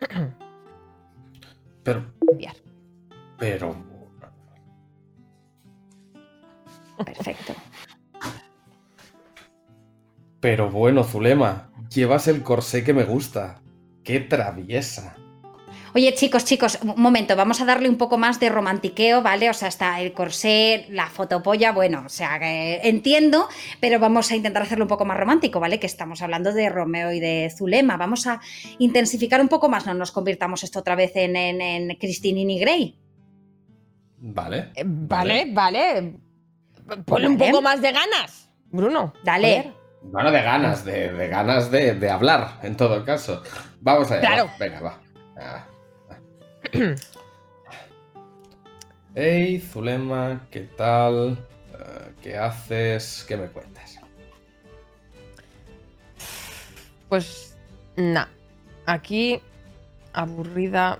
Pero, 1.84 2.04
Enviar. 2.30 2.54
pero, 3.38 3.74
Perfecto. 7.04 7.54
pero 10.38 10.70
bueno, 10.70 11.02
Zulema, 11.02 11.72
llevas 11.90 12.28
el 12.28 12.44
corsé 12.44 12.84
que 12.84 12.94
me 12.94 13.02
gusta. 13.04 13.60
¡Qué 14.04 14.20
traviesa! 14.20 15.16
Oye, 15.94 16.14
chicos, 16.14 16.46
chicos, 16.46 16.78
un 16.82 16.94
momento, 17.02 17.36
vamos 17.36 17.60
a 17.60 17.66
darle 17.66 17.86
un 17.86 17.98
poco 17.98 18.16
más 18.16 18.40
de 18.40 18.48
romantiqueo, 18.48 19.20
¿vale? 19.20 19.50
O 19.50 19.54
sea, 19.54 19.68
está 19.68 20.00
el 20.00 20.14
corsé, 20.14 20.86
la 20.88 21.06
fotopolla, 21.08 21.72
bueno, 21.72 22.04
o 22.06 22.08
sea, 22.08 22.38
que 22.38 22.80
entiendo, 22.84 23.46
pero 23.78 23.98
vamos 23.98 24.30
a 24.30 24.36
intentar 24.36 24.62
hacerlo 24.62 24.86
un 24.86 24.88
poco 24.88 25.04
más 25.04 25.18
romántico, 25.18 25.60
¿vale? 25.60 25.78
Que 25.78 25.86
estamos 25.86 26.22
hablando 26.22 26.54
de 26.54 26.70
Romeo 26.70 27.12
y 27.12 27.20
de 27.20 27.52
Zulema. 27.54 27.98
Vamos 27.98 28.26
a 28.26 28.40
intensificar 28.78 29.40
un 29.42 29.48
poco 29.48 29.68
más, 29.68 29.84
no 29.84 29.92
nos 29.92 30.12
convirtamos 30.12 30.64
esto 30.64 30.78
otra 30.78 30.94
vez 30.94 31.12
en, 31.14 31.36
en, 31.36 31.60
en 31.60 31.94
Christine 31.98 32.40
y 32.40 32.58
Grey. 32.58 32.98
Vale. 34.16 34.70
Eh, 34.74 34.84
Vale, 34.86 35.46
vale. 35.52 36.14
Ponle 37.04 37.28
un 37.28 37.36
Vale. 37.36 37.50
poco 37.50 37.62
más 37.62 37.82
de 37.82 37.92
ganas, 37.92 38.48
Bruno. 38.70 39.12
Dale. 39.24 39.72
Bueno, 40.02 40.30
de 40.30 40.42
ganas, 40.42 40.84
de, 40.86 41.12
de 41.12 41.28
ganas 41.28 41.70
de, 41.70 41.94
de 41.94 42.10
hablar, 42.10 42.60
en 42.62 42.76
todo 42.78 43.04
caso. 43.04 43.42
Vamos 43.82 44.10
allá. 44.10 44.20
Claro. 44.20 44.46
va, 44.46 44.52
Venga, 44.58 44.80
va. 44.80 45.00
Ah. 45.36 45.66
Hey, 49.14 49.60
Zulema, 49.60 50.46
¿qué 50.50 50.60
tal? 50.60 51.36
Eh, 51.74 52.12
¿Qué 52.22 52.36
haces? 52.36 53.26
¿Qué 53.28 53.36
me 53.36 53.46
cuentas? 53.48 53.98
Pues 57.10 57.58
nada, 57.94 58.30
aquí 58.86 59.40
aburrida 60.14 60.98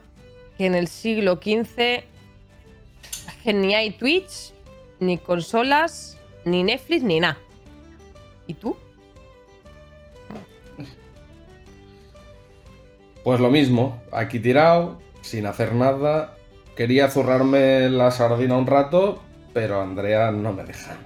que 0.59 0.67
en 0.67 0.75
el 0.75 0.89
siglo 0.89 1.37
XV 1.37 2.05
que 3.43 3.53
ni 3.55 3.75
hay 3.75 3.93
Twitch, 3.93 4.53
ni 5.01 5.17
consolas, 5.17 6.19
ni 6.45 6.63
Netflix, 6.65 7.03
ni 7.03 7.19
nada. 7.19 7.39
¿Y 8.47 8.55
tú? 8.55 8.77
Pues 13.25 13.41
lo 13.41 13.51
mismo, 13.51 14.03
aquí 14.11 14.39
tirado, 14.39 15.01
sin 15.23 15.47
hacer 15.47 15.75
nada. 15.75 16.35
Quería 16.77 17.09
zurrarme 17.09 17.89
la 17.89 18.11
sardina 18.11 18.57
un 18.57 18.67
rato, 18.67 19.23
pero 19.55 19.81
Andrea 19.81 20.31
no 20.31 20.53
me 20.53 20.65
deja. 20.65 20.97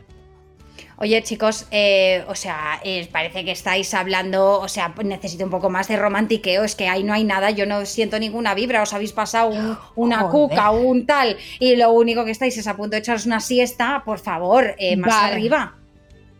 Oye, 0.98 1.22
chicos, 1.22 1.66
eh, 1.72 2.24
o 2.26 2.34
sea, 2.34 2.80
eh, 2.82 3.06
parece 3.12 3.44
que 3.44 3.50
estáis 3.50 3.92
hablando, 3.92 4.60
o 4.60 4.66
sea, 4.68 4.94
necesito 5.04 5.44
un 5.44 5.50
poco 5.50 5.68
más 5.68 5.88
de 5.88 5.96
romantiqueo, 5.98 6.64
es 6.64 6.74
que 6.74 6.88
ahí 6.88 7.02
no 7.04 7.12
hay 7.12 7.22
nada, 7.22 7.50
yo 7.50 7.66
no 7.66 7.84
siento 7.84 8.18
ninguna 8.18 8.54
vibra, 8.54 8.80
os 8.82 8.94
habéis 8.94 9.12
pasado 9.12 9.48
un- 9.48 9.76
una 9.94 10.20
Joder. 10.20 10.30
cuca, 10.32 10.70
un 10.70 11.04
tal, 11.04 11.36
y 11.58 11.76
lo 11.76 11.90
único 11.90 12.24
que 12.24 12.30
estáis 12.30 12.56
es 12.56 12.66
a 12.66 12.76
punto 12.76 12.92
de 12.92 13.00
echaros 13.00 13.26
una 13.26 13.40
siesta, 13.40 14.02
por 14.06 14.18
favor, 14.20 14.74
eh, 14.78 14.96
más 14.96 15.12
Vale. 15.14 15.32
arriba. 15.34 15.74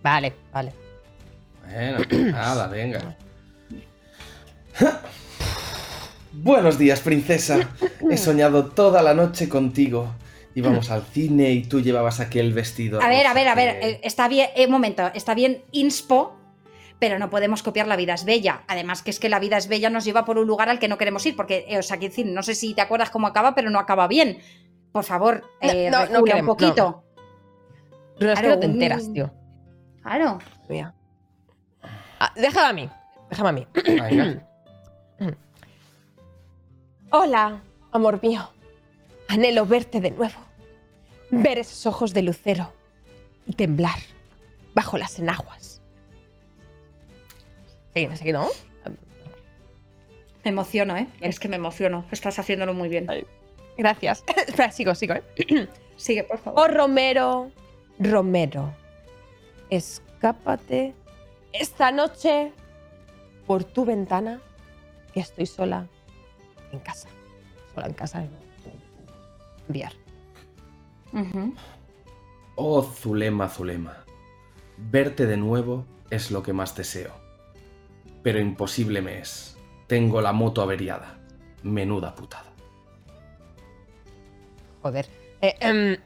Vale, 0.03 0.33
vale. 0.53 0.73
Bueno, 1.71 1.99
pues 2.09 2.23
nada, 2.33 2.67
venga. 2.69 3.01
Buenos 6.47 6.79
días, 6.79 7.01
princesa. 7.01 7.69
He 8.11 8.17
soñado 8.17 8.67
toda 8.67 9.03
la 9.03 9.15
noche 9.15 9.49
contigo. 9.49 10.15
Íbamos 10.55 10.91
al 10.93 11.03
cine 11.03 11.51
y 11.51 11.65
tú 11.65 11.81
llevabas 11.81 12.21
aquel 12.21 12.53
vestido. 12.53 13.03
A 13.03 13.09
ver, 13.09 13.27
a 13.27 13.35
ver, 13.35 13.49
a 13.49 13.55
ver, 13.57 13.81
que- 13.81 13.89
eh, 13.91 14.01
está 14.05 14.29
bien, 14.29 14.49
eh, 14.55 14.67
un 14.67 14.71
momento, 14.73 15.11
está 15.13 15.35
bien 15.35 15.63
inspo, 15.73 16.37
pero 17.01 17.19
no 17.19 17.31
podemos 17.31 17.65
copiar 17.65 17.89
La 17.89 17.97
vida 17.97 18.15
es 18.15 18.25
bella. 18.25 18.63
Además 18.69 19.03
que 19.03 19.11
es 19.11 19.19
que 19.19 19.29
La 19.29 19.41
vida 19.41 19.57
es 19.59 19.67
bella 19.67 19.91
nos 19.91 20.05
lleva 20.05 20.25
por 20.25 20.39
un 20.39 20.47
lugar 20.47 20.69
al 20.69 20.79
que 20.79 20.87
no 20.89 20.99
queremos 20.99 21.27
ir, 21.27 21.35
porque, 21.35 21.67
eh, 21.69 21.79
o 21.79 21.83
sea, 21.83 21.97
quiero 21.99 22.13
decir, 22.13 22.27
no 22.27 22.43
sé 22.45 22.55
si 22.55 22.75
te 22.75 22.81
acuerdas 22.81 23.11
cómo 23.11 23.27
acaba, 23.27 23.55
pero 23.57 23.69
no 23.69 23.81
acaba 23.81 24.07
bien. 24.07 24.39
Por 24.93 25.03
favor, 25.05 25.43
No, 25.61 25.69
eh, 25.71 25.91
no, 25.91 26.07
no 26.07 26.19
un 26.21 26.25
queremos, 26.25 26.57
poquito. 26.57 27.03
Bruno, 28.19 28.33
es 28.33 28.39
que 28.39 28.47
Claro, 28.47 28.55
no 28.55 28.61
te 28.61 28.67
un- 28.67 28.73
enteras, 28.73 29.13
tío. 29.13 29.31
Claro. 30.01 30.39
Mira. 30.71 30.95
Ah, 32.21 32.33
déjame 32.37 32.67
a 32.69 32.73
mí, 32.73 32.91
déjame 33.31 33.49
a 33.49 33.53
mí. 33.53 33.67
Hola, 37.19 37.63
amor 37.93 38.23
mío. 38.23 38.47
Anhelo 39.27 39.65
verte 39.65 40.03
de 40.03 40.11
nuevo. 40.11 40.39
Ver 41.31 41.57
esos 41.57 41.87
ojos 41.87 42.13
de 42.13 42.21
lucero 42.21 42.75
y 43.47 43.55
temblar 43.55 43.99
bajo 44.75 44.99
las 44.99 45.19
enaguas. 45.19 45.81
Sí, 47.95 48.07
no 48.07 48.17
sé 48.17 48.23
qué, 48.23 48.33
¿no? 48.35 48.47
Me 50.45 50.51
emociono, 50.51 50.95
¿eh? 50.95 51.07
Es 51.23 51.41
que 51.41 51.49
me 51.49 51.57
emociono. 51.57 52.05
Estás 52.11 52.39
haciéndolo 52.39 52.75
muy 52.75 52.91
bien. 52.91 53.07
Gracias. 53.79 54.23
Espera, 54.47 54.71
sigo, 54.71 54.95
sigo, 54.95 55.15
¿eh? 55.15 55.69
Sigue, 55.97 56.23
por 56.23 56.37
favor. 56.37 56.61
Oh, 56.61 56.69
Romero, 56.69 57.51
Romero, 57.99 58.75
escápate 59.71 60.93
esta 61.55 61.91
noche 61.93 62.53
por 63.47 63.65
tu 63.65 63.87
ventana, 63.87 64.39
que 65.15 65.21
estoy 65.21 65.47
sola 65.47 65.89
en 66.77 66.83
casa. 66.83 67.09
Sola 67.75 67.87
en 67.87 67.95
casa. 67.95 68.27
Oh, 72.55 72.83
Zulema, 72.83 73.49
Zulema. 73.49 74.05
Verte 74.77 75.27
de 75.27 75.37
nuevo 75.37 75.85
es 76.11 76.31
lo 76.31 76.43
que 76.43 76.53
más 76.53 76.77
deseo. 76.77 77.13
Pero 78.23 78.41
imposible 78.41 79.03
me 79.03 79.19
es. 79.19 79.57
Tengo 79.87 80.21
la 80.21 80.33
moto 80.33 80.63
averiada. 80.63 81.19
Menuda 81.63 82.15
putada. 82.15 82.53
Joder. 84.83 85.09
Eh, 85.43 85.99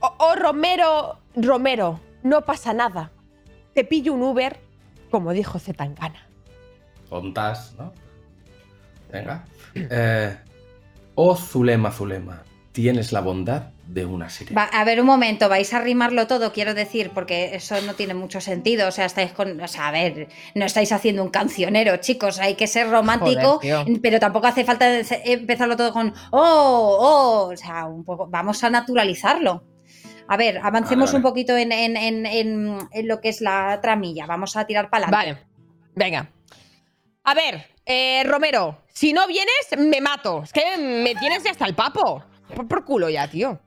oh, 0.00 0.14
oh, 0.18 0.34
Romero, 0.34 1.18
Romero, 1.36 2.00
no 2.22 2.42
pasa 2.42 2.72
nada. 2.72 3.10
Te 3.74 3.84
pillo 3.84 4.12
un 4.14 4.22
Uber, 4.22 4.58
como 5.10 5.32
dijo 5.32 5.58
Zetangana. 5.58 6.26
Contas, 7.08 7.74
¿no? 7.78 7.92
Venga. 9.14 9.44
Eh, 9.74 10.36
oh 11.14 11.36
Zulema, 11.36 11.90
Zulema, 11.90 12.42
tienes 12.72 13.12
la 13.12 13.20
bondad 13.20 13.70
de 13.86 14.04
una 14.06 14.30
sirena. 14.30 14.62
Va, 14.62 14.78
a 14.78 14.84
ver, 14.84 14.98
un 15.00 15.06
momento, 15.06 15.48
vais 15.48 15.72
a 15.74 15.80
rimarlo 15.80 16.26
todo, 16.26 16.52
quiero 16.52 16.74
decir, 16.74 17.10
porque 17.14 17.54
eso 17.54 17.80
no 17.82 17.94
tiene 17.94 18.14
mucho 18.14 18.40
sentido. 18.40 18.88
O 18.88 18.90
sea, 18.90 19.04
estáis 19.04 19.32
con. 19.32 19.60
O 19.60 19.68
sea, 19.68 19.88
a 19.88 19.90
ver, 19.92 20.28
no 20.54 20.64
estáis 20.64 20.90
haciendo 20.92 21.22
un 21.22 21.28
cancionero, 21.30 21.96
chicos. 21.98 22.38
Hay 22.40 22.54
que 22.54 22.66
ser 22.66 22.88
romántico, 22.90 23.60
Joder, 23.62 23.86
pero 24.02 24.18
tampoco 24.18 24.46
hace 24.46 24.64
falta 24.64 24.86
empezarlo 25.24 25.76
todo 25.76 25.92
con 25.92 26.12
oh, 26.30 26.98
oh. 27.00 27.52
O 27.52 27.56
sea, 27.56 27.84
un 27.86 28.04
poco. 28.04 28.26
Vamos 28.28 28.64
a 28.64 28.70
naturalizarlo. 28.70 29.64
A 30.26 30.36
ver, 30.38 30.58
avancemos 30.62 31.10
Vale, 31.10 31.12
vale. 31.12 31.16
un 31.18 31.22
poquito 31.22 31.56
en, 31.56 31.70
en- 31.72 31.96
en- 31.98 32.24
en- 32.26 32.78
en 32.90 33.08
lo 33.08 33.20
que 33.20 33.28
es 33.28 33.42
la 33.42 33.78
tramilla. 33.82 34.24
Vamos 34.26 34.56
a 34.56 34.64
tirar 34.66 34.88
para 34.88 35.06
adelante. 35.08 35.32
Vale, 35.42 35.46
venga. 35.94 36.30
A 37.24 37.34
ver, 37.34 37.66
eh, 37.86 38.22
Romero, 38.24 38.78
si 38.88 39.12
no 39.12 39.26
vienes, 39.26 39.68
me 39.78 40.00
mato. 40.00 40.42
Es 40.42 40.52
que 40.52 40.76
me 40.78 41.14
tienes 41.14 41.42
ya 41.42 41.50
hasta 41.50 41.66
el 41.66 41.74
papo. 41.74 42.24
Por, 42.54 42.68
por 42.68 42.84
culo 42.84 43.08
ya, 43.08 43.28
tío. 43.28 43.58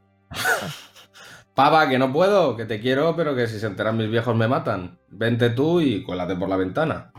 Pava, 1.53 1.89
que 1.89 1.97
no 1.97 2.13
puedo, 2.13 2.55
que 2.55 2.65
te 2.65 2.80
quiero, 2.80 3.15
pero 3.15 3.36
que 3.36 3.47
si 3.47 3.59
se 3.59 3.65
enteran 3.65 3.97
mis 3.97 4.11
viejos 4.11 4.36
me 4.36 4.47
matan. 4.47 4.99
Vente 5.07 5.49
tú 5.49 5.82
y 5.82 6.03
cuélate 6.03 6.36
por 6.36 6.47
la 6.49 6.57
ventana. 6.57 7.11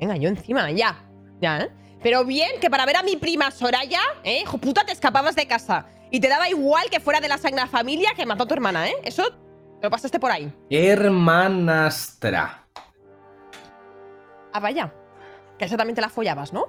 Venga, 0.00 0.16
yo 0.16 0.28
encima, 0.28 0.70
ya. 0.70 1.08
Ya, 1.40 1.58
¿eh? 1.60 1.70
Pero 2.02 2.24
bien 2.24 2.60
que 2.60 2.70
para 2.70 2.84
ver 2.84 2.96
a 2.96 3.02
mi 3.02 3.16
prima 3.16 3.50
Soraya, 3.52 4.00
¿eh? 4.24 4.40
Hijo 4.42 4.58
puta, 4.58 4.84
te 4.84 4.92
escapabas 4.92 5.36
de 5.36 5.46
casa. 5.46 5.86
Y 6.10 6.18
te 6.20 6.28
daba 6.28 6.48
igual 6.48 6.90
que 6.90 6.98
fuera 7.00 7.20
de 7.20 7.28
la 7.28 7.38
Sagrada 7.38 7.68
Familia 7.68 8.10
que 8.16 8.26
mató 8.26 8.42
a 8.44 8.46
tu 8.46 8.54
hermana, 8.54 8.88
¿eh? 8.88 8.94
Eso 9.04 9.30
te 9.30 9.86
lo 9.86 9.90
pasaste 9.90 10.18
por 10.18 10.30
ahí. 10.32 10.52
Hermanastra. 10.68 12.66
Ah, 14.52 14.60
vaya. 14.60 14.92
Que 15.62 15.66
esa 15.66 15.76
también 15.76 15.94
te 15.94 16.00
la 16.00 16.08
follabas, 16.08 16.52
¿no? 16.52 16.66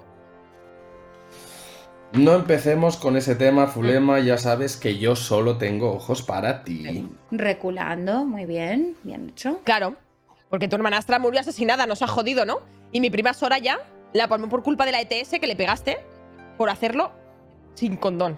No 2.12 2.36
empecemos 2.36 2.96
con 2.96 3.18
ese 3.18 3.34
tema, 3.34 3.66
Fulema. 3.66 4.20
Ya 4.20 4.38
sabes 4.38 4.78
que 4.78 5.00
yo 5.00 5.16
solo 5.16 5.58
tengo 5.58 5.94
ojos 5.94 6.22
para 6.22 6.64
ti. 6.64 7.10
Reculando, 7.32 8.24
muy 8.24 8.46
bien, 8.46 8.96
bien 9.02 9.30
hecho. 9.30 9.62
Claro. 9.64 9.96
Porque 10.48 10.68
tu 10.68 10.76
hermanastra 10.76 11.18
murió 11.18 11.40
asesinada, 11.40 11.88
nos 11.88 12.04
ha 12.04 12.08
jodido, 12.08 12.46
¿no? 12.46 12.60
Y 12.92 13.02
mi 13.02 13.10
prima 13.10 13.34
Soraya 13.34 13.80
la 14.14 14.28
palmó 14.28 14.48
por 14.48 14.62
culpa 14.62 14.86
de 14.86 14.92
la 14.92 15.02
ETS 15.02 15.40
que 15.42 15.48
le 15.48 15.56
pegaste 15.56 15.98
por 16.56 16.70
hacerlo 16.70 17.12
sin 17.74 17.98
condón. 17.98 18.38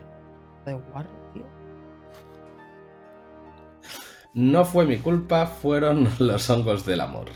De 0.65 0.73
guarro, 0.73 1.09
tío. 1.33 1.43
No 4.33 4.63
fue 4.63 4.85
mi 4.85 4.99
culpa, 4.99 5.47
fueron 5.47 6.07
los 6.19 6.49
hongos 6.49 6.85
del 6.85 7.01
amor. 7.01 7.27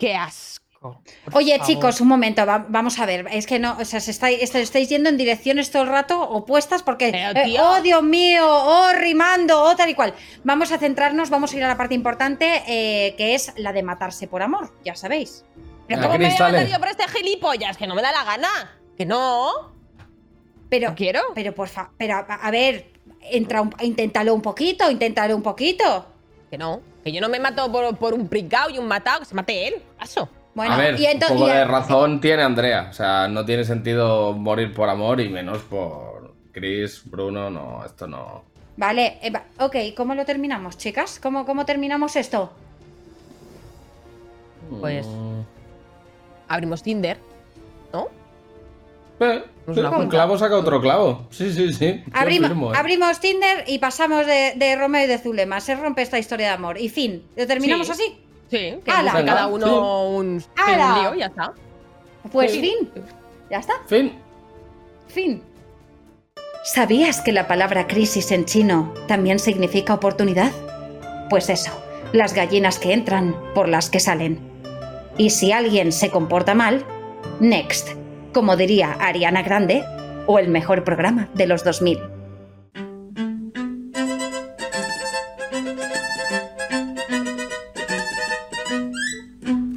¡Qué 0.00 0.16
asco! 0.16 1.00
Oye, 1.34 1.52
favor. 1.58 1.66
chicos, 1.66 2.00
un 2.00 2.08
momento, 2.08 2.46
va- 2.46 2.64
vamos 2.66 2.98
a 2.98 3.04
ver. 3.04 3.26
Es 3.30 3.46
que 3.46 3.58
no, 3.58 3.76
o 3.78 3.84
sea, 3.84 4.00
se 4.00 4.10
estáis, 4.10 4.42
est- 4.42 4.54
estáis 4.54 4.88
yendo 4.88 5.10
en 5.10 5.18
direcciones 5.18 5.70
todo 5.70 5.82
el 5.82 5.90
rato 5.90 6.18
opuestas 6.22 6.82
porque. 6.82 7.10
Pero, 7.12 7.38
eh, 7.38 7.56
oh, 7.60 7.82
Dios 7.82 8.02
mío, 8.02 8.42
oh, 8.48 8.88
rimando, 8.94 9.62
oh, 9.62 9.76
tal 9.76 9.90
y 9.90 9.94
cual. 9.94 10.14
Vamos 10.42 10.72
a 10.72 10.78
centrarnos, 10.78 11.28
vamos 11.28 11.52
a 11.52 11.56
ir 11.58 11.64
a 11.64 11.68
la 11.68 11.76
parte 11.76 11.94
importante, 11.94 12.62
eh, 12.66 13.14
que 13.18 13.34
es 13.34 13.52
la 13.56 13.74
de 13.74 13.82
matarse 13.82 14.26
por 14.26 14.42
amor, 14.42 14.72
ya 14.82 14.94
sabéis. 14.96 15.44
¿Pero 15.86 16.00
Ah, 16.00 16.04
cómo 16.04 16.14
me 16.14 16.18
voy 16.18 16.24
a 16.24 16.28
Cristales. 16.30 16.60
matar 16.62 16.72
yo 16.72 16.78
por 16.78 16.88
este 16.88 17.08
gilipollas? 17.08 17.76
Que 17.76 17.86
no 17.86 17.94
me 17.94 18.00
da 18.00 18.12
la 18.12 18.24
gana. 18.24 18.48
Que 18.96 19.04
no. 19.04 19.74
Pero, 20.70 20.94
quiero. 20.94 21.20
Pero, 21.34 21.54
por 21.54 21.68
fa- 21.68 21.90
pero, 21.98 22.14
a, 22.16 22.20
a 22.20 22.50
ver, 22.50 22.92
entra 23.22 23.60
un- 23.60 23.74
inténtalo 23.80 24.32
un 24.32 24.40
poquito, 24.40 24.90
inténtalo 24.90 25.36
un 25.36 25.42
poquito. 25.42 26.06
Que 26.50 26.58
no. 26.58 26.80
Que 27.04 27.12
yo 27.12 27.20
no 27.20 27.28
me 27.28 27.38
mato 27.38 27.70
por, 27.70 27.96
por 27.96 28.12
un 28.14 28.26
pricao 28.28 28.70
y 28.70 28.78
un 28.78 28.88
matado, 28.88 29.20
que 29.20 29.26
se 29.26 29.34
mate 29.34 29.68
él. 29.68 29.74
Paso. 29.98 30.28
Bueno, 30.54 30.74
a 30.74 30.76
ver, 30.76 30.98
y 31.00 31.06
un 31.06 31.20
poco 31.20 31.46
y- 31.48 31.50
de 31.52 31.64
razón 31.64 32.20
tiene 32.20 32.42
Andrea. 32.42 32.88
O 32.90 32.92
sea, 32.92 33.28
no 33.28 33.44
tiene 33.44 33.64
sentido 33.64 34.32
morir 34.32 34.74
por 34.74 34.88
amor 34.88 35.20
y 35.20 35.28
menos 35.28 35.58
por 35.62 36.34
Chris, 36.52 37.02
Bruno, 37.04 37.48
no, 37.50 37.84
esto 37.86 38.08
no. 38.08 38.42
Vale, 38.76 39.18
eh, 39.22 39.30
va- 39.30 39.44
ok, 39.60 39.76
¿cómo 39.96 40.14
lo 40.16 40.24
terminamos, 40.24 40.76
chicas? 40.76 41.20
¿Cómo, 41.22 41.46
cómo 41.46 41.64
terminamos 41.64 42.16
esto? 42.16 42.50
Pues. 44.80 45.06
Mm. 45.06 45.40
Abrimos 46.48 46.82
Tinder. 46.82 47.18
¿No? 47.92 48.08
Eh, 49.20 49.44
Pues 49.66 49.78
sí, 49.78 49.84
un 49.84 50.08
clavo 50.08 50.36
saca 50.38 50.56
otro 50.56 50.80
clavo. 50.80 51.26
Sí, 51.30 51.52
sí, 51.52 51.72
sí. 51.72 52.02
Firmo, 52.26 52.72
eh. 52.74 52.76
abrimos 52.76 53.20
Tinder 53.20 53.64
y 53.66 53.78
pasamos 53.78 54.26
de, 54.26 54.54
de 54.56 54.76
Romeo 54.76 55.04
y 55.04 55.06
de 55.06 55.18
Zulema. 55.18 55.60
Se 55.60 55.74
rompe 55.76 56.02
esta 56.02 56.18
historia 56.18 56.48
de 56.48 56.54
amor. 56.54 56.78
Y 56.80 56.88
fin. 56.88 57.22
¿Lo 57.36 57.46
terminamos 57.46 57.86
Sí. 57.86 57.92
así? 57.92 58.18
Sí, 58.50 58.56
que 58.84 58.90
cada 58.90 59.46
uno 59.46 60.08
un, 60.08 60.38
lío 60.66 61.14
y 61.14 61.18
ya 61.20 61.26
está. 61.26 61.52
Pues 62.32 62.50
Sí. 62.52 62.60
fin. 62.60 62.90
Ya 63.50 63.58
está. 63.58 63.74
Fin. 63.86 64.12
Fin. 65.08 65.42
¿Sabías 66.64 67.20
que 67.20 67.32
la 67.32 67.46
palabra 67.46 67.86
crisis 67.86 68.32
en 68.32 68.44
chino 68.44 68.92
también 69.06 69.38
significa 69.38 69.94
oportunidad? 69.94 70.50
Pues 71.30 71.48
eso, 71.48 71.70
las 72.12 72.34
gallinas 72.34 72.78
que 72.78 72.92
entran 72.92 73.36
por 73.54 73.68
las 73.68 73.88
que 73.88 74.00
salen. 74.00 74.40
Y 75.16 75.30
si 75.30 75.52
alguien 75.52 75.92
se 75.92 76.10
comporta 76.10 76.54
mal, 76.54 76.84
next, 77.40 77.90
como 78.32 78.56
diría 78.56 78.92
Ariana 79.00 79.42
Grande, 79.42 79.84
o 80.26 80.38
el 80.38 80.48
mejor 80.48 80.84
programa 80.84 81.28
de 81.34 81.46
los 81.46 81.64
2000. 81.64 82.00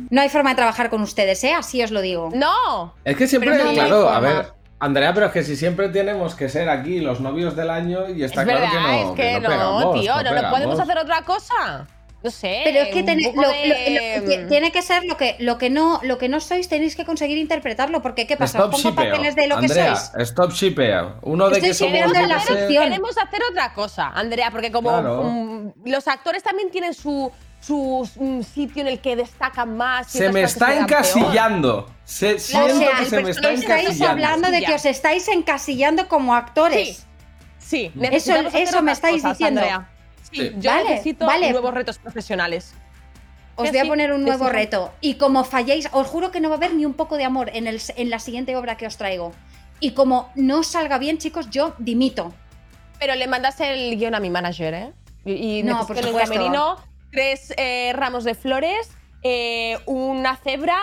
No 0.09 0.21
hay 0.21 0.29
forma 0.29 0.51
de 0.51 0.55
trabajar 0.57 0.91
con 0.91 1.01
ustedes, 1.01 1.43
¿eh? 1.43 1.53
Así 1.53 1.81
os 1.81 1.89
lo 1.89 1.99
digo. 1.99 2.29
¡No! 2.35 2.93
Es 3.03 3.17
que 3.17 3.25
siempre, 3.25 3.57
no 3.57 3.71
claro, 3.71 4.09
a 4.09 4.19
ver, 4.19 4.53
Andrea, 4.79 5.11
pero 5.11 5.25
es 5.25 5.31
que 5.31 5.43
si 5.43 5.55
siempre 5.55 5.89
tenemos 5.89 6.35
que 6.35 6.49
ser 6.49 6.69
aquí 6.69 6.99
los 6.99 7.19
novios 7.19 7.55
del 7.55 7.71
año 7.71 8.07
y 8.09 8.23
está 8.23 8.41
es 8.41 8.47
claro 8.47 8.61
verdad, 8.61 8.73
que 8.73 8.77
no. 8.77 9.09
es 9.09 9.15
que, 9.15 9.39
no, 9.39 9.49
pegamos, 9.49 9.99
tío, 9.99 10.11
no, 10.13 10.23
no 10.23 10.29
pegamos. 10.29 10.51
podemos 10.51 10.79
hacer 10.79 10.97
otra 10.99 11.23
cosa. 11.23 11.87
No 12.23 12.31
sé. 12.31 12.61
Pero 12.63 12.79
es 12.79 12.87
que 12.89 12.99
un 13.01 13.05
tené- 13.05 13.25
poco 13.25 13.41
lo- 13.41 13.49
de- 13.49 13.67
lo- 13.67 14.25
lo- 14.25 14.29
ti- 14.43 14.47
tiene 14.47 14.71
que 14.71 14.81
ser 14.81 15.03
lo 15.03 15.17
que, 15.17 15.35
lo, 15.39 15.57
que 15.57 15.69
no, 15.69 15.99
lo 16.03 16.17
que 16.17 16.29
no 16.29 16.39
sois, 16.39 16.69
tenéis 16.69 16.95
que 16.95 17.03
conseguir 17.03 17.37
interpretarlo. 17.37 18.01
Porque, 18.01 18.25
¿qué 18.25 18.37
pasa? 18.37 18.59
Os 18.59 18.63
Stop 18.65 18.71
pongo 18.71 18.89
shipeo. 18.89 19.11
papeles 19.11 19.35
de 19.35 19.47
lo 19.47 19.59
que 19.59 19.67
sois. 19.67 20.11
stop 20.29 20.51
shipeo. 20.53 21.19
Uno 21.23 21.49
de 21.49 21.55
Estoy 21.57 21.69
que 21.69 21.73
somos. 21.73 22.17
en 22.17 22.29
la 22.29 22.39
sección. 22.39 22.83
Queremos 22.85 23.17
hacer 23.17 23.41
otra 23.51 23.73
cosa, 23.73 24.07
Andrea, 24.07 24.51
porque 24.51 24.71
como 24.71 24.89
Claro. 24.89 25.23
mm, 25.23 25.71
los 25.85 26.07
actores 26.07 26.41
también 26.43 26.71
tienen 26.71 26.93
su, 26.93 27.29
su 27.59 28.09
mm, 28.15 28.41
sitio 28.43 28.81
en 28.83 28.87
el 28.87 28.99
que 28.99 29.17
destacan 29.17 29.75
más. 29.75 30.07
Se 30.09 30.31
me 30.31 30.43
está 30.43 30.75
encasillando. 30.77 31.89
Se, 32.05 32.35
O 32.35 32.39
siento 32.39 32.77
sea, 32.77 32.89
que 32.99 33.05
se 33.05 33.21
me 33.21 33.31
está 33.31 33.41
personaje 33.41 33.53
estáis 33.55 33.83
encasillando. 33.83 34.11
hablando 34.11 34.51
de 34.51 34.61
que 34.63 34.73
os 34.75 34.85
estáis 34.85 35.27
encasillando 35.27 36.07
como 36.07 36.33
actores. 36.35 37.05
Sí, 37.59 37.85
Eso, 37.87 37.99
necesitamos 37.99 38.45
hacer 38.47 38.63
eso 38.63 38.81
me 38.81 38.91
estáis 38.93 39.21
cosas, 39.21 39.37
diciendo. 39.37 39.61
Andrea. 39.61 39.89
Sí, 40.33 40.51
yo 40.57 40.71
Vale, 40.71 40.89
necesito 40.89 41.25
vale. 41.25 41.51
nuevos 41.51 41.73
retos 41.73 41.97
profesionales. 41.99 42.73
Os 43.55 43.69
voy 43.69 43.77
a 43.79 43.85
poner 43.85 44.11
un 44.11 44.23
nuevo 44.23 44.49
reto. 44.49 44.91
Y 44.99 45.15
como 45.15 45.43
falléis, 45.43 45.87
os 45.91 46.07
juro 46.07 46.31
que 46.31 46.39
no 46.39 46.49
va 46.49 46.55
a 46.55 46.57
haber 46.57 46.73
ni 46.73 46.85
un 46.85 46.93
poco 46.95 47.17
de 47.17 47.23
amor 47.23 47.51
en, 47.53 47.67
el, 47.67 47.79
en 47.95 48.09
la 48.09 48.17
siguiente 48.19 48.55
obra 48.55 48.77
que 48.77 48.87
os 48.87 48.97
traigo. 48.97 49.31
Y 49.79 49.91
como 49.91 50.31
no 50.35 50.63
salga 50.63 50.97
bien, 50.97 51.19
chicos, 51.19 51.49
yo 51.51 51.75
dimito. 51.77 52.33
Pero 52.99 53.13
le 53.15 53.27
mandas 53.27 53.59
el 53.59 53.95
guion 53.97 54.15
a 54.15 54.19
mi 54.19 54.29
manager, 54.31 54.73
¿eh? 54.73 54.91
Y, 55.25 55.59
y 55.59 55.63
No, 55.63 55.85
por 55.85 55.97
en 55.97 56.03
el 56.03 56.09
supuesto. 56.09 56.33
camerino 56.33 56.77
tres 57.11 57.53
eh, 57.57 57.91
ramos 57.93 58.23
de 58.23 58.33
flores, 58.33 58.89
eh, 59.21 59.77
una 59.85 60.35
cebra 60.37 60.77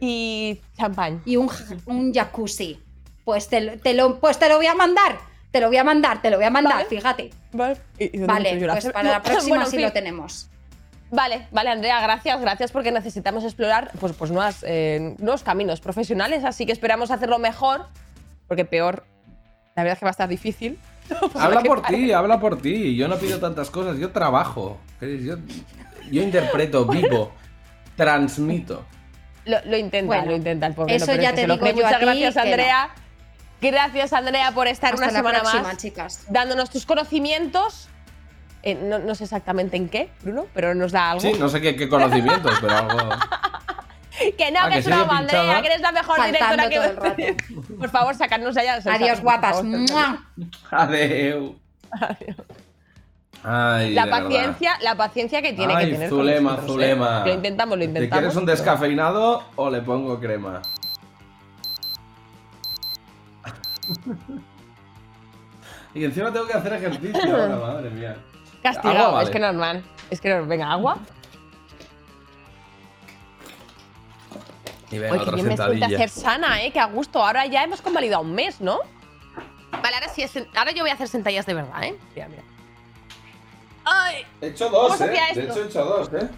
y 0.00 0.60
champán. 0.78 1.20
Y 1.26 1.36
un, 1.36 1.50
un 1.84 2.14
jacuzzi. 2.14 2.80
Pues 3.26 3.48
te, 3.48 3.76
te 3.78 3.92
lo, 3.92 4.18
pues 4.20 4.38
te 4.38 4.48
lo 4.48 4.56
voy 4.56 4.66
a 4.66 4.74
mandar. 4.74 5.18
Te 5.56 5.60
lo 5.62 5.68
voy 5.68 5.78
a 5.78 5.84
mandar, 5.84 6.20
te 6.20 6.28
lo 6.30 6.36
voy 6.36 6.44
a 6.44 6.50
mandar, 6.50 6.74
Vale. 6.74 6.86
fíjate. 6.86 7.30
Vale, 7.52 7.78
¿Y- 7.98 8.18
Vale, 8.18 8.58
pues 8.68 8.84
para 8.92 9.08
la 9.10 9.16
No, 9.16 9.22
próxima 9.22 9.48
bueno, 9.48 9.64
en 9.64 9.70
sí 9.70 9.76
fin. 9.78 9.86
lo 9.86 9.92
tenemos. 9.92 10.50
Vale, 11.10 11.46
vale, 11.50 11.70
Andrea, 11.70 11.98
gracias, 12.02 12.38
gracias 12.42 12.72
porque 12.72 12.92
necesitamos 12.92 13.42
explorar 13.42 13.90
pues, 13.98 14.12
pues 14.12 14.30
nuevas, 14.30 14.62
eh, 14.68 15.14
nuevos 15.18 15.42
caminos 15.42 15.80
profesionales, 15.80 16.44
así 16.44 16.66
que 16.66 16.72
esperamos 16.72 17.10
hacerlo 17.10 17.38
mejor, 17.38 17.86
porque 18.48 18.66
peor, 18.66 19.06
la 19.76 19.82
verdad 19.82 19.94
es 19.94 19.98
que 20.00 20.04
va 20.04 20.10
a 20.10 20.18
estar 20.18 20.28
difícil. 20.28 20.78
Habla 21.34 21.62
por 21.62 21.80
ti, 21.80 22.12
habla 22.12 22.38
por 22.38 22.60
ti. 22.60 22.94
Yo 22.94 23.08
no 23.08 23.16
pido 23.16 23.38
tantas 23.40 23.70
cosas, 23.70 23.96
yo 23.98 24.10
trabajo. 24.10 24.76
Yo, 25.00 25.36
yo 26.10 26.22
interpreto, 26.22 26.84
vivo, 26.90 27.32
transmito. 27.96 28.84
Lo, 29.46 29.56
lo 29.64 29.78
intenta, 29.78 30.06
Bueno, 30.06 30.26
lo 30.26 30.36
intenta 30.36 30.66
el 30.66 30.74
pobre. 30.74 30.96
eso 30.96 31.06
pero 31.06 31.22
ya 31.22 31.30
es 31.30 31.34
te 31.36 31.40
digo 31.46 31.56
yo 31.56 31.70
a 31.70 31.72
Muchas 31.72 31.98
ti 31.98 32.04
gracias, 32.04 32.34
que 32.34 32.50
no. 32.50 33.05
Gracias, 33.70 34.12
Andrea, 34.12 34.52
por 34.52 34.66
estar 34.68 34.94
Hasta 34.94 35.04
una 35.04 35.12
la 35.12 35.18
semana 35.18 35.38
próxima, 35.40 35.62
más 35.62 35.76
chicas. 35.76 36.24
dándonos 36.28 36.70
tus 36.70 36.86
conocimientos 36.86 37.88
eh, 38.62 38.74
no, 38.74 38.98
no 38.98 39.14
sé 39.14 39.24
exactamente 39.24 39.76
en 39.76 39.88
qué, 39.88 40.10
Bruno, 40.22 40.46
pero 40.52 40.74
nos 40.74 40.90
da 40.90 41.12
algo. 41.12 41.20
Sí, 41.20 41.34
no 41.38 41.48
sé 41.48 41.60
qué, 41.60 41.76
qué 41.76 41.88
conocimientos, 41.88 42.52
pero 42.60 42.76
algo. 42.76 42.96
Que 44.38 44.50
no, 44.50 44.60
Ah, 44.62 44.68
que, 44.68 44.72
que 44.72 44.78
es 44.78 44.86
broma, 44.86 45.18
Andrea, 45.18 45.60
que 45.60 45.66
eres 45.66 45.80
la 45.82 45.92
mejor 45.92 46.16
Saltando 46.16 46.68
directora 46.68 47.14
todo 47.14 47.26
el 47.26 47.36
que 47.36 47.74
Por 47.78 47.90
favor, 47.90 48.14
sacarnos 48.14 48.54
de 48.54 48.62
allá. 48.62 48.80
Adiós, 48.92 49.20
guapas. 49.20 49.62
Adeu. 50.70 51.54
Ay, 53.44 53.94
La 53.94 54.06
verdad. 54.06 54.22
paciencia, 54.22 54.72
la 54.80 54.94
paciencia 54.96 55.42
que 55.42 55.52
tiene 55.52 55.74
Ay, 55.76 55.86
que 55.86 55.92
tener. 55.92 56.08
con 56.10 56.18
Zulema, 56.20 56.50
nosotros, 56.52 56.70
¿eh? 56.70 56.72
Zulema. 56.72 57.26
Lo 57.26 57.32
intentamos, 57.34 57.76
lo 57.76 57.80
¿Te 57.80 57.84
intentamos. 57.84 58.18
quieres 58.20 58.36
un 58.36 58.46
descafeinado 58.46 59.44
o 59.54 59.70
le 59.70 59.82
pongo 59.82 60.18
crema? 60.18 60.62
Y 65.94 66.04
encima 66.04 66.32
tengo 66.32 66.46
que 66.46 66.54
hacer 66.54 66.72
ejercicio 66.74 67.22
ahora, 67.24 67.56
madre 67.60 67.90
mía. 67.90 68.16
Castigado, 68.62 68.98
Agua, 68.98 69.12
vale. 69.12 69.24
es 69.24 69.30
que 69.30 69.38
normal. 69.38 69.84
Es 70.10 70.20
que 70.20 70.34
venga, 70.40 70.70
agua. 70.72 70.98
Y 74.90 74.98
venga, 74.98 75.14
Oye, 75.14 75.18
que 75.18 75.22
otra 75.22 75.34
bien 75.34 75.46
me 75.48 75.56
siento 75.56 75.72
sentadilla. 75.72 75.96
hacer 75.96 76.08
sana, 76.10 76.62
¿eh? 76.62 76.70
Que 76.70 76.80
a 76.80 76.86
gusto. 76.86 77.22
Ahora 77.24 77.46
ya 77.46 77.64
hemos 77.64 77.80
convalidado 77.82 78.22
un 78.22 78.34
mes, 78.34 78.60
¿no? 78.60 78.78
Vale, 79.70 79.94
ahora 79.96 80.08
sí 80.08 80.22
es. 80.22 80.36
Ahora 80.56 80.72
yo 80.72 80.82
voy 80.82 80.90
a 80.90 80.94
hacer 80.94 81.08
sentadillas 81.08 81.46
de 81.46 81.54
verdad, 81.54 81.82
¿eh? 81.84 81.96
Mira, 82.14 82.28
mira. 82.28 82.42
¡Ay! 83.84 84.24
He 84.40 84.48
hecho 84.48 84.68
dos, 84.68 84.92
¿Cómo 84.92 84.96
se 84.96 85.04
eh. 85.14 85.20
De 85.34 85.42
hecho, 85.44 85.62
he 85.62 85.66
hecho 85.66 85.84
dos, 85.84 86.10
eh. 86.12 86.28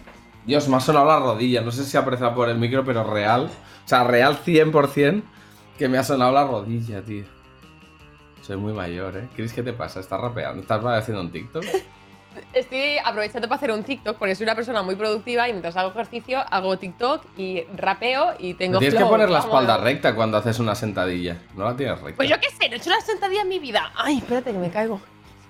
Dios, 0.45 0.67
me 0.67 0.77
ha 0.77 0.79
sonado 0.79 1.05
la 1.05 1.19
rodilla. 1.19 1.61
No 1.61 1.71
sé 1.71 1.83
si 1.83 1.95
ha 1.97 2.01
apreciado 2.01 2.33
por 2.35 2.49
el 2.49 2.57
micro, 2.57 2.83
pero 2.83 3.03
real. 3.03 3.49
O 3.85 3.87
sea, 3.87 4.03
real 4.03 4.39
100% 4.43 5.23
que 5.77 5.87
me 5.87 5.97
ha 5.97 6.03
sonado 6.03 6.31
la 6.31 6.45
rodilla, 6.45 7.01
tío. 7.03 7.25
Soy 8.49 8.57
muy 8.57 8.73
mayor, 8.73 9.15
¿eh? 9.15 9.29
¿Crees 9.35 9.53
que 9.53 9.61
te 9.61 9.73
pasa? 9.73 9.99
¿Estás 9.99 10.19
rapeando? 10.19 10.63
¿Estás 10.63 10.83
haciendo 10.83 11.21
un 11.21 11.31
TikTok? 11.31 11.63
Estoy 12.53 12.97
aprovechando 12.97 13.47
para 13.47 13.57
hacer 13.57 13.71
un 13.71 13.83
TikTok 13.83 14.17
porque 14.17 14.33
soy 14.33 14.45
una 14.45 14.55
persona 14.55 14.81
muy 14.81 14.95
productiva 14.95 15.47
y 15.47 15.51
mientras 15.51 15.77
hago 15.77 15.91
ejercicio 15.91 16.39
hago 16.49 16.75
TikTok 16.79 17.27
y 17.37 17.65
rapeo 17.77 18.33
y 18.39 18.55
tengo 18.55 18.79
Tienes 18.79 18.97
que 18.97 19.05
poner 19.05 19.29
la 19.29 19.37
espalda 19.37 19.77
recta 19.77 20.15
cuando 20.15 20.37
haces 20.37 20.57
una 20.57 20.73
sentadilla. 20.73 21.37
No 21.55 21.63
la 21.63 21.75
tienes 21.75 22.01
recta. 22.01 22.17
Pues 22.17 22.27
yo 22.27 22.37
qué 22.39 22.49
sé, 22.49 22.69
no 22.69 22.73
he 22.73 22.77
hecho 22.77 22.89
una 22.89 23.01
sentadilla 23.01 23.43
en 23.43 23.49
mi 23.49 23.59
vida. 23.59 23.91
Ay, 23.95 24.17
espérate 24.17 24.51
que 24.51 24.57
me 24.57 24.71
caigo. 24.71 24.99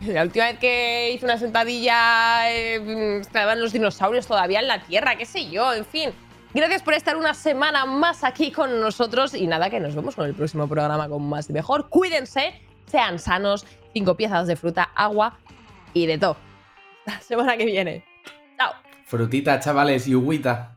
La 0.02 0.24
última 0.24 0.47
vez 0.47 0.60
que 0.60 1.12
hice 1.14 1.24
una 1.24 1.38
sentadilla 1.38 2.52
eh, 2.52 3.20
estaban 3.22 3.62
los 3.62 3.72
dinosaurios 3.72 4.28
todavía 4.28 4.60
en 4.60 4.68
la 4.68 4.82
Tierra, 4.82 5.16
qué 5.16 5.26
sé 5.26 5.50
yo, 5.50 5.74
en 5.74 5.86
fin. 5.86 6.10
Gracias 6.54 6.82
por 6.82 6.95
estar 6.95 7.16
una 7.16 7.34
semana 7.34 7.86
más 7.86 8.26
aquí 8.26 8.52
con 8.52 8.82
nosotros 8.82 9.36
y 9.36 9.47
nada, 9.47 9.70
que 9.70 9.80
nos 9.80 9.95
vemos 9.95 10.18
con 10.18 10.26
el 10.26 10.34
próximo 10.34 10.68
programa 10.68 11.08
con 11.08 11.30
más 11.30 11.50
y 11.50 11.54
mejor. 11.54 11.88
Cuídense, 11.88 12.60
sean 12.90 13.20
sanos, 13.20 13.66
cinco 13.94 14.16
piezas 14.16 14.48
de 14.48 14.56
fruta, 14.56 14.90
agua 14.96 15.38
y 15.94 16.06
de 16.06 16.18
todo. 16.18 16.38
La 17.06 17.20
semana 17.22 17.58
que 17.58 17.66
viene. 17.66 18.04
Chao. 18.58 18.74
Frutita, 19.06 19.60
chavales, 19.60 20.08
y 20.08 20.16
ugüita. 20.16 20.76